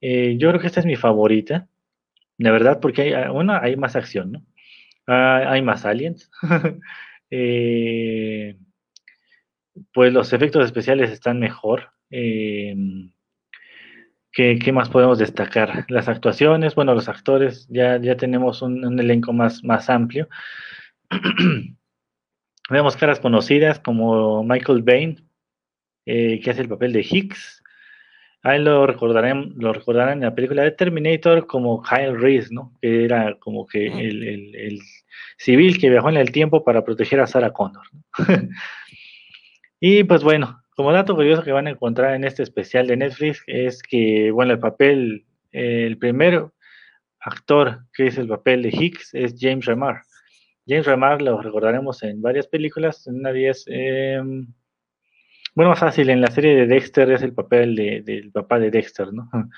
eh, 0.00 0.36
yo 0.38 0.48
creo 0.48 0.60
que 0.60 0.66
esta 0.66 0.80
es 0.80 0.86
mi 0.86 0.96
favorita, 0.96 1.68
la 2.38 2.50
verdad, 2.50 2.80
porque 2.80 3.02
hay, 3.02 3.30
una, 3.30 3.60
hay 3.60 3.76
más 3.76 3.96
acción, 3.96 4.32
¿no? 4.32 4.46
Ah, 5.06 5.44
hay 5.50 5.62
más 5.62 5.84
aliens. 5.84 6.30
Eh, 7.34 8.58
pues 9.94 10.12
los 10.12 10.34
efectos 10.34 10.66
especiales 10.66 11.10
están 11.10 11.40
mejor. 11.40 11.92
Eh, 12.10 12.74
¿qué, 14.32 14.72
más 14.72 14.88
podemos 14.88 15.18
destacar? 15.18 15.84
Las 15.88 16.08
actuaciones, 16.08 16.74
bueno, 16.74 16.94
los 16.94 17.08
actores, 17.08 17.66
ya, 17.68 17.98
ya 18.00 18.16
tenemos 18.16 18.62
un, 18.62 18.98
elenco 18.98 19.32
más, 19.32 19.62
más 19.64 19.88
amplio. 19.90 20.28
Vemos 22.70 22.96
caras 22.96 23.20
conocidas 23.20 23.78
como 23.80 24.42
Michael 24.44 24.82
Bain, 24.82 25.28
que 26.04 26.42
hace 26.48 26.62
el 26.62 26.68
papel 26.68 26.92
de 26.92 27.06
Hicks, 27.08 27.62
Ahí 28.44 28.58
lo 28.58 28.86
recordarán, 28.88 29.54
lo 29.56 29.72
recordarán 29.72 30.14
en 30.14 30.24
la 30.24 30.34
película 30.34 30.62
de 30.62 30.72
Terminator 30.72 31.46
como 31.46 31.80
Kyle 31.80 32.18
Reese, 32.18 32.52
¿no? 32.52 32.76
Que 32.82 33.04
era 33.04 33.36
como 33.38 33.66
que 33.66 33.86
el, 33.86 34.80
civil 35.38 35.78
que 35.78 35.90
viajó 35.90 36.08
en 36.08 36.16
el 36.16 36.32
tiempo 36.32 36.64
para 36.64 36.84
proteger 36.84 37.20
a 37.20 37.28
Sarah 37.28 37.52
Connor. 37.52 37.86
y 39.80 40.02
pues 40.04 40.24
bueno, 40.24 40.61
como 40.76 40.92
dato 40.92 41.14
curioso 41.14 41.42
que 41.42 41.52
van 41.52 41.66
a 41.66 41.70
encontrar 41.70 42.14
en 42.14 42.24
este 42.24 42.42
especial 42.42 42.86
de 42.86 42.96
Netflix 42.96 43.42
es 43.46 43.82
que, 43.82 44.30
bueno, 44.30 44.52
el 44.52 44.58
papel, 44.58 45.26
el 45.50 45.98
primer 45.98 46.46
actor 47.20 47.86
que 47.92 48.06
es 48.06 48.18
el 48.18 48.28
papel 48.28 48.62
de 48.62 48.70
Hicks 48.70 49.14
es 49.14 49.34
James 49.38 49.66
Remar. 49.66 50.02
James 50.66 50.86
Remar 50.86 51.20
lo 51.20 51.40
recordaremos 51.40 52.02
en 52.02 52.22
varias 52.22 52.46
películas, 52.46 53.06
en 53.06 53.16
una 53.16 53.32
de 53.32 53.40
ellas... 53.40 53.64
Em, 53.66 54.46
bueno, 55.54 55.76
fácil, 55.76 56.08
en 56.08 56.22
la 56.22 56.28
serie 56.28 56.54
de 56.54 56.66
Dexter 56.66 57.10
es 57.10 57.22
el 57.22 57.34
papel 57.34 57.76
del 57.76 58.30
papá 58.32 58.58
de 58.58 58.70
Dexter, 58.70 59.12
¿no? 59.12 59.30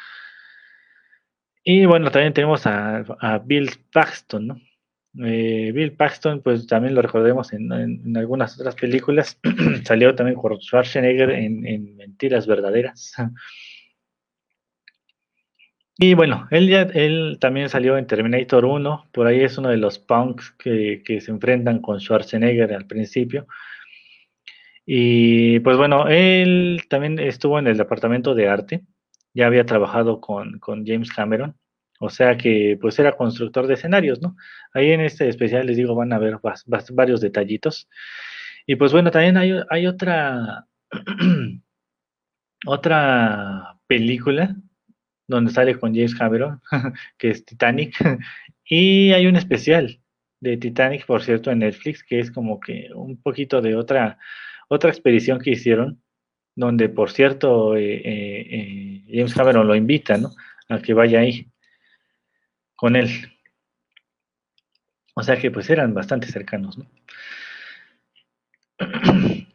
Y 1.67 1.87
bueno, 1.87 2.11
también 2.11 2.35
tenemos 2.35 2.67
a, 2.67 3.41
Bill 3.43 3.71
Paxton, 3.91 4.49
¿no? 4.49 4.61
Eh, 5.23 5.71
Bill 5.75 5.93
Paxton, 5.93 6.43
pues 6.43 6.67
también 6.67 6.95
lo 6.95 7.03
recordemos 7.03 7.53
en, 7.53 8.17
algunas 8.17 8.59
otras 8.59 8.75
películas. 8.75 9.39
Salió 9.85 10.15
también 10.15 10.37
con 10.37 10.61
Schwarzenegger 10.61 11.31
en, 11.31 11.97
Mentiras 11.97 12.47
Verdaderas. 12.47 13.15
y 15.99 16.15
bueno, 16.15 16.49
él, 16.51 16.69
ya, 16.69 16.83
él 16.83 17.39
también 17.41 17.69
salió 17.69 17.97
en 17.97 18.07
Terminator 18.07 18.65
1. 18.65 19.09
Por 19.13 19.27
ahí 19.27 19.43
es 19.43 19.59
uno 19.59 19.69
de 19.69 19.77
los 19.77 19.99
punks 19.99 20.53
que, 20.59 21.03
que 21.05 21.21
se 21.21 21.31
enfrentan 21.31 21.81
con 21.81 22.01
Schwarzenegger 22.01 22.73
al 22.73 22.87
principio. 22.87 23.47
Y 24.87 25.61
pues 25.61 25.77
bueno, 25.77 26.09
él 26.09 26.83
también 26.89 27.19
estuvo 27.19 27.59
en 27.59 27.67
el 27.67 27.77
departamento 27.77 28.35
de 28.35 28.49
arte, 28.49 28.85
ya 29.33 29.47
había 29.47 29.65
trabajado 29.65 30.21
con, 30.21 30.61
James 30.87 31.11
Cameron, 31.13 31.57
o 32.05 32.11
sea 32.11 32.37
que 32.37 32.79
pues 32.81 32.99
era 32.99 33.17
constructor 33.17 33.67
de 33.67 33.75
escenarios, 33.75 34.21
¿no? 34.21 34.37
Ahí 34.73 34.93
en 34.93 35.01
este 35.01 35.29
especial 35.29 35.67
les 35.67 35.77
digo 35.77 35.95
van 35.95 36.13
a 36.13 36.19
ver 36.19 36.39
varios 36.93 37.21
detallitos. 37.21 37.89
Y 38.67 38.77
pues 38.77 38.93
bueno, 38.93 39.11
también 39.11 39.37
hay, 39.37 39.87
otra, 39.87 40.67
otra 42.67 43.79
película 43.87 44.57
donde 45.27 45.53
sale 45.53 45.79
con 45.79 45.95
James 45.95 46.15
Cameron, 46.15 46.61
que 47.19 47.31
es 47.31 47.45
Titanic, 47.45 47.95
y 48.65 49.13
hay 49.13 49.27
un 49.27 49.37
especial 49.37 50.01
de 50.41 50.57
Titanic, 50.57 51.07
por 51.07 51.23
cierto, 51.23 51.51
en 51.51 51.61
Netflix, 51.61 52.03
que 52.05 52.21
es 52.21 52.31
como 52.31 52.61
que 52.61 52.89
un 52.95 53.21
poquito 53.21 53.61
de 53.63 53.77
otra 53.77 54.19
otra 54.69 54.91
expedición 54.91 55.39
que 55.39 55.51
hicieron, 55.51 56.03
donde 56.55 56.89
por 56.89 57.11
cierto 57.11 57.77
eh, 57.77 57.97
eh, 57.97 58.47
eh, 58.51 59.05
James 59.09 59.35
Cameron 59.35 59.67
lo 59.67 59.75
invita, 59.75 60.17
¿no? 60.17 60.31
A 60.69 60.81
que 60.81 60.95
vaya 60.95 61.21
ahí 61.21 61.51
con 62.85 62.97
él. 62.97 63.09
O 65.15 65.23
sea 65.23 65.39
que 65.39 65.51
pues 65.51 65.71
eran 65.71 65.95
bastante 65.95 66.27
cercanos, 66.27 66.77
¿no? 66.77 66.85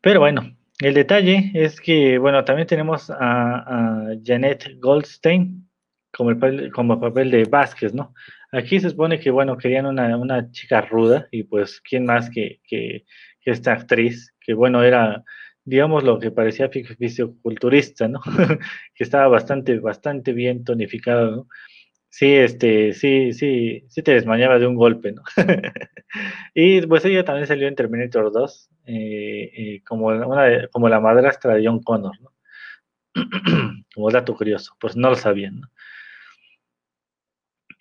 Pero 0.00 0.20
bueno, 0.20 0.56
el 0.78 0.94
detalle 0.94 1.50
es 1.52 1.78
que, 1.82 2.16
bueno, 2.16 2.46
también 2.46 2.66
tenemos 2.66 3.10
a, 3.10 4.06
Janet 4.24 4.78
Goldstein 4.80 5.68
como 6.10 6.30
el 6.30 6.38
papel, 6.38 7.30
de 7.30 7.44
Vázquez, 7.44 7.92
¿no? 7.92 8.14
Aquí 8.52 8.80
se 8.80 8.88
supone 8.88 9.20
que, 9.20 9.30
bueno, 9.30 9.58
querían 9.58 9.84
una, 9.84 10.16
una 10.16 10.50
chica 10.50 10.80
ruda 10.80 11.28
y 11.30 11.42
pues, 11.42 11.78
¿quién 11.82 12.06
más 12.06 12.30
que, 12.30 12.62
que, 12.66 13.04
esta 13.44 13.72
actriz 13.74 14.32
que 14.40 14.54
bueno, 14.54 14.82
era, 14.82 15.22
digamos, 15.66 16.04
lo 16.04 16.18
que 16.18 16.30
parecía 16.30 16.70
fisioculturista, 16.70 18.08
¿no? 18.08 18.22
que 18.94 19.04
estaba 19.04 19.28
bastante, 19.28 19.78
bastante 19.78 20.32
bien 20.32 20.64
tonificado, 20.64 21.36
¿no? 21.36 21.48
Sí, 22.12 22.34
este, 22.34 22.92
sí, 22.92 23.32
sí, 23.32 23.84
sí 23.88 24.02
te 24.02 24.12
desmayaba 24.12 24.58
de 24.58 24.66
un 24.66 24.74
golpe, 24.74 25.12
¿no? 25.12 25.22
y 26.54 26.82
pues 26.86 27.06
ella 27.06 27.24
también 27.24 27.46
salió 27.46 27.66
en 27.66 27.74
Terminator 27.74 28.30
2 28.30 28.70
eh, 28.84 29.50
eh, 29.56 29.82
como, 29.82 30.08
una 30.08 30.68
como 30.68 30.90
la 30.90 31.00
madrastra 31.00 31.54
de 31.54 31.66
John 31.66 31.82
Connor, 31.82 32.12
¿no? 32.20 32.32
como 33.94 34.10
dato 34.10 34.36
curioso, 34.36 34.76
pues 34.78 34.94
no 34.94 35.08
lo 35.08 35.16
sabían, 35.16 35.60
¿no? 35.60 35.68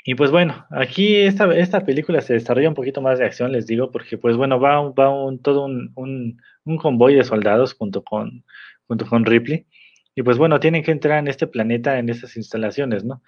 Y 0.05 0.15
pues 0.15 0.32
bueno, 0.32 0.65
aquí 0.71 1.17
esta, 1.17 1.53
esta 1.53 1.86
película 1.86 2.21
se 2.21 2.34
desarrolla 2.36 2.69
un 2.69 2.75
poquito 2.75 3.01
más 3.01 3.19
de 3.19 3.25
acción, 3.25 3.51
les 3.51 3.67
digo, 3.67 3.91
porque 3.91 4.17
pues 4.17 4.38
bueno, 4.38 4.61
va, 4.61 4.79
va 4.91 5.09
un, 5.09 5.41
todo 5.41 5.65
un, 5.65 5.91
un, 6.63 6.77
convoy 6.77 7.15
de 7.15 7.25
soldados 7.25 7.73
junto 7.73 8.01
con, 8.01 8.45
junto 8.88 9.05
con 9.05 9.25
Ripley. 9.25 9.67
Y 10.15 10.23
pues 10.23 10.38
bueno, 10.38 10.61
tienen 10.61 10.84
que 10.84 10.91
entrar 10.91 11.19
en 11.19 11.27
este 11.27 11.47
planeta, 11.47 11.99
en 11.99 12.07
estas 12.07 12.38
instalaciones, 12.38 13.03
¿no? 13.03 13.21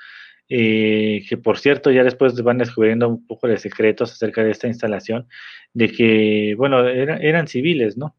Eh, 0.50 1.24
que 1.28 1.38
por 1.38 1.58
cierto, 1.58 1.92
ya 1.92 2.04
después 2.04 2.42
van 2.44 2.58
descubriendo 2.58 3.08
un 3.08 3.26
poco 3.26 3.48
de 3.48 3.58
secretos 3.58 4.12
acerca 4.12 4.44
de 4.44 4.52
esta 4.52 4.68
instalación, 4.68 5.28
de 5.74 5.90
que, 5.90 6.56
bueno, 6.58 6.88
eran 6.88 7.48
civiles, 7.48 7.98
¿no? 7.98 8.16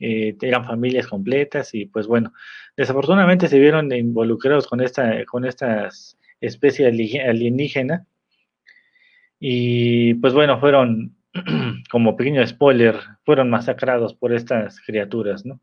Eh, 0.00 0.36
eran 0.42 0.64
familias 0.64 1.06
completas 1.06 1.72
y 1.74 1.86
pues 1.86 2.06
bueno, 2.06 2.32
desafortunadamente 2.76 3.48
se 3.48 3.58
vieron 3.58 3.92
involucrados 3.92 4.66
con, 4.66 4.80
esta, 4.80 5.24
con 5.24 5.44
estas 5.44 6.18
especie 6.46 6.86
alienígena. 6.86 8.06
Y 9.40 10.14
pues 10.14 10.32
bueno, 10.32 10.58
fueron, 10.60 11.16
como 11.90 12.16
pequeño 12.16 12.46
spoiler, 12.46 12.96
fueron 13.24 13.50
masacrados 13.50 14.14
por 14.14 14.32
estas 14.32 14.80
criaturas, 14.80 15.44
¿no? 15.44 15.60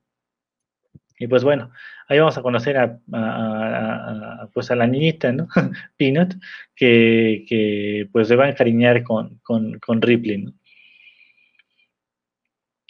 Y 1.22 1.28
pues 1.28 1.44
bueno, 1.44 1.70
ahí 2.08 2.18
vamos 2.18 2.36
a 2.40 2.42
conocer 2.42 2.78
a, 2.80 4.48
pues 4.56 4.72
a 4.72 4.76
la 4.76 4.88
niñita, 4.88 5.32
¿no? 5.32 5.48
Peanut, 5.98 6.34
que, 6.76 8.08
pues 8.12 8.28
se 8.28 8.36
va 8.36 8.46
a 8.46 8.50
encariñar 8.50 9.04
con, 9.04 9.40
con, 9.44 10.02
Ripley, 10.02 10.40
¿no? 10.40 10.54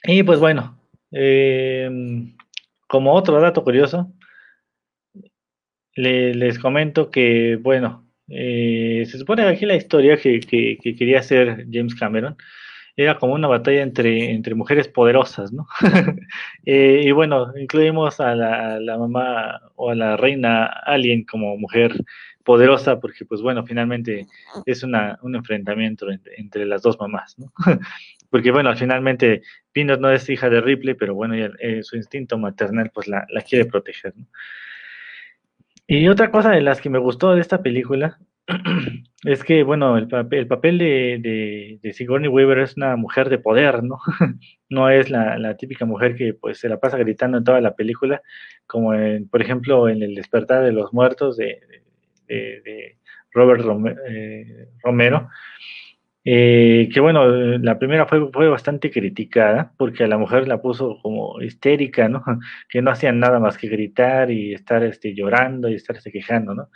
Y 0.05 0.23
pues 0.23 0.39
bueno, 0.39 0.79
em, 1.11 2.38
como 2.88 3.13
otro 3.13 3.41
dato 3.41 3.65
curioso, 3.65 4.13
les 5.95 6.57
comento 6.57 7.11
que, 7.11 7.57
bueno, 7.57 8.07
eh, 8.29 9.03
se 9.09 9.17
supone 9.17 9.43
aquí 9.43 9.65
la 9.65 9.75
historia 9.75 10.15
que, 10.15 10.39
que, 10.39 10.95
quería 10.95 11.19
hacer 11.19 11.67
James 11.69 11.95
Cameron 11.95 12.38
era 13.03 13.17
como 13.17 13.33
una 13.33 13.47
batalla 13.47 13.81
entre, 13.81 14.31
entre 14.31 14.55
mujeres 14.55 14.87
poderosas, 14.87 15.51
¿no? 15.51 15.67
Eh, 16.65 17.01
y 17.03 17.11
bueno, 17.11 17.51
incluimos 17.57 18.19
a 18.19 18.35
la, 18.35 18.97
mamá 18.97 19.61
o 19.75 19.89
a 19.89 19.95
la 19.95 20.15
reina 20.15 20.65
Alien 20.65 21.25
como 21.25 21.57
mujer 21.57 21.95
poderosa, 22.43 22.99
porque 22.99 23.25
pues 23.25 23.41
bueno, 23.41 23.65
finalmente 23.65 24.27
es 24.65 24.83
una, 24.83 25.17
un 25.23 25.35
enfrentamiento 25.35 26.07
entre, 26.37 26.65
las 26.65 26.83
dos 26.83 26.99
mamás, 26.99 27.37
¿no? 27.39 27.51
porque 28.29 28.51
bueno, 28.51 28.75
finalmente 28.75 29.41
Pinot 29.71 29.99
no 29.99 30.11
es 30.11 30.29
hija 30.29 30.49
de 30.49 30.61
Ripley, 30.61 30.93
pero 30.93 31.15
bueno, 31.15 31.33
eh, 31.35 31.81
su 31.81 31.97
instinto 31.97 32.37
maternal 32.37 32.91
pues 32.93 33.07
la, 33.07 33.25
la 33.29 33.41
quiere 33.41 33.65
proteger. 33.65 34.13
Y 35.87 36.07
otra 36.07 36.29
cosa 36.29 36.51
de 36.51 36.61
las 36.61 36.79
que 36.79 36.89
me 36.89 36.99
gustó 36.99 37.33
de 37.33 37.41
esta 37.41 37.63
película 37.63 38.19
es 39.25 39.43
que, 39.43 39.63
bueno, 39.63 39.97
el, 39.97 40.07
papel, 40.07 40.39
el 40.39 40.47
papel 40.47 40.77
de, 40.77 41.93
Sigourney 41.93 42.27
Weaver 42.29 42.59
es 42.59 42.77
una 42.77 42.95
mujer 42.95 43.29
de 43.29 43.37
poder, 43.37 43.83
¿no? 43.83 43.99
no 44.69 44.89
es 44.89 45.09
la, 45.09 45.55
típica 45.57 45.85
mujer 45.85 46.15
que 46.15 46.33
pues 46.33 46.59
se 46.59 46.69
la 46.69 46.79
pasa 46.79 46.97
gritando 46.97 47.37
en 47.37 47.43
toda 47.43 47.61
la 47.61 47.75
película, 47.75 48.21
como 48.67 48.93
en, 48.93 49.27
por 49.27 49.41
ejemplo, 49.41 49.89
en 49.89 50.01
El 50.03 50.15
despertar 50.15 50.63
de 50.63 50.71
los 50.71 50.93
muertos 50.93 51.37
de, 51.37 51.59
Robert 53.33 53.63
eh, 54.09 54.67
Romero, 54.83 55.29
eh, 56.23 56.87
que 56.93 56.99
bueno, 56.99 57.25
la 57.25 57.79
primera 57.79 58.05
fue, 58.05 58.31
fue 58.31 58.47
bastante 58.47 58.91
criticada 58.91 59.73
porque 59.77 60.03
a 60.03 60.07
la 60.07 60.17
mujer 60.17 60.47
la 60.47 60.61
puso 60.61 60.99
como 61.01 61.41
histérica, 61.41 62.07
¿no? 62.09 62.23
Que 62.69 62.81
no 62.81 62.91
hacían 62.91 63.19
nada 63.19 63.39
más 63.39 63.57
que 63.57 63.67
gritar 63.67 64.31
y 64.31 64.53
estar 64.53 64.83
este, 64.83 65.13
llorando 65.15 65.67
y 65.67 65.75
estarse 65.75 66.11
quejando, 66.11 66.53
¿no? 66.53 66.69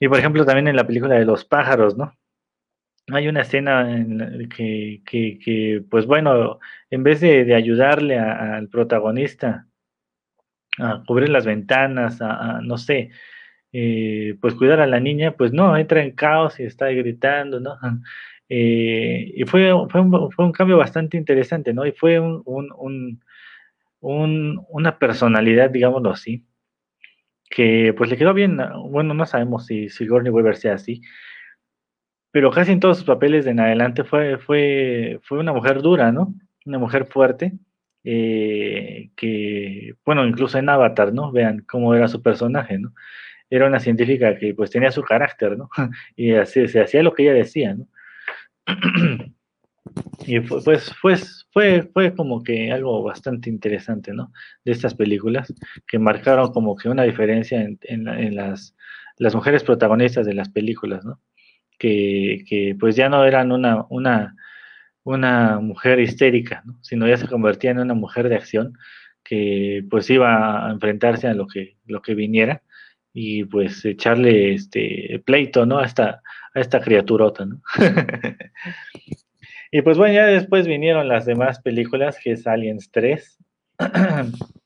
Y 0.00 0.08
por 0.08 0.18
ejemplo 0.18 0.44
también 0.46 0.66
en 0.68 0.76
la 0.76 0.86
película 0.86 1.14
de 1.16 1.26
los 1.26 1.44
pájaros, 1.44 1.96
¿no? 1.96 2.16
Hay 3.12 3.28
una 3.28 3.42
escena 3.42 3.96
en 3.96 4.48
que, 4.48 5.02
que, 5.04 5.82
pues 5.90 6.06
bueno, 6.06 6.58
en 6.90 7.02
vez 7.02 7.20
de, 7.20 7.54
ayudarle 7.54 8.18
al 8.18 8.68
protagonista 8.68 9.66
a 10.78 11.02
cubrir 11.06 11.28
las 11.28 11.44
ventanas, 11.44 12.20
a, 12.22 12.60
no 12.62 12.78
sé, 12.78 13.10
eh, 13.72 14.36
pues 14.40 14.54
cuidar 14.54 14.80
a 14.80 14.86
la 14.86 15.00
niña, 15.00 15.32
pues 15.36 15.52
no, 15.52 15.76
entra 15.76 16.02
en 16.02 16.12
caos 16.12 16.60
y 16.60 16.64
está 16.64 16.88
gritando, 16.88 17.60
¿no? 17.60 17.78
Eh, 18.52 19.32
y 19.36 19.44
fue, 19.44 19.70
fue, 19.88 20.00
un, 20.00 20.32
fue, 20.32 20.44
un, 20.44 20.50
cambio 20.50 20.76
bastante 20.76 21.16
interesante, 21.16 21.72
¿no? 21.72 21.86
Y 21.86 21.92
fue 21.92 22.18
un, 22.18 22.42
un, 24.00 24.66
una 24.68 24.98
personalidad, 24.98 25.70
digámoslo 25.70 26.10
así, 26.10 26.44
que 27.50 27.92
pues 27.96 28.08
le 28.08 28.16
quedó 28.16 28.32
bien, 28.32 28.58
bueno, 28.88 29.12
no 29.12 29.26
sabemos 29.26 29.66
si 29.66 29.88
Sigourney 29.90 30.30
Weaver 30.30 30.56
sea 30.56 30.74
así, 30.74 31.02
pero 32.30 32.50
casi 32.50 32.72
en 32.72 32.80
todos 32.80 32.98
sus 32.98 33.06
papeles 33.06 33.44
de 33.44 33.50
en 33.50 33.60
adelante 33.60 34.04
fue, 34.04 34.38
fue, 34.38 35.18
fue 35.24 35.38
una 35.38 35.52
mujer 35.52 35.82
dura, 35.82 36.12
¿no? 36.12 36.32
Una 36.64 36.78
mujer 36.78 37.06
fuerte, 37.06 37.52
eh, 38.04 39.10
que, 39.16 39.94
bueno, 40.04 40.24
incluso 40.26 40.58
en 40.58 40.68
Avatar, 40.68 41.12
¿no? 41.12 41.32
Vean 41.32 41.64
cómo 41.68 41.94
era 41.94 42.06
su 42.08 42.22
personaje, 42.22 42.78
¿no? 42.78 42.94
Era 43.50 43.66
una 43.66 43.80
científica 43.80 44.36
que 44.38 44.54
pues 44.54 44.70
tenía 44.70 44.92
su 44.92 45.02
carácter, 45.02 45.58
¿no? 45.58 45.68
Y 46.16 46.32
así, 46.34 46.68
se 46.68 46.80
hacía 46.80 47.02
lo 47.02 47.14
que 47.14 47.24
ella 47.24 47.34
decía, 47.34 47.74
¿no? 47.74 47.86
y 50.26 50.40
pues, 50.40 50.92
pues 51.00 51.46
fue, 51.52 51.82
fue 51.92 52.14
como 52.14 52.42
que 52.42 52.70
algo 52.72 53.02
bastante 53.02 53.48
interesante, 53.48 54.12
¿no? 54.12 54.32
De 54.64 54.72
estas 54.72 54.94
películas 54.94 55.52
que 55.86 55.98
marcaron 55.98 56.52
como 56.52 56.76
que 56.76 56.88
una 56.88 57.04
diferencia 57.04 57.60
en, 57.62 58.04
las, 58.34 58.76
las, 59.16 59.34
mujeres 59.34 59.64
protagonistas 59.64 60.26
de 60.26 60.34
las 60.34 60.50
películas, 60.50 61.04
¿no? 61.04 61.20
Que, 61.78 62.44
que, 62.46 62.76
pues 62.78 62.96
ya 62.96 63.08
no 63.08 63.24
eran 63.24 63.52
una, 63.52 63.86
una, 63.88 64.36
una 65.02 65.60
mujer 65.60 66.00
histérica, 66.00 66.62
¿no? 66.66 66.78
Sino 66.82 67.08
ya 67.08 67.16
se 67.16 67.28
convertían 67.28 67.78
en 67.78 67.84
una 67.84 67.94
mujer 67.94 68.28
de 68.28 68.36
acción 68.36 68.74
que 69.24 69.84
pues 69.90 70.08
iba 70.10 70.66
a 70.66 70.70
enfrentarse 70.72 71.28
a 71.28 71.34
lo 71.34 71.46
que, 71.46 71.76
lo 71.86 72.02
que 72.02 72.14
viniera 72.14 72.62
y 73.12 73.44
pues 73.44 73.84
echarle 73.84 74.54
este 74.54 75.22
pleito, 75.24 75.66
¿no? 75.66 75.78
A 75.78 75.86
esta, 75.86 76.22
a 76.54 76.60
esta 76.60 76.80
criaturota, 76.80 77.46
¿no? 77.46 77.62
y 79.70 79.82
pues 79.82 79.98
bueno, 79.98 80.14
ya 80.14 80.26
después 80.26 80.66
vinieron 80.66 81.08
las 81.08 81.26
demás 81.26 81.60
películas, 81.60 82.18
que 82.22 82.32
es 82.32 82.46
Aliens 82.46 82.90
3. 82.90 83.38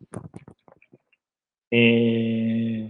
Eh, 1.76 2.88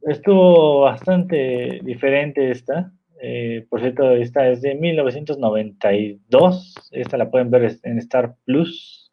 estuvo 0.00 0.80
bastante 0.80 1.80
diferente 1.82 2.50
esta. 2.50 2.90
Eh, 3.20 3.66
por 3.68 3.80
cierto, 3.80 4.12
esta 4.12 4.48
es 4.48 4.62
de 4.62 4.74
1992. 4.74 6.74
Esta 6.92 7.18
la 7.18 7.30
pueden 7.30 7.50
ver 7.50 7.78
en 7.82 7.98
Star 7.98 8.36
Plus. 8.46 9.12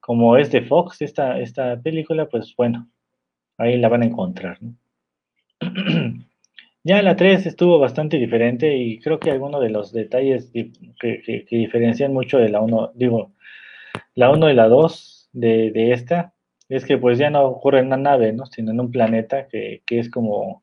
Como 0.00 0.36
es 0.36 0.50
de 0.50 0.62
Fox, 0.62 1.00
esta, 1.00 1.38
esta 1.38 1.80
película, 1.80 2.28
pues 2.28 2.56
bueno, 2.56 2.90
ahí 3.56 3.78
la 3.78 3.88
van 3.88 4.02
a 4.02 4.06
encontrar. 4.06 4.58
Ya 6.86 7.00
la 7.02 7.16
3 7.16 7.46
estuvo 7.46 7.78
bastante 7.78 8.18
diferente 8.18 8.76
y 8.76 9.00
creo 9.00 9.18
que 9.18 9.30
algunos 9.30 9.62
de 9.62 9.70
los 9.70 9.90
detalles 9.90 10.50
que, 10.52 11.46
diferencian 11.50 12.12
mucho 12.12 12.38
de 12.38 12.50
la 12.50 12.60
1, 12.60 12.92
digo, 12.94 13.32
la 14.14 14.30
1 14.30 14.50
y 14.50 14.54
la 14.54 14.68
2 14.68 15.30
de, 15.32 15.92
esta, 15.92 16.34
es 16.68 16.84
que 16.84 16.98
pues 16.98 17.18
ya 17.18 17.30
no 17.30 17.44
ocurre 17.44 17.80
en 17.80 17.86
una 17.86 17.96
nave, 17.96 18.32
¿no? 18.34 18.46
Sino 18.46 18.72
en 18.72 18.80
un 18.80 18.90
planeta 18.92 19.48
que, 19.48 19.82
es 19.88 20.10
como, 20.10 20.62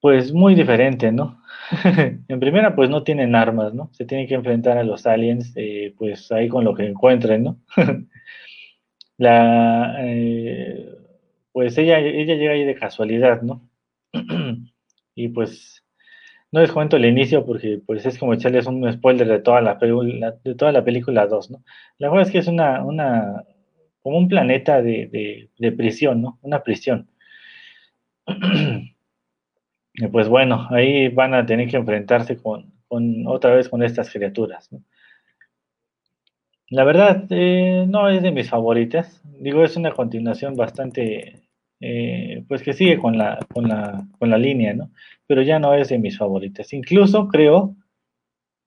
pues 0.00 0.32
muy 0.32 0.54
diferente, 0.54 1.12
¿no? 1.12 1.42
en 2.28 2.40
primera, 2.40 2.74
pues 2.74 2.90
no 2.90 3.04
tienen 3.04 3.34
armas, 3.34 3.74
¿no? 3.74 3.90
Se 3.92 4.06
tienen 4.06 4.26
que 4.28 4.34
enfrentar 4.34 4.78
a 4.78 4.84
los 4.84 5.06
aliens, 5.06 5.52
eh, 5.56 5.94
pues 5.98 6.32
ahí 6.32 6.48
con 6.48 6.64
lo 6.64 6.74
que 6.74 6.86
encuentren, 6.86 7.44
¿no? 7.44 7.58
la, 9.18 9.96
eh, 10.00 10.88
pues 11.52 11.76
ella, 11.78 11.98
ella 12.00 12.34
llega 12.34 12.52
ahí 12.52 12.64
de 12.64 12.74
casualidad, 12.74 13.42
¿no? 13.42 13.71
y 15.14 15.28
pues 15.28 15.84
no 16.52 16.60
les 16.60 16.70
cuento 16.70 16.96
el 16.96 17.06
inicio 17.06 17.46
porque 17.46 17.80
pues 17.84 18.04
es 18.04 18.18
como 18.18 18.34
echarles 18.34 18.66
un 18.66 18.90
spoiler 18.92 19.26
de 19.26 19.40
toda 19.40 19.60
la 19.62 19.78
película, 19.78 20.34
de 20.44 20.54
toda 20.54 20.70
la 20.72 20.84
película 20.84 21.26
2, 21.26 21.50
¿no? 21.50 21.64
La 21.98 22.08
verdad 22.10 22.26
es 22.26 22.32
que 22.32 22.38
es 22.38 22.46
una, 22.46 22.84
una 22.84 23.44
como 24.02 24.18
un 24.18 24.28
planeta 24.28 24.82
de, 24.82 25.48
prisión, 25.76 26.22
¿no? 26.22 26.38
Una 26.42 26.62
prisión. 26.62 27.08
y 29.94 30.06
pues 30.08 30.28
bueno, 30.28 30.66
ahí 30.70 31.08
van 31.08 31.34
a 31.34 31.46
tener 31.46 31.68
que 31.68 31.76
enfrentarse 31.76 32.36
con, 32.36 32.72
otra 33.26 33.54
vez 33.54 33.68
con 33.68 33.82
estas 33.82 34.10
criaturas, 34.10 34.68
La 36.68 36.84
verdad, 36.84 37.24
eh, 37.30 37.86
no 37.88 38.08
es 38.08 38.22
de 38.22 38.32
mis 38.32 38.50
favoritas. 38.50 39.22
Digo, 39.40 39.64
es 39.64 39.76
una 39.76 39.92
continuación 39.92 40.56
bastante 40.56 41.41
eh, 41.82 42.44
pues 42.46 42.62
que 42.62 42.72
sigue 42.72 42.96
con 42.96 43.18
la, 43.18 43.44
con, 43.52 43.68
la, 43.68 44.06
con 44.18 44.30
la 44.30 44.38
línea, 44.38 44.72
¿no? 44.72 44.92
Pero 45.26 45.42
ya 45.42 45.58
no 45.58 45.74
es 45.74 45.88
de 45.88 45.98
mis 45.98 46.16
favoritas. 46.16 46.72
Incluso 46.72 47.26
creo, 47.26 47.74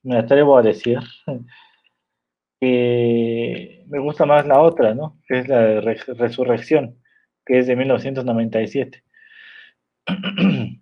me 0.03 0.17
atrevo 0.17 0.57
a 0.57 0.61
decir, 0.61 0.99
que 2.59 3.85
me 3.87 3.99
gusta 3.99 4.25
más 4.25 4.45
la 4.45 4.59
otra, 4.59 4.93
¿no? 4.93 5.17
Que 5.27 5.39
es 5.39 5.47
la 5.47 5.61
de 5.61 5.81
Resurrección, 5.81 6.97
que 7.45 7.59
es 7.59 7.67
de 7.67 7.77
1997. 7.77 9.03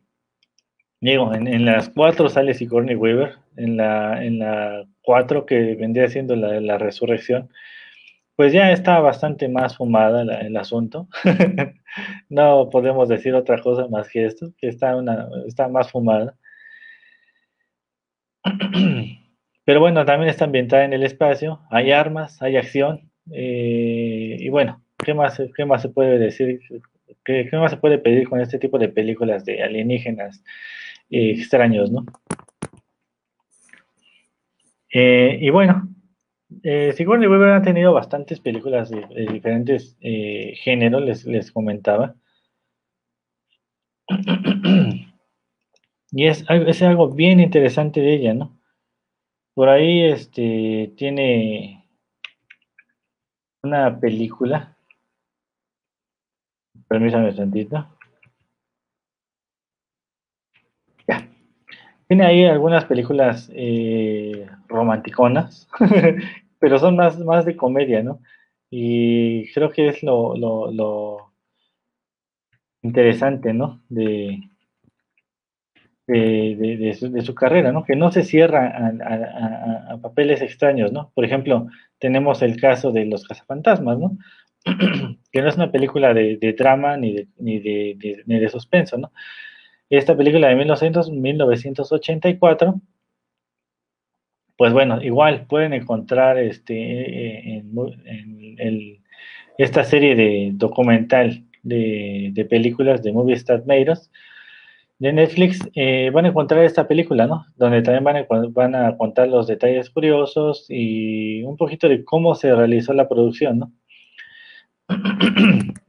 Digo, 1.01 1.33
en, 1.35 1.65
las 1.65 1.89
cuatro 1.89 2.29
sale 2.29 2.55
Sigourney 2.55 2.95
Weaver, 2.95 3.35
en 3.57 3.77
la, 3.77 4.23
en 4.23 4.39
la 4.39 4.85
cuatro 5.03 5.45
que 5.45 5.75
vendría 5.75 6.07
siendo 6.07 6.35
la 6.35 6.47
de 6.53 6.61
la 6.61 6.79
Resurrección, 6.79 7.49
pues 8.35 8.53
ya 8.53 8.71
está 8.71 8.99
bastante 8.99 9.47
más 9.47 9.77
fumada 9.77 10.23
el 10.23 10.57
asunto. 10.57 11.07
no 12.29 12.69
podemos 12.69 13.09
decir 13.09 13.35
otra 13.35 13.61
cosa 13.61 13.87
más 13.87 14.09
que 14.09 14.25
esto, 14.25 14.53
que 14.57 14.67
está, 14.67 14.95
una, 14.95 15.29
más 15.69 15.91
fumada. 15.91 16.35
Pero 19.65 19.79
bueno, 19.79 20.05
también 20.05 20.29
está 20.29 20.45
ambientada 20.45 20.83
en 20.85 20.93
el 20.93 21.03
espacio, 21.03 21.61
hay 21.69 21.91
armas, 21.91 22.41
hay 22.41 22.57
acción. 22.57 23.09
Eh, 23.31 24.37
y 24.39 24.49
bueno, 24.49 24.83
¿qué 24.97 25.13
más, 25.13 25.41
¿qué 25.55 25.65
más 25.65 25.81
se 25.81 25.89
puede 25.89 26.19
decir 26.19 26.59
¿Qué, 27.23 27.49
más 27.53 27.71
se 27.71 27.77
puede 27.77 27.99
pedir 27.99 28.27
con 28.27 28.41
este 28.41 28.59
tipo 28.59 28.77
de 28.77 28.89
películas 28.89 29.45
de 29.45 29.63
alienígenas 29.63 30.43
eh, 31.09 31.31
extraños, 31.31 31.91
no? 31.91 32.05
Eh, 34.91 35.37
y 35.41 35.49
bueno, 35.49 35.87
eh, 36.63 36.93
Sigourney 36.93 37.27
Weaver 37.27 37.51
ha 37.53 37.61
tenido 37.61 37.93
bastantes 37.93 38.39
películas 38.39 38.89
de, 38.89 39.05
diferentes 39.31 39.97
eh, 40.01 40.53
géneros, 40.57 41.01
les, 41.03 41.25
les 41.25 41.51
comentaba. 41.51 42.15
y 46.11 46.27
es, 46.27 46.45
es 46.49 46.81
algo 46.83 47.09
bien 47.09 47.39
interesante 47.39 48.01
de 48.01 48.13
ella, 48.13 48.33
¿no? 48.33 48.59
Por 49.53 49.69
ahí 49.69 50.03
este, 50.03 50.93
tiene 50.97 51.85
una 53.63 53.99
película. 53.99 54.75
Permítame 56.87 57.29
un 57.29 57.35
tantito. 57.35 57.87
Ya. 61.07 61.32
Tiene 62.07 62.25
ahí 62.25 62.45
algunas 62.45 62.85
películas 62.85 63.49
eh, 63.53 64.47
romanticonas, 64.67 65.67
pero 66.59 66.79
son 66.79 66.95
más, 66.95 67.17
más 67.19 67.45
de 67.45 67.55
comedia, 67.55 68.03
¿no? 68.03 68.19
Y 68.69 69.51
creo 69.53 69.71
que 69.71 69.87
es 69.87 70.03
lo, 70.03 70.35
lo, 70.35 70.71
lo 70.71 71.33
interesante, 72.81 73.53
¿no? 73.53 73.81
De, 73.89 74.39
de, 76.07 77.21
su, 77.23 77.35
carrera, 77.35 77.71
¿no? 77.71 77.83
Que 77.83 77.95
no 77.95 78.11
se 78.11 78.23
cierra 78.23 78.91
a, 79.89 79.97
papeles 79.97 80.41
extraños, 80.41 80.91
¿no? 80.91 81.11
Por 81.13 81.25
ejemplo, 81.25 81.67
tenemos 81.99 82.41
el 82.41 82.59
caso 82.59 82.91
de 82.91 83.05
Los 83.05 83.27
Cazafantasmas, 83.27 83.97
¿no? 83.99 84.17
que 85.31 85.41
no 85.41 85.49
es 85.49 85.55
una 85.55 85.71
película 85.71 86.13
de, 86.13 86.55
drama 86.57 86.97
ni 86.97 87.13
de, 87.13 87.27
ni 87.37 87.59
de, 87.59 88.23
ni 88.25 88.39
de 88.39 88.49
suspenso, 88.49 88.97
¿no? 88.97 89.11
Esta 89.93 90.17
película 90.17 90.47
de 90.47 90.55
1900, 90.55 91.11
1984, 91.11 92.81
pues 94.57 94.73
bueno, 94.73 95.03
igual 95.03 95.45
pueden 95.45 95.73
encontrar 95.73 96.39
este, 96.39 97.57
en, 97.57 99.03
esta 99.59 99.83
serie 99.83 100.15
de 100.15 100.49
documental 100.55 101.43
de, 101.61 102.47
películas 102.49 103.03
de 103.03 103.13
Movie 103.13 103.35
Star 103.35 103.67
Meiros, 103.67 104.09
de 104.97 105.13
Netflix 105.13 105.59
eh, 105.75 106.09
van 106.11 106.25
a 106.25 106.29
encontrar 106.29 106.63
esta 106.63 106.87
película, 106.87 107.27
¿no? 107.27 107.45
Donde 107.55 107.83
también 107.83 108.03
van 108.03 108.15
a, 108.17 108.25
van 108.49 108.73
a 108.73 108.97
contar 108.97 109.27
los 109.27 109.45
detalles 109.45 109.91
curiosos 109.91 110.65
y 110.69 111.43
un 111.43 111.55
poquito 111.55 111.87
de 111.87 112.03
cómo 112.03 112.33
se 112.33 112.55
realizó 112.55 112.93
la 112.93 113.07
producción, 113.07 113.59
¿no? 113.59 113.71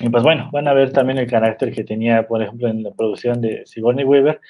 y 0.00 0.08
pues 0.08 0.22
bueno, 0.22 0.48
van 0.52 0.68
a 0.68 0.72
ver 0.72 0.92
también 0.92 1.18
el 1.18 1.30
carácter 1.30 1.72
que 1.72 1.84
tenía, 1.84 2.26
por 2.26 2.42
ejemplo, 2.42 2.68
en 2.68 2.82
la 2.82 2.90
producción 2.92 3.40
de 3.40 3.66
Sigourney 3.66 4.04
Weaver, 4.04 4.40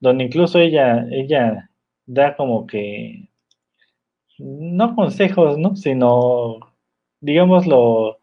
donde 0.00 0.24
incluso 0.24 0.58
ella, 0.58 1.06
ella 1.10 1.70
da 2.06 2.36
como 2.36 2.66
que, 2.66 3.28
no 4.38 4.94
consejos, 4.94 5.58
¿no? 5.58 5.76
Sino, 5.76 6.58
digámoslo, 7.20 8.18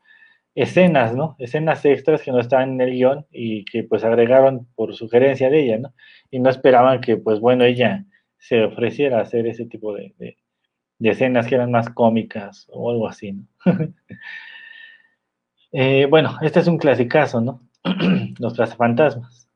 escenas, 0.55 1.15
¿no? 1.15 1.36
Escenas 1.39 1.84
extras 1.86 2.21
que 2.21 2.31
no 2.31 2.39
estaban 2.39 2.73
en 2.73 2.81
el 2.81 2.91
guion 2.91 3.25
y 3.31 3.65
que 3.65 3.84
pues 3.84 4.03
agregaron 4.03 4.67
por 4.75 4.95
sugerencia 4.95 5.49
de 5.49 5.63
ella, 5.63 5.77
¿no? 5.79 5.93
Y 6.31 6.39
no 6.39 6.49
esperaban 6.49 7.01
que 7.01 7.17
pues 7.17 7.39
bueno, 7.39 7.63
ella 7.65 8.05
se 8.38 8.63
ofreciera 8.63 9.19
a 9.19 9.21
hacer 9.21 9.47
ese 9.47 9.65
tipo 9.65 9.93
de, 9.93 10.13
escenas 10.99 11.47
que 11.47 11.55
eran 11.55 11.71
más 11.71 11.89
cómicas 11.89 12.67
o 12.71 12.91
algo 12.91 13.07
así, 13.07 13.34
¿no? 13.34 13.47
Eh, 15.74 16.05
bueno, 16.07 16.38
este 16.41 16.59
es 16.59 16.67
un 16.67 16.78
clasicazo, 16.78 17.41
¿no? 17.41 17.61
Los 18.39 18.53
cazafantasmas. 18.53 19.49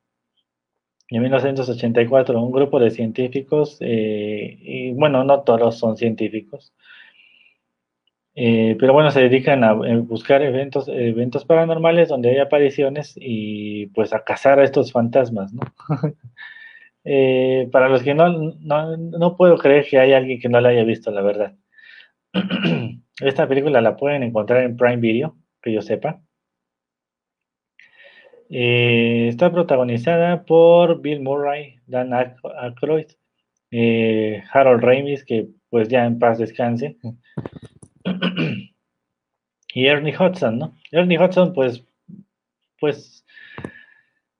En 1.09 1.22
1984, 1.22 2.41
un 2.41 2.51
grupo 2.51 2.80
de 2.80 2.89
científicos, 2.91 3.78
eh, 3.82 4.57
y 4.59 4.91
bueno, 4.93 5.24
no 5.24 5.41
todos 5.43 5.78
son 5.78 5.95
científicos, 5.95 6.74
eh, 8.36 8.76
pero 8.80 8.93
bueno, 8.93 9.11
se 9.11 9.22
dedican 9.22 9.63
a 9.63 9.74
buscar 9.74 10.41
eventos, 10.41 11.45
paranormales 11.45 12.09
donde 12.09 12.30
hay 12.32 12.38
apariciones 12.39 13.13
y 13.15 13.88
pues 13.88 14.13
a 14.13 14.24
cazar 14.24 14.59
a 14.59 14.63
estos 14.63 14.91
fantasmas, 14.91 15.53
¿no? 15.53 15.61
Para 17.72 17.89
los 17.89 18.03
que 18.03 18.13
no, 18.13 18.30
no, 18.59 19.38
puedo 19.38 19.57
creer 19.57 19.86
que 19.89 19.99
hay 19.99 20.13
alguien 20.13 20.39
que 20.39 20.49
no 20.49 20.59
la 20.59 20.70
haya 20.70 20.84
visto, 20.84 21.09
la 21.11 21.22
verdad. 21.22 21.55
Esta 23.22 23.47
película 23.47 23.82
la 23.82 23.95
pueden 23.95 24.24
encontrar 24.24 24.63
en 24.63 24.76
Prime 24.78 24.97
Video, 24.97 25.36
que 25.62 25.74
yo 25.74 25.82
sepa. 25.82 26.22
está 28.49 29.51
protagonizada 29.51 30.45
por 30.45 31.01
Bill 31.01 31.22
Murray, 31.22 31.80
Dan 31.86 32.14
Aykroyd, 32.14 33.08
Harold 34.53 34.84
Ramis, 34.84 35.24
que 35.26 35.47
pues 35.70 35.89
ya 35.89 36.05
en 36.05 36.20
paz 36.20 36.38
descanse 36.38 36.97
y 39.78 39.86
Ernie 39.86 40.16
Hudson, 40.18 40.58
¿no? 40.58 40.76
Ernie 40.91 41.20
Hudson, 41.20 41.53
pues, 41.53 41.86
pues, 42.80 43.24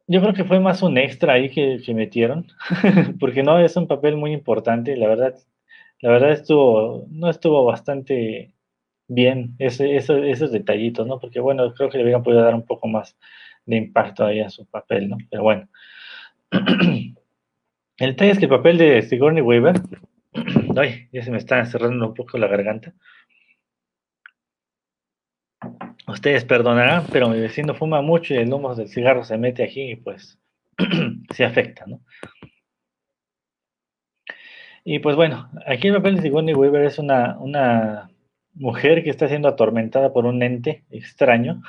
yo 0.08 0.20
creo 0.20 0.34
que 0.34 0.46
fue 0.46 0.60
más 0.60 0.82
un 0.82 0.98
extra 0.98 1.34
ahí 1.34 1.50
que, 1.52 1.94
metieron, 1.94 2.48
porque 3.20 3.44
no 3.44 3.60
es 3.60 3.76
un 3.76 3.88
papel 3.88 4.18
muy 4.18 4.34
importante, 4.34 4.98
la 4.98 5.08
verdad, 5.08 5.36
la 6.02 6.10
verdad 6.10 6.32
estuvo, 6.32 7.06
no 7.12 7.30
estuvo 7.30 7.64
bastante 7.66 8.56
bien 9.08 9.56
esos 9.60 10.52
detallitos, 10.52 11.08
¿no? 11.08 11.20
Porque 11.20 11.40
bueno, 11.40 11.74
creo 11.74 11.90
que 11.90 11.98
le 11.98 12.04
hubieran 12.04 12.24
podido 12.24 12.44
dar 12.44 12.56
un 12.56 12.66
poco 12.66 12.88
más 12.88 13.18
de 13.66 13.78
impacto 13.78 14.26
ahí 14.26 14.42
a 14.42 14.50
su 14.50 14.66
papel, 14.66 15.10
¿no? 15.10 15.18
Pero 15.30 15.44
bueno. 15.44 15.68
El 18.00 18.12
detalle 18.12 18.32
es 18.32 18.38
que 18.38 18.46
el 18.46 18.52
papel 18.52 18.78
de 18.78 19.02
Sigourney 19.02 19.42
Weaver, 19.42 19.82
ay, 20.78 21.10
ya 21.12 21.24
se 21.24 21.32
me 21.32 21.40
está 21.40 21.66
cerrando 21.66 22.08
un 22.08 22.14
poco 22.14 22.38
la 22.38 22.48
garganta. 22.48 22.94
Ustedes 26.08 26.46
perdonarán, 26.46 27.06
pero 27.12 27.28
mi 27.28 27.40
vecino 27.40 27.74
fuma 27.74 28.02
mucho 28.04 28.36
y 28.36 28.38
el 28.38 28.54
humo 28.54 28.76
del 28.76 28.88
cigarro 28.88 29.24
se 29.24 29.38
mete 29.40 29.64
aquí 29.64 29.92
y 29.92 29.96
pues 29.96 30.38
se 31.34 31.44
afecta, 31.44 31.86
¿no? 31.88 32.02
Y 34.84 35.00
pues 35.00 35.16
bueno, 35.16 35.50
aquí 35.66 35.88
el 35.88 35.96
papel 35.96 36.18
de 36.18 36.22
Sigourney 36.22 36.54
Weaver 36.54 36.86
es 36.86 37.00
una, 37.00 37.38
una 37.40 38.10
mujer 38.60 39.04
que 39.04 39.10
está 39.10 39.28
siendo 39.28 39.48
atormentada 39.48 40.14
por 40.14 40.26
un 40.26 40.44
ente 40.44 40.84
extraño. 40.92 41.62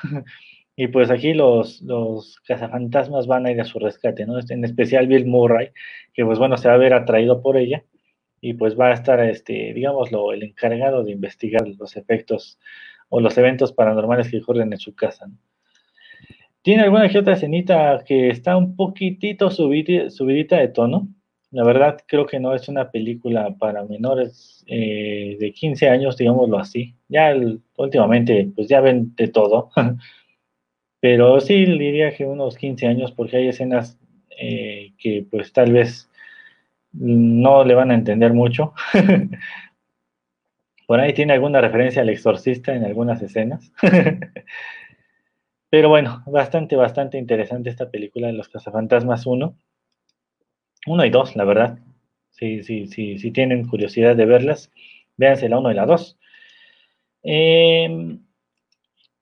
y 0.77 0.89
pues 0.89 1.11
aquí 1.11 1.35
los, 1.35 1.83
los 1.83 2.41
cazafantasmas 2.41 3.27
van 3.27 3.47
a 3.47 3.51
ir 3.51 3.61
a 3.61 3.65
su 3.65 3.79
rescate, 3.79 4.27
¿no? 4.27 4.39
En 4.49 4.65
especial 4.65 5.07
Bill 5.07 5.27
Murray, 5.27 5.71
que 6.15 6.25
pues 6.25 6.39
bueno, 6.39 6.57
se 6.57 6.69
va 6.69 6.75
a 6.75 6.79
ver 6.79 6.95
atraído 6.95 7.43
por 7.43 7.57
ella 7.57 7.85
y 8.41 8.55
pues 8.55 8.79
va 8.79 8.89
a 8.89 8.95
estar, 8.95 9.21
este, 9.21 9.73
digámoslo, 9.75 10.33
el 10.33 10.43
encargado 10.43 11.03
de 11.05 11.13
investigar 11.13 11.67
los 11.67 11.97
efectos 11.97 12.59
o 13.09 13.21
los 13.21 13.37
eventos 13.39 13.73
paranormales 13.73 14.31
que 14.31 14.39
ocurren 14.39 14.73
en 14.73 14.79
su 14.79 14.95
casa. 14.95 15.29
Tiene 16.63 16.83
alguna 16.83 17.09
que 17.09 17.19
otra 17.19 17.35
escenita 17.35 18.03
que 18.05 18.29
está 18.29 18.57
un 18.57 18.77
poquitito 18.77 19.51
subidita, 19.51 20.57
de 20.57 20.69
tono. 20.69 21.09
La 21.51 21.65
verdad, 21.65 21.99
creo 22.07 22.27
que 22.27 22.39
no 22.41 22.55
es 22.55 22.69
una 22.69 22.91
película 22.91 23.55
para 23.59 23.85
menores 23.85 24.65
eh, 24.67 25.37
de 25.41 25.53
15 25.53 25.89
años, 25.89 26.17
digámoslo 26.17 26.59
así. 26.59 26.95
Ya 27.09 27.35
últimamente, 27.77 28.51
pues 28.55 28.69
ya 28.69 28.81
ven 28.81 29.15
de 29.17 29.29
todo. 29.29 29.71
Pero 31.01 31.41
sí 31.41 31.65
diría 31.65 32.13
que 32.15 32.27
unos 32.27 32.57
15 32.57 32.87
años, 32.87 33.13
porque 33.13 33.39
hay 33.39 33.49
escenas 33.49 33.99
eh, 34.39 34.93
que 34.99 35.27
pues 35.31 35.53
tal 35.53 35.73
vez 35.73 36.11
no 36.93 37.65
le 37.65 37.75
van 37.75 37.91
a 37.93 37.95
entender 37.95 38.33
mucho. 38.35 38.75
Por 40.87 41.01
ahí 41.01 41.13
tiene 41.13 41.35
alguna 41.35 41.61
referencia 41.61 42.03
al 42.03 42.09
exorcista 42.09 42.75
en 42.75 42.85
algunas 42.85 43.23
escenas. 43.23 43.73
Pero 45.71 45.89
bueno, 45.91 46.23
bastante, 46.27 46.77
bastante 46.77 47.19
interesante 47.19 47.69
esta 47.69 47.91
película 47.91 48.29
de 48.29 48.33
Los 48.33 48.49
Cazafantasmas 48.49 49.27
1. 49.27 49.55
1 50.87 51.05
y 51.05 51.11
2, 51.11 51.37
la 51.37 51.45
verdad. 51.45 51.79
Si, 52.31 52.63
sí, 52.63 52.87
sí, 52.87 53.19
si 53.19 53.31
tienen 53.31 53.67
curiosidad 53.67 54.17
de 54.17 54.27
verlas, 54.27 54.71
véanse 55.17 55.49
la 55.49 55.59
1 55.59 55.73
y 55.73 55.75
la 55.75 55.87
2. 55.87 56.19
Em, 57.23 58.21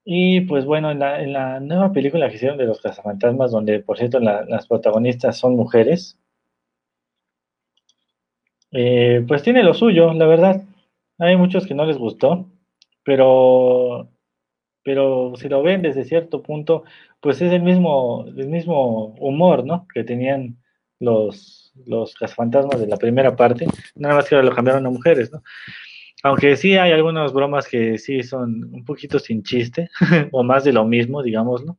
y 0.05 0.43
pues 0.43 0.65
bueno, 0.65 0.91
en 0.91 1.01
la, 1.01 1.61
nueva 1.61 1.93
película 1.93 2.29
que 2.29 2.37
hicieron 2.37 2.59
de 2.59 2.67
Los 2.67 2.81
Cazafantasmas, 2.81 3.51
donde 3.51 3.81
por 3.81 3.99
cierto 3.99 4.21
las 4.21 4.67
protagonistas 4.69 5.37
son 5.39 5.57
mujeres, 5.57 6.19
eh, 8.73 9.25
pues 9.27 9.43
tiene 9.43 9.63
lo 9.63 9.75
suyo, 9.75 10.13
la 10.13 10.27
verdad. 10.27 10.63
Hay 11.19 11.37
muchos 11.37 11.67
que 11.67 11.75
no 11.75 11.87
les 11.87 11.99
gustó, 11.99 12.47
pero, 13.05 14.09
pero 14.85 15.35
si 15.37 15.49
lo 15.49 15.63
ven 15.63 15.83
desde 15.83 16.05
cierto 16.05 16.43
punto, 16.43 16.85
pues 17.21 17.41
es 17.43 17.53
el 17.53 17.63
mismo, 17.63 18.27
el 18.27 18.49
mismo 18.49 19.15
humor, 19.19 19.65
¿no? 19.65 19.87
Que 19.93 20.05
tenían 20.05 20.59
los, 21.01 21.73
los 21.87 22.15
fantasmas 22.35 22.81
de 22.81 22.87
la 22.87 22.97
primera 22.97 23.35
parte, 23.37 23.67
nada 23.95 24.17
más 24.17 24.29
que 24.29 24.35
ahora 24.35 24.49
lo 24.49 24.55
cambiaron 24.55 24.87
a 24.87 24.91
mujeres, 24.91 25.33
¿no? 25.33 25.43
Aunque 26.23 26.57
sí 26.57 26.77
hay 26.77 26.93
algunas 26.93 27.33
bromas 27.33 27.69
que 27.69 27.99
sí 27.99 28.23
son 28.23 28.65
un 28.75 28.85
poquito 28.85 29.19
sin 29.19 29.43
chiste, 29.43 29.91
o 30.33 30.43
más 30.43 30.65
de 30.65 30.73
lo 30.73 30.85
mismo, 30.85 31.23
digámoslo. 31.23 31.79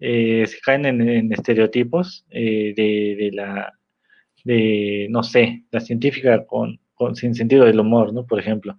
eh, 0.00 0.46
se 0.46 0.60
caen 0.60 0.86
en, 0.86 1.32
estereotipos 1.32 2.26
eh, 2.30 2.72
de, 2.76 3.30
la, 3.32 3.72
de, 4.44 5.06
no 5.10 5.22
sé, 5.22 5.64
la 5.70 5.80
científica 5.80 6.46
con, 6.46 6.80
sin 7.14 7.34
sentido 7.34 7.64
del 7.66 7.80
humor, 7.80 8.12
¿no? 8.12 8.26
Por 8.26 8.40
ejemplo. 8.40 8.76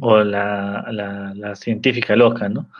O 0.00 0.22
la, 0.24 0.86
la, 0.90 1.54
científica 1.54 2.16
loca, 2.16 2.48
¿no? 2.48 2.70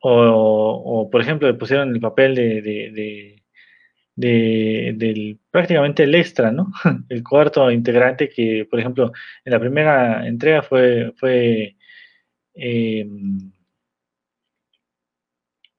o, 0.00 1.08
por 1.10 1.20
ejemplo, 1.22 1.48
le 1.48 1.54
pusieron 1.54 1.94
el 1.94 2.00
papel 2.00 2.34
de, 2.34 2.60
de, 2.60 3.42
del 4.16 5.38
prácticamente 5.50 6.04
el 6.04 6.14
extra, 6.14 6.50
¿no? 6.52 6.72
El 7.08 7.22
cuarto 7.22 7.70
integrante 7.70 8.28
que, 8.28 8.66
por 8.70 8.80
ejemplo, 8.80 9.12
en 9.44 9.52
la 9.52 9.60
primera 9.60 10.26
entrega 10.26 10.62
fue, 10.62 11.12
fue 11.16 11.76
em, 12.54 13.52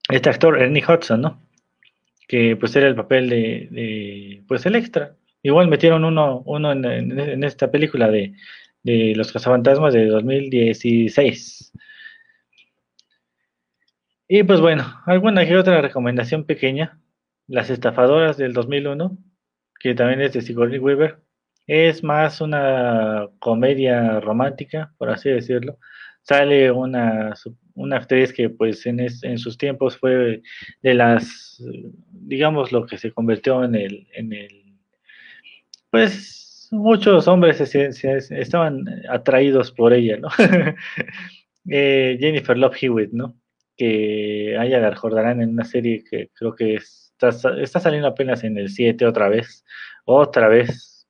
este 0.09 0.29
actor, 0.29 0.61
Ernie 0.61 0.83
Hudson, 0.87 1.21
¿no? 1.21 1.41
Que 2.27 2.55
pues 2.57 2.75
era 2.75 2.87
el 2.87 2.95
papel 2.95 3.29
de, 3.29 4.43
pues 4.47 4.65
el 4.65 4.75
extra. 4.75 5.15
Igual 5.43 5.67
metieron 5.67 6.05
uno, 6.05 6.41
uno 6.45 6.71
en, 6.71 7.43
esta 7.43 7.71
película 7.71 8.09
de, 8.09 8.33
de 8.83 9.13
Los 9.15 9.31
Cazafantasmas 9.31 9.93
de 9.93 10.07
2016. 10.07 11.71
Y 14.27 14.43
pues 14.43 14.59
bueno, 14.59 14.85
alguna 15.05 15.45
que 15.45 15.55
otra 15.55 15.81
recomendación 15.81 16.45
pequeña. 16.45 16.99
Las 17.47 17.69
estafadoras 17.69 18.37
del 18.37 18.53
2001, 18.53 19.17
que 19.79 19.95
también 19.95 20.21
es 20.21 20.33
de 20.33 20.41
Sigourney 20.41 20.79
Weaver. 20.79 21.19
Es 21.67 22.03
más 22.03 22.41
una 22.41 23.27
comedia 23.39 24.19
romántica, 24.19 24.93
por 24.97 25.09
así 25.09 25.29
decirlo. 25.29 25.79
Sale 26.21 26.71
una 26.71 27.33
una 27.75 27.97
actriz 27.97 28.33
que 28.33 28.49
pues 28.49 28.85
en, 28.85 29.37
sus 29.37 29.57
tiempos 29.57 29.97
fue 29.97 30.41
de 30.81 30.93
las, 30.93 31.61
digamos, 32.09 32.71
lo 32.71 32.85
que 32.85 32.97
se 32.97 33.11
convirtió 33.11 33.63
en 33.63 33.75
el, 33.75 34.07
en 34.13 34.33
el 34.33 34.77
pues 35.91 36.67
muchos 36.71 37.27
hombres 37.27 37.61
estaban 37.61 38.85
atraídos 39.09 39.71
por 39.71 39.93
ella, 39.93 40.17
¿no? 40.17 40.29
Eh, 41.67 42.19
Jennifer 42.19 42.55
Love 42.55 42.77
Hewitt, 42.79 43.11
¿no? 43.11 43.35
Que 43.75 44.55
haya 44.55 44.87
recordarán 44.87 45.41
en 45.41 45.49
una 45.49 45.65
serie 45.65 46.03
que 46.07 46.29
creo 46.35 46.53
que 46.53 46.75
está, 47.19 47.79
saliendo 47.79 48.07
apenas 48.07 48.43
en 48.43 48.57
el 48.57 48.69
7 48.69 49.05
otra 49.05 49.29
vez, 49.29 49.65
otra 50.05 50.47
vez. 50.47 51.07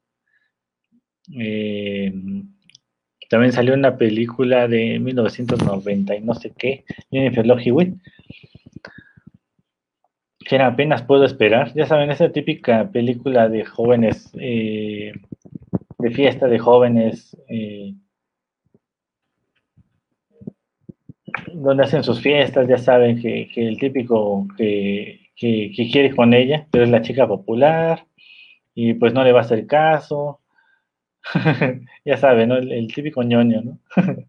Eh, 1.40 2.14
también 3.30 3.52
salió 3.52 3.74
una 3.74 3.98
película 3.98 4.68
de 4.68 5.00
1990 5.00 6.16
y 6.16 6.22
no 6.22 6.36
sé 6.36 6.54
qué, 6.58 6.86
Jennifer 7.12 7.46
Love 7.46 7.62
Hewitt, 7.66 7.96
que 10.46 10.58
apenas 10.58 11.02
puedo 11.04 11.26
esperar. 11.26 11.74
Ya 11.74 11.86
saben, 11.88 12.12
esa 12.12 12.32
típica 12.32 12.90
película 12.92 13.50
de 13.50 13.66
jóvenes, 13.66 14.32
eh, 14.40 15.14
de 15.98 16.12
fiesta 16.12 16.48
de 16.48 16.60
jóvenes, 16.60 17.36
eh, 17.50 17.96
donde 21.54 21.84
hacen 21.84 22.04
sus 22.04 22.22
fiestas, 22.22 22.68
ya 22.68 22.78
saben 22.78 23.20
que, 23.22 23.50
el 23.56 23.78
típico 23.80 24.48
que, 24.58 25.25
que, 25.36 25.72
quiere 25.92 26.16
con 26.16 26.34
ella, 26.34 26.68
pero 26.72 26.84
es 26.84 26.90
la 26.90 27.02
chica 27.02 27.28
popular 27.28 28.06
y 28.74 28.94
pues 28.96 29.14
no 29.14 29.24
le 29.24 29.32
va 29.32 29.40
a 29.40 29.44
hacer 29.44 29.68
caso 29.68 30.42
ya 32.06 32.18
sabe, 32.18 32.48
¿no? 32.48 32.58
El, 32.58 32.88
típico 32.94 33.24
ñoño, 33.24 33.62
¿no? 33.62 33.80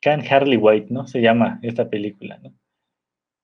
Can 0.00 0.22
Harley 0.28 0.56
White, 0.56 0.88
¿no? 0.90 1.06
Se 1.06 1.20
llama 1.20 1.60
esta 1.62 1.88
película, 1.88 2.38
¿no? 2.42 2.52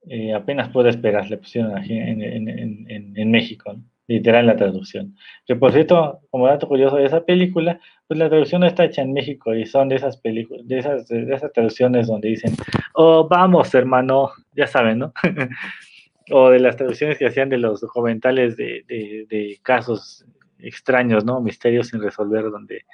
Eh, 0.09 0.33
apenas 0.33 0.71
puedo 0.71 0.89
esperar, 0.89 1.29
le 1.31 1.39
pusieron 1.39 1.77
aquí 1.77 1.97
en, 1.97 3.31
México, 3.31 3.73
¿no? 3.73 3.85
Literal 4.09 4.47
la 4.47 4.57
traducción. 4.57 5.15
Que 5.47 5.55
por 5.55 5.73
cierto, 5.73 6.21
como 6.31 6.49
dato 6.49 6.67
curioso 6.67 6.97
de 6.97 7.05
esa 7.05 7.25
película, 7.25 7.79
pues 8.09 8.19
la 8.19 8.29
traducción 8.29 8.63
no 8.63 8.67
está 8.67 8.85
hecha 8.85 9.03
en 9.03 9.13
México 9.13 9.55
y 9.55 9.67
son 9.67 9.89
de 9.89 9.97
esas 9.97 10.17
películas, 10.17 10.67
de 10.67 10.79
esas, 10.79 11.07
de 11.07 11.33
esas 11.33 11.53
traducciones 11.53 12.09
donde 12.09 12.29
dicen, 12.29 12.55
oh, 12.95 13.29
vamos, 13.29 13.73
hermano, 13.75 14.33
ya 14.57 14.67
saben, 14.67 14.99
¿no? 14.99 15.13
o 16.31 16.51
de 16.51 16.59
las 16.59 16.77
traducciones 16.77 17.19
que 17.19 17.27
hacían 17.27 17.49
de 17.49 17.59
los 17.59 17.81
documentales 17.81 18.57
de, 18.57 18.85
de 18.89 19.59
casos 19.63 20.27
extraños, 20.59 21.25
¿no? 21.25 21.41
Misterios 21.41 21.89
sin 21.89 22.03
resolver, 22.03 22.51
donde 22.51 22.85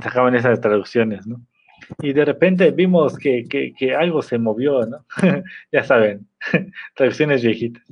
sacaban 0.00 0.34
esas 0.34 0.60
traducciones, 0.60 1.26
¿no? 1.26 1.40
Y 2.02 2.12
de 2.12 2.24
repente 2.24 2.70
vimos 2.70 3.16
que, 3.16 3.46
algo 3.98 4.22
se 4.22 4.38
movió, 4.38 4.84
¿no? 4.86 5.04
ya 5.72 5.84
saben, 5.84 6.28
traducciones 6.94 7.42
viejitas. 7.42 7.84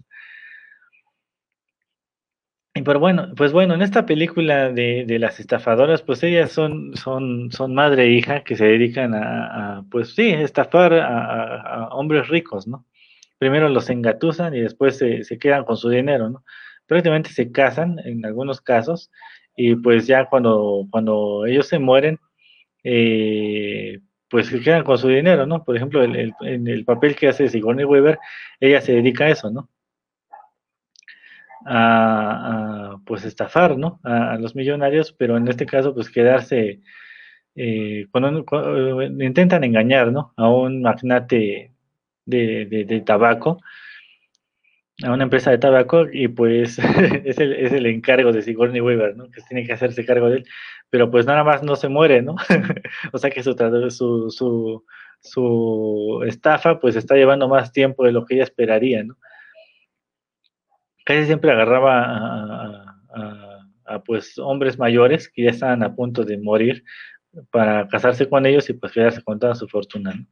Pero 2.84 3.00
bueno, 3.00 3.28
pues 3.36 3.52
bueno, 3.52 3.74
en 3.74 3.82
esta 3.82 4.06
película 4.06 4.70
de, 4.70 5.06
las 5.18 5.40
estafadoras, 5.40 6.02
pues 6.02 6.22
ellas 6.22 6.52
son, 6.52 6.94
son, 6.96 7.50
son 7.50 7.74
madre 7.74 8.04
e 8.04 8.10
hija 8.10 8.44
que 8.44 8.56
se 8.56 8.66
dedican 8.66 9.14
a, 9.14 9.84
pues 9.90 10.14
sí, 10.14 10.28
estafar 10.30 10.94
a, 10.94 11.88
hombres 11.92 12.28
ricos, 12.28 12.66
¿no? 12.66 12.84
Primero 13.38 13.68
los 13.68 13.90
engatusan 13.90 14.54
y 14.54 14.60
después 14.60 14.98
se, 14.98 15.24
se 15.24 15.38
quedan 15.38 15.64
con 15.64 15.76
su 15.76 15.88
dinero, 15.88 16.30
¿no? 16.30 16.44
prácticamente 16.86 17.30
se 17.30 17.52
casan 17.52 17.98
en 18.04 18.24
algunos 18.24 18.60
casos 18.60 19.10
y 19.56 19.74
pues 19.76 20.06
ya 20.06 20.26
cuando, 20.26 20.86
cuando 20.90 21.46
ellos 21.46 21.66
se 21.66 21.78
mueren, 21.78 22.18
eh, 22.84 24.00
pues 24.28 24.48
se 24.48 24.60
quedan 24.60 24.84
con 24.84 24.98
su 24.98 25.08
dinero, 25.08 25.46
¿no? 25.46 25.64
Por 25.64 25.76
ejemplo, 25.76 26.02
el, 26.02 26.32
en 26.40 26.68
el 26.68 26.84
papel 26.84 27.16
que 27.16 27.28
hace 27.28 27.48
Sigourney 27.48 27.84
Weaver, 27.84 28.18
ella 28.60 28.80
se 28.80 28.92
dedica 28.92 29.24
a 29.24 29.30
eso, 29.30 29.50
¿no? 29.50 29.70
A, 31.64 32.96
pues 33.06 33.24
estafar, 33.24 33.78
¿no? 33.78 34.00
A, 34.04 34.36
los 34.38 34.54
millonarios, 34.54 35.12
pero 35.12 35.36
en 35.36 35.48
este 35.48 35.66
caso, 35.66 35.94
pues 35.94 36.10
quedarse, 36.10 36.80
eh, 37.54 38.06
intentan 39.20 39.64
engañar, 39.64 40.12
¿no? 40.12 40.34
A 40.36 40.48
un 40.48 40.82
magnate 40.82 41.72
de, 42.24 42.66
de 42.66 43.00
tabaco 43.00 43.60
a 45.04 45.12
una 45.12 45.24
empresa 45.24 45.50
de 45.50 45.58
tabaco 45.58 46.06
y 46.10 46.28
pues 46.28 46.78
es, 47.24 47.38
el, 47.38 47.52
es 47.52 47.72
el 47.72 47.86
encargo 47.86 48.32
de 48.32 48.42
Sigourney 48.42 48.80
Weaver, 48.80 49.16
¿no? 49.16 49.30
Que 49.30 49.42
tiene 49.42 49.66
que 49.66 49.72
hacerse 49.72 50.06
cargo 50.06 50.30
de 50.30 50.38
él, 50.38 50.44
pero 50.90 51.10
pues 51.10 51.26
nada 51.26 51.44
más 51.44 51.62
no 51.62 51.76
se 51.76 51.88
muere, 51.88 52.22
¿no? 52.22 52.36
o 53.12 53.18
sea 53.18 53.30
que 53.30 53.42
su, 53.42 53.54
su, 53.90 54.30
su, 54.30 54.84
su 55.20 56.22
estafa 56.26 56.80
pues 56.80 56.96
está 56.96 57.14
llevando 57.14 57.48
más 57.48 57.72
tiempo 57.72 58.04
de 58.04 58.12
lo 58.12 58.24
que 58.24 58.34
ella 58.34 58.44
esperaría, 58.44 59.04
¿no? 59.04 59.16
Casi 61.06 61.24
siempre 61.24 61.52
agarraba 61.52 62.84
a, 63.86 64.02
pues 64.04 64.36
hombres 64.38 64.78
mayores 64.78 65.30
que 65.30 65.44
ya 65.44 65.50
estaban 65.50 65.82
a 65.82 65.94
punto 65.94 66.24
de 66.24 66.36
morir 66.36 66.84
para 67.50 67.88
casarse 67.88 68.28
con 68.28 68.44
ellos 68.44 68.68
y 68.68 68.74
pues 68.74 68.92
quedarse 68.92 69.22
con 69.22 69.38
toda 69.38 69.54
su 69.54 69.66
fortuna, 69.68 70.12
¿no? 70.12 70.26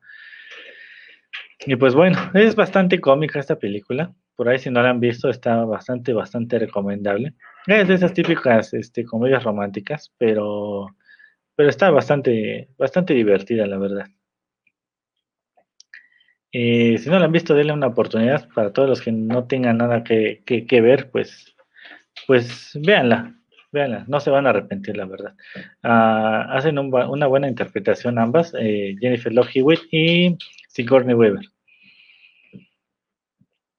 Y 1.66 1.77
pues 1.77 1.95
bueno, 1.95 2.18
es 2.35 2.55
bastante 2.55 3.01
cómica 3.01 3.41
esta 3.41 3.59
película 3.59 4.12
por 4.37 4.49
ahí 4.49 4.59
si 4.59 4.70
no 4.70 4.83
la 4.83 4.91
han 4.91 5.01
visto, 5.01 5.29
está 5.29 5.64
bastante, 5.64 6.12
bastante 6.12 6.59
recomendable. 6.59 7.35
Es 7.66 7.89
de 7.89 7.95
esas 7.95 8.12
típicas 8.12 8.75
este, 8.75 9.05
comedias 9.05 9.45
románticas, 9.45 10.12
pero, 10.18 10.89
pero 11.55 11.68
está 11.68 11.91
bastante, 11.91 12.68
bastante 12.77 13.14
divertida, 13.14 13.66
la 13.66 13.79
verdad. 13.79 14.07
Eh, 16.57 16.98
si 16.98 17.11
no 17.11 17.18
la 17.18 17.24
han 17.24 17.32
visto, 17.32 17.52
denle 17.57 17.72
una 17.72 17.88
oportunidad 17.88 18.48
para 18.55 18.72
todos 18.72 18.88
los 18.88 19.02
que 19.02 19.11
no 19.11 19.44
tengan 19.48 19.78
nada 19.78 20.05
que, 20.05 20.40
ver, 20.80 21.11
pues, 21.11 21.52
pues 22.28 22.78
véanla, 22.80 23.34
véanla, 23.72 24.05
no 24.07 24.20
se 24.20 24.30
van 24.30 24.46
a 24.46 24.50
arrepentir, 24.50 24.96
la 24.96 25.05
verdad. 25.05 25.34
Ah, 25.82 26.46
hacen 26.52 26.78
una 26.78 27.26
buena 27.26 27.48
interpretación 27.48 28.20
ambas, 28.20 28.55
eh, 28.57 28.94
Jennifer 29.00 29.32
Love 29.32 29.50
Hewitt 29.52 29.80
y 29.90 30.38
Sigourney 30.68 31.16
Weaver. 31.16 31.44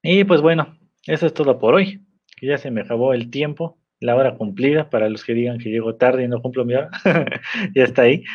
Y 0.03 0.25
pues 0.25 0.41
bueno, 0.41 0.77
eso 1.07 1.27
es 1.27 1.33
todo 1.33 1.57
por 1.57 1.75
hoy. 1.75 2.01
Ya 2.41 2.57
se 2.57 2.71
me 2.71 2.81
acabó 2.81 3.13
el 3.13 3.31
tiempo, 3.31 3.77
la 4.01 4.17
hora 4.17 4.35
cumplida, 4.35 4.89
para 4.89 5.07
los 5.07 5.23
que 5.23 5.33
digan 5.33 5.59
que 5.59 5.69
llego 5.69 5.95
tarde 5.95 6.25
y 6.25 6.27
no 6.27 6.41
cumplo 6.41 6.65
mi 6.65 6.73
hora. 6.75 6.89
ya 7.73 7.83
está 7.85 8.01
ahí. 8.01 8.25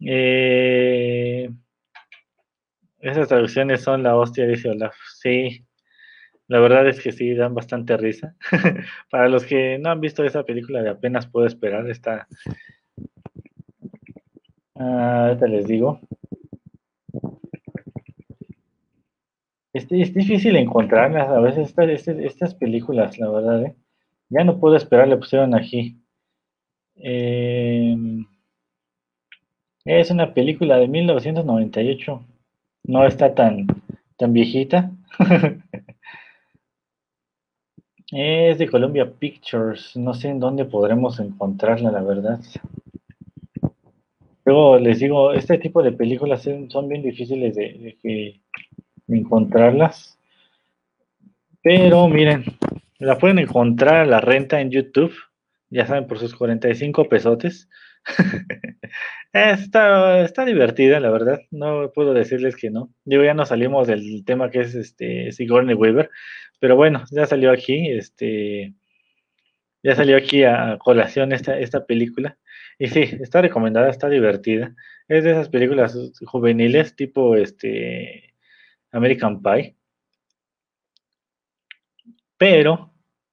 Eh, 0.00 1.50
esas 3.02 3.28
traducciones 3.28 3.82
son 3.82 4.02
la 4.02 4.16
hostia, 4.16 4.46
dice 4.46 4.70
Olaf. 4.70 4.94
Sí, 5.18 5.66
la 6.46 6.60
verdad 6.60 6.88
es 6.88 7.00
que 7.00 7.12
sí, 7.12 7.34
dan 7.34 7.54
bastante 7.54 7.96
risa. 7.96 8.36
para 9.10 9.28
los 9.28 9.44
que 9.44 9.78
no 9.78 9.90
han 9.90 10.00
visto 10.00 10.24
esa 10.24 10.44
película 10.44 10.82
de 10.82 10.90
apenas 10.90 11.26
puedo 11.26 11.46
esperar, 11.46 11.88
está... 11.90 12.28
Ah, 14.76 15.36
les 15.48 15.66
digo. 15.66 16.00
Es, 19.72 19.86
es 19.90 20.14
difícil 20.14 20.56
encontrarlas 20.56 21.28
a 21.28 21.40
veces 21.40 21.68
estas, 21.68 21.88
este, 21.88 22.26
estas, 22.26 22.54
películas, 22.54 23.18
la 23.18 23.30
verdad, 23.30 23.64
¿eh? 23.64 23.76
Ya 24.28 24.44
no 24.44 24.60
puedo 24.60 24.76
esperar, 24.76 25.08
le 25.08 25.16
pusieron 25.16 25.54
aquí. 25.54 25.98
Em, 26.96 28.26
es 29.84 30.10
una 30.10 30.32
película 30.34 30.76
de 30.76 30.88
1998. 30.88 32.24
No 32.84 33.06
está 33.06 33.34
tan, 33.34 33.66
tan 34.16 34.32
viejita. 34.32 34.90
es 38.12 38.58
de 38.58 38.68
Columbia 38.68 39.10
Pictures. 39.10 39.96
No 39.96 40.14
sé 40.14 40.28
en 40.28 40.40
dónde 40.40 40.64
podremos 40.64 41.18
encontrarla, 41.20 41.90
la 41.90 42.02
verdad. 42.02 42.40
Luego 44.44 44.78
les 44.78 44.98
digo, 44.98 45.32
este 45.32 45.58
tipo 45.58 45.82
de 45.82 45.92
películas 45.92 46.42
son 46.42 46.88
bien 46.88 47.02
difíciles 47.02 47.54
de, 47.54 48.40
encontrarlas. 49.08 50.18
Pero 51.62 52.08
miren, 52.08 52.44
la 52.98 53.18
pueden 53.18 53.38
encontrar 53.38 53.94
a 53.96 54.06
la 54.06 54.20
renta 54.20 54.60
en 54.60 54.70
YouTube, 54.70 55.14
ya 55.70 55.86
saben, 55.86 56.08
por 56.08 56.18
sus 56.18 56.34
45 56.34 57.08
pesotes. 57.08 57.68
está, 59.32 60.22
está 60.22 60.44
divertida, 60.44 61.00
la 61.00 61.10
verdad. 61.10 61.40
No 61.50 61.90
puedo 61.92 62.14
decirles 62.14 62.56
que 62.56 62.70
no. 62.70 62.92
Digo, 63.04 63.24
ya 63.24 63.34
no 63.34 63.46
salimos 63.46 63.86
del 63.88 64.24
tema 64.24 64.50
que 64.50 64.60
es 64.60 64.74
este 64.74 65.32
Sigourney 65.32 65.74
Weaver, 65.74 66.10
pero 66.60 66.76
bueno, 66.76 67.04
ya 67.10 67.26
salió 67.26 67.50
aquí, 67.50 67.90
este, 67.90 68.74
ya 69.82 69.94
salió 69.96 70.16
aquí 70.16 70.44
a 70.44 70.78
colación 70.78 71.32
esta, 71.32 71.58
esta 71.58 71.86
película. 71.86 72.38
Y 72.78 72.88
sí, 72.88 73.00
está 73.20 73.42
recomendada, 73.42 73.90
está 73.90 74.08
divertida. 74.08 74.74
Es 75.08 75.24
de 75.24 75.32
esas 75.32 75.48
películas 75.48 75.96
juveniles 76.26 76.96
tipo 76.96 77.36
este 77.36 78.34
American 78.92 79.42
Pie. 79.42 79.76
Pero 82.36 82.92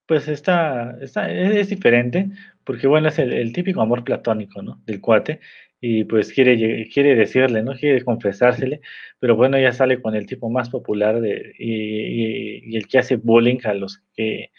pues 0.10 0.28
está, 0.28 0.98
está 1.02 1.32
es, 1.32 1.70
diferente, 1.70 2.32
porque 2.64 2.88
bueno, 2.88 3.10
es 3.10 3.20
el, 3.20 3.54
típico 3.54 3.80
amor 3.82 4.04
platónico, 4.04 4.62
¿no? 4.64 4.82
Del 4.86 5.02
cuate, 5.02 5.40
y 5.82 6.04
pues 6.04 6.34
quiere, 6.34 6.90
quiere 6.90 7.16
decirle, 7.16 7.64
¿no? 7.64 7.74
Quiere 7.74 8.04
confesársele, 8.04 8.82
pero 9.20 9.36
bueno, 9.36 9.58
ya 9.60 9.72
sale 9.72 10.02
con 10.02 10.16
el 10.16 10.26
tipo 10.26 10.50
más 10.50 10.70
popular 10.70 11.22
de, 11.22 11.54
y, 11.58 12.76
el 12.76 12.88
que 12.88 13.00
hace 13.00 13.16
bullying 13.16 13.60
a 13.64 13.74
los 13.74 14.02
que, 14.14 14.52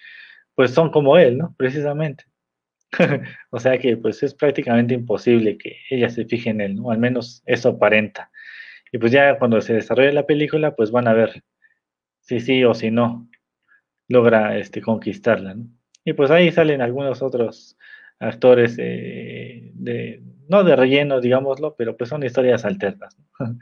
pues 0.54 0.72
son 0.72 0.90
como 0.90 1.18
él, 1.18 1.38
¿no? 1.38 1.54
Precisamente. 1.58 2.24
o 3.50 3.60
sea 3.60 3.78
que 3.78 3.96
pues 3.96 4.22
es 4.22 4.34
prácticamente 4.34 4.94
imposible 4.94 5.56
que 5.58 5.76
ella 5.90 6.08
se 6.10 6.24
fije 6.24 6.50
en 6.50 6.60
él, 6.60 6.76
¿no? 6.76 6.90
Al 6.90 6.98
menos 6.98 7.42
eso 7.46 7.70
aparenta. 7.70 8.30
Y 8.92 8.98
pues 8.98 9.12
ya 9.12 9.38
cuando 9.38 9.60
se 9.60 9.74
desarrolle 9.74 10.12
la 10.12 10.26
película, 10.26 10.74
pues 10.74 10.90
van 10.90 11.08
a 11.08 11.12
ver 11.14 11.44
si 12.20 12.40
sí 12.40 12.64
o 12.64 12.74
si 12.74 12.90
no 12.90 13.28
logra 14.08 14.58
este, 14.58 14.80
conquistarla. 14.82 15.56
Y 16.04 16.14
pues 16.14 16.30
ahí 16.30 16.50
salen 16.50 16.80
algunos 16.82 17.22
otros 17.22 17.78
actores, 18.18 18.76
eh, 18.78 19.70
de, 19.74 20.22
no 20.50 20.64
de 20.64 20.76
relleno, 20.76 21.20
digámoslo, 21.20 21.76
pero 21.76 21.96
pues 21.96 22.10
son 22.10 22.24
historias 22.24 22.64
alternas. 22.64 23.16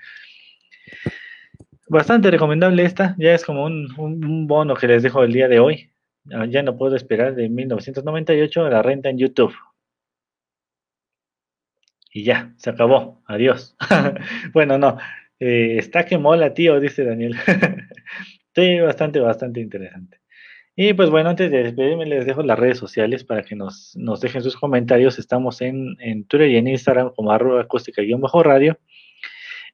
Bastante 1.88 2.30
recomendable 2.30 2.82
esta, 2.84 3.14
ya 3.18 3.34
es 3.34 3.44
como 3.44 3.64
un, 3.64 4.46
bono 4.46 4.74
que 4.74 4.88
les 4.88 5.02
dejo 5.02 5.22
el 5.22 5.32
día 5.32 5.48
de 5.48 5.60
hoy. 5.60 5.90
Ah, 6.32 6.46
ya 6.46 6.62
no 6.62 6.76
puedo 6.76 6.96
esperar 6.96 7.34
de 7.34 7.48
1998 7.48 8.68
la 8.68 8.82
renta 8.82 9.08
en 9.08 9.18
YouTube. 9.18 9.54
Y 12.12 12.24
ya, 12.24 12.52
se 12.56 12.70
acabó. 12.70 13.22
Adiós. 13.26 13.76
bueno, 14.52 14.78
no. 14.78 14.98
Eh, 15.40 15.76
está 15.78 16.04
que 16.04 16.18
mola, 16.18 16.52
tío, 16.52 16.80
dice 16.80 17.04
Daniel. 17.04 17.36
sí, 18.54 18.80
bastante, 18.80 19.20
bastante 19.20 19.60
interesante. 19.60 20.17
Y 20.80 20.92
pues 20.92 21.10
bueno, 21.10 21.30
antes 21.30 21.50
de 21.50 21.64
despedirme, 21.64 22.06
les 22.06 22.24
dejo 22.24 22.40
las 22.44 22.56
redes 22.56 22.78
sociales 22.78 23.24
para 23.24 23.42
que 23.42 23.56
nos, 23.56 23.96
dejen 24.20 24.44
sus 24.44 24.56
comentarios. 24.56 25.18
Estamos 25.18 25.60
en, 25.60 25.96
Twitter 26.28 26.50
y 26.50 26.56
en 26.56 26.68
Instagram 26.68 27.10
como 27.16 27.32
arroba 27.32 27.62
acústica-radio. 27.62 28.78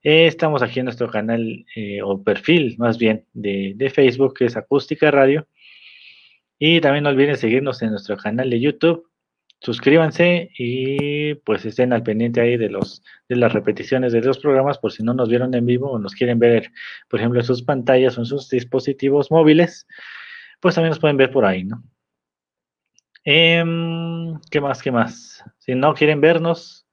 Eh, 0.03 0.27
estamos 0.27 0.63
aquí 0.63 0.79
en 0.79 0.87
nuestro 0.87 1.11
canal 1.11 1.67
eh, 1.77 2.01
o 2.03 2.25
perfil 2.25 2.77
más 2.79 2.97
bien 2.97 3.27
de, 3.35 3.93
Facebook 3.95 4.33
que 4.33 4.47
es 4.47 4.57
Acústica 4.57 5.11
Radio. 5.11 5.47
Y 6.59 6.81
también 6.81 7.05
no 7.05 7.11
olviden 7.11 7.37
seguirnos 7.37 7.83
en 7.83 7.91
nuestro 7.91 8.17
canal 8.17 8.49
de 8.49 8.61
YouTube. 8.61 9.07
Suscríbanse 9.61 10.53
y 10.57 11.35
pues 11.35 11.67
estén 11.67 11.93
al 11.93 12.03
pendiente 12.03 12.41
ahí 12.41 12.57
de 12.57 12.71
los 12.71 13.03
de 13.29 13.37
las 13.37 13.53
repeticiones 13.53 14.15
de 14.15 14.23
los 14.23 14.39
programas 14.39 14.79
por 14.79 14.91
si 14.91 15.03
no 15.03 15.13
nos 15.13 15.29
vieron 15.29 15.53
en 15.53 15.67
vivo 15.67 15.91
o 15.91 15.99
nos 15.99 16.15
quieren 16.15 16.39
ver, 16.39 16.71
por 17.11 17.21
ejemplo, 17.21 17.41
en 17.41 17.47
sus 17.47 17.63
pantallas 17.63 18.17
o 18.17 18.23
en 18.23 18.27
sus 18.27 18.49
dispositivos 18.49 19.31
móviles 19.31 19.87
pues 20.65 20.77
también 20.77 20.93
nos 20.93 20.99
pueden 20.99 21.19
ver 21.19 21.31
por 21.31 21.45
ahí, 21.45 21.63
¿no? 21.63 21.85
Em, 23.23 24.41
¿Qué 24.51 24.63
más? 24.63 24.83
¿Qué 24.83 24.91
más? 24.91 25.45
Si 25.59 25.75
no 25.75 25.93
quieren 25.93 26.23
vernos, 26.23 26.87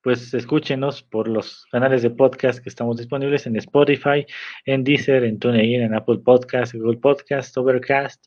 pues 0.00 0.32
escúchenos 0.32 1.02
por 1.02 1.28
los 1.28 1.66
canales 1.70 2.00
de 2.00 2.08
podcast 2.08 2.60
que 2.60 2.70
estamos 2.70 2.96
disponibles 2.96 3.46
en 3.46 3.56
Spotify, 3.56 4.24
en 4.64 4.82
Deezer, 4.82 5.24
en 5.24 5.38
TuneIn, 5.38 5.82
en 5.82 5.94
Apple 5.94 6.20
Podcast, 6.24 6.72
Google 6.72 6.96
Podcast, 6.96 7.54
Overcast, 7.58 8.24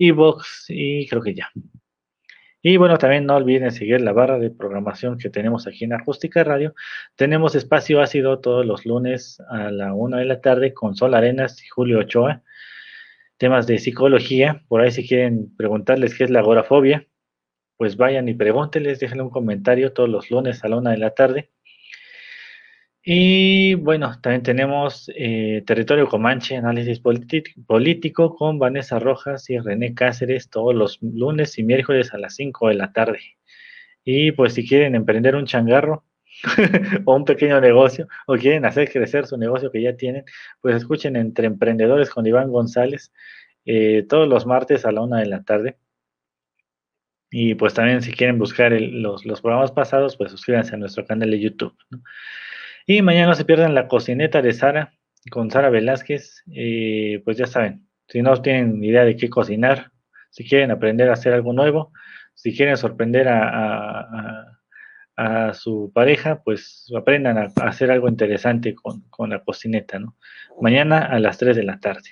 Evox 0.00 0.64
y 0.68 1.06
creo 1.06 1.22
que 1.22 1.34
ya. 1.34 1.48
Y 2.60 2.76
bueno, 2.76 2.98
también 2.98 3.26
no 3.26 3.36
olviden 3.36 3.70
seguir 3.70 4.00
la 4.00 4.12
barra 4.12 4.40
de 4.40 4.50
programación 4.50 5.16
que 5.16 5.30
tenemos 5.30 5.68
aquí 5.68 5.84
en 5.84 5.92
Acústica 5.92 6.42
Radio. 6.42 6.74
Tenemos 7.14 7.54
espacio 7.54 8.00
ácido 8.00 8.40
todos 8.40 8.66
los 8.66 8.84
lunes 8.84 9.40
a 9.48 9.70
la 9.70 9.94
una 9.94 10.16
de 10.18 10.24
la 10.24 10.40
tarde 10.40 10.74
con 10.74 10.96
Sol 10.96 11.14
Arenas 11.14 11.62
y 11.62 11.68
Julio 11.68 12.00
Ochoa 12.00 12.42
temas 13.40 13.66
de 13.66 13.78
psicología. 13.78 14.62
Por 14.68 14.82
ahí 14.82 14.90
si 14.90 15.08
quieren 15.08 15.56
preguntarles 15.56 16.14
qué 16.14 16.24
es 16.24 16.30
la 16.30 16.40
agorafobia, 16.40 17.08
pues 17.78 17.96
vayan 17.96 18.28
y 18.28 18.34
pregúntenles, 18.34 19.00
déjenle 19.00 19.24
un 19.24 19.30
comentario 19.30 19.94
todos 19.94 20.10
los 20.10 20.30
lunes 20.30 20.62
a 20.62 20.68
la 20.68 20.76
una 20.76 20.90
de 20.90 20.98
la 20.98 21.14
tarde. 21.14 21.50
Y 23.02 23.74
bueno, 23.76 24.20
también 24.20 24.42
tenemos 24.42 25.10
eh, 25.16 25.62
Territorio 25.66 26.06
Comanche, 26.06 26.56
análisis 26.56 27.00
político 27.00 28.36
con 28.36 28.58
Vanessa 28.58 28.98
Rojas 28.98 29.48
y 29.48 29.58
René 29.58 29.94
Cáceres 29.94 30.50
todos 30.50 30.74
los 30.74 30.98
lunes 31.00 31.58
y 31.58 31.62
miércoles 31.62 32.12
a 32.12 32.18
las 32.18 32.34
5 32.36 32.68
de 32.68 32.74
la 32.74 32.92
tarde. 32.92 33.20
Y 34.04 34.32
pues 34.32 34.52
si 34.52 34.68
quieren 34.68 34.94
emprender 34.94 35.34
un 35.34 35.46
changarro 35.46 36.04
o 37.04 37.16
un 37.16 37.24
pequeño 37.24 37.60
negocio 37.60 38.08
o 38.26 38.36
quieren 38.36 38.64
hacer 38.64 38.90
crecer 38.90 39.26
su 39.26 39.36
negocio 39.36 39.70
que 39.70 39.82
ya 39.82 39.96
tienen, 39.96 40.24
pues 40.60 40.76
escuchen 40.76 41.16
Entre 41.16 41.46
Emprendedores 41.46 42.10
con 42.10 42.26
Iván 42.26 42.50
González 42.50 43.12
eh, 43.64 44.04
todos 44.08 44.28
los 44.28 44.46
martes 44.46 44.84
a 44.84 44.92
la 44.92 45.02
una 45.02 45.18
de 45.18 45.26
la 45.26 45.42
tarde. 45.42 45.78
Y 47.30 47.54
pues 47.54 47.74
también 47.74 48.02
si 48.02 48.12
quieren 48.12 48.38
buscar 48.38 48.72
los, 48.72 49.22
programas 49.40 49.70
pasados, 49.70 50.16
pues 50.16 50.32
suscríbanse 50.32 50.74
a 50.74 50.78
nuestro 50.78 51.04
canal 51.04 51.30
de 51.30 51.38
YouTube. 51.38 51.76
Y 52.86 53.02
mañana 53.02 53.28
no 53.28 53.34
se 53.34 53.44
pierdan 53.44 53.74
la 53.74 53.86
cocineta 53.86 54.42
de 54.42 54.52
Sara 54.52 54.92
con 55.30 55.50
Sara 55.50 55.70
Velázquez. 55.70 56.42
Eh, 56.52 57.22
pues 57.24 57.36
ya 57.36 57.46
saben, 57.46 57.86
si 58.08 58.22
no 58.22 58.34
tienen 58.42 58.82
idea 58.82 59.04
de 59.04 59.16
qué 59.16 59.30
cocinar, 59.30 59.92
si 60.30 60.48
quieren 60.48 60.72
aprender 60.72 61.08
a 61.10 61.12
hacer 61.12 61.32
algo 61.32 61.52
nuevo, 61.52 61.92
si 62.34 62.56
quieren 62.56 62.76
sorprender 62.76 63.28
a, 63.28 64.59
su 65.54 65.90
pareja, 65.94 66.42
pues 66.42 66.90
aprendan 66.96 67.38
a, 67.38 67.52
hacer 67.62 67.90
algo 67.90 68.08
interesante 68.08 68.74
con, 68.74 69.02
con 69.10 69.30
la 69.30 69.42
cocineta. 69.42 69.98
¿no? 69.98 70.16
Mañana 70.60 70.98
a 70.98 71.18
las 71.18 71.38
3 71.38 71.56
de 71.56 71.64
la 71.64 71.78
tarde. 71.80 72.10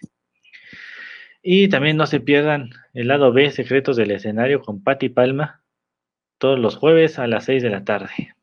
Y 1.42 1.68
también 1.68 1.96
no 1.96 2.06
se 2.06 2.20
pierdan 2.20 2.70
el 2.94 3.08
lado 3.08 3.32
B, 3.32 3.50
Secretos 3.50 3.96
del 3.96 4.10
Escenario 4.10 4.60
con 4.60 4.82
Patti 4.82 5.08
Palma, 5.08 5.62
todos 6.38 6.58
los 6.58 6.76
jueves 6.76 7.18
a 7.18 7.26
las 7.26 7.44
6 7.44 7.62
de 7.62 7.70
la 7.70 7.84
tarde. 7.84 8.34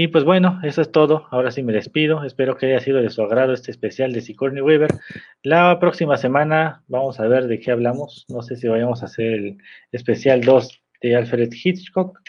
Y 0.00 0.06
pues 0.06 0.22
bueno, 0.22 0.60
eso 0.62 0.80
es 0.80 0.92
todo. 0.92 1.26
Ahora 1.32 1.50
sí 1.50 1.64
me 1.64 1.72
despido. 1.72 2.22
Espero 2.22 2.56
que 2.56 2.66
haya 2.66 2.78
sido 2.78 3.02
de 3.02 3.10
su 3.10 3.20
agrado 3.20 3.52
este 3.52 3.72
especial 3.72 4.12
de 4.12 4.20
Sigourney 4.20 4.62
Weaver. 4.62 4.90
La 5.42 5.80
próxima 5.80 6.16
semana 6.16 6.84
vamos 6.86 7.18
a 7.18 7.26
ver 7.26 7.48
de 7.48 7.58
qué 7.58 7.72
hablamos. 7.72 8.24
No 8.28 8.42
sé 8.42 8.54
si 8.54 8.68
vayamos 8.68 9.02
a 9.02 9.06
hacer 9.06 9.32
el 9.32 9.58
especial 9.90 10.42
2 10.42 10.82
de 11.02 11.16
Alfred 11.16 11.50
Hitchcock. 11.52 12.20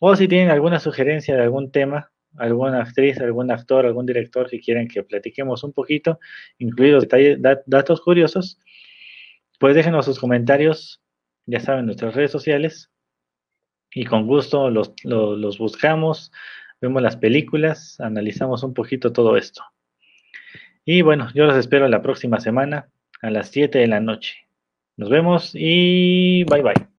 O 0.00 0.16
si 0.16 0.26
tienen 0.26 0.50
alguna 0.50 0.80
sugerencia 0.80 1.36
de 1.36 1.42
algún 1.42 1.70
tema, 1.70 2.10
alguna 2.36 2.82
actriz, 2.82 3.20
algún 3.20 3.50
actor, 3.50 3.86
algún 3.86 4.06
director 4.06 4.48
que 4.48 4.58
quieren 4.58 4.88
que 4.88 5.02
platiquemos 5.02 5.62
un 5.62 5.72
poquito, 5.72 6.18
incluidos 6.58 7.02
detalles, 7.02 7.38
datos 7.66 8.00
curiosos, 8.00 8.58
pues 9.58 9.74
déjenos 9.74 10.06
sus 10.06 10.18
comentarios, 10.18 11.02
ya 11.46 11.60
saben, 11.60 11.80
en 11.80 11.86
nuestras 11.86 12.14
redes 12.14 12.30
sociales, 12.30 12.90
y 13.92 14.06
con 14.06 14.26
gusto 14.26 14.70
los, 14.70 14.94
los 15.04 15.58
buscamos, 15.58 16.32
vemos 16.80 17.02
las 17.02 17.16
películas, 17.16 18.00
analizamos 18.00 18.62
un 18.62 18.72
poquito 18.72 19.12
todo 19.12 19.36
esto. 19.36 19.62
Y 20.84 21.02
bueno, 21.02 21.28
yo 21.34 21.44
los 21.44 21.56
espero 21.56 21.88
la 21.88 22.00
próxima 22.02 22.40
semana 22.40 22.88
a 23.20 23.30
las 23.30 23.50
7 23.50 23.78
de 23.78 23.86
la 23.86 24.00
noche. 24.00 24.48
Nos 24.96 25.10
vemos 25.10 25.52
y 25.54 26.44
bye 26.44 26.62
bye. 26.62 26.99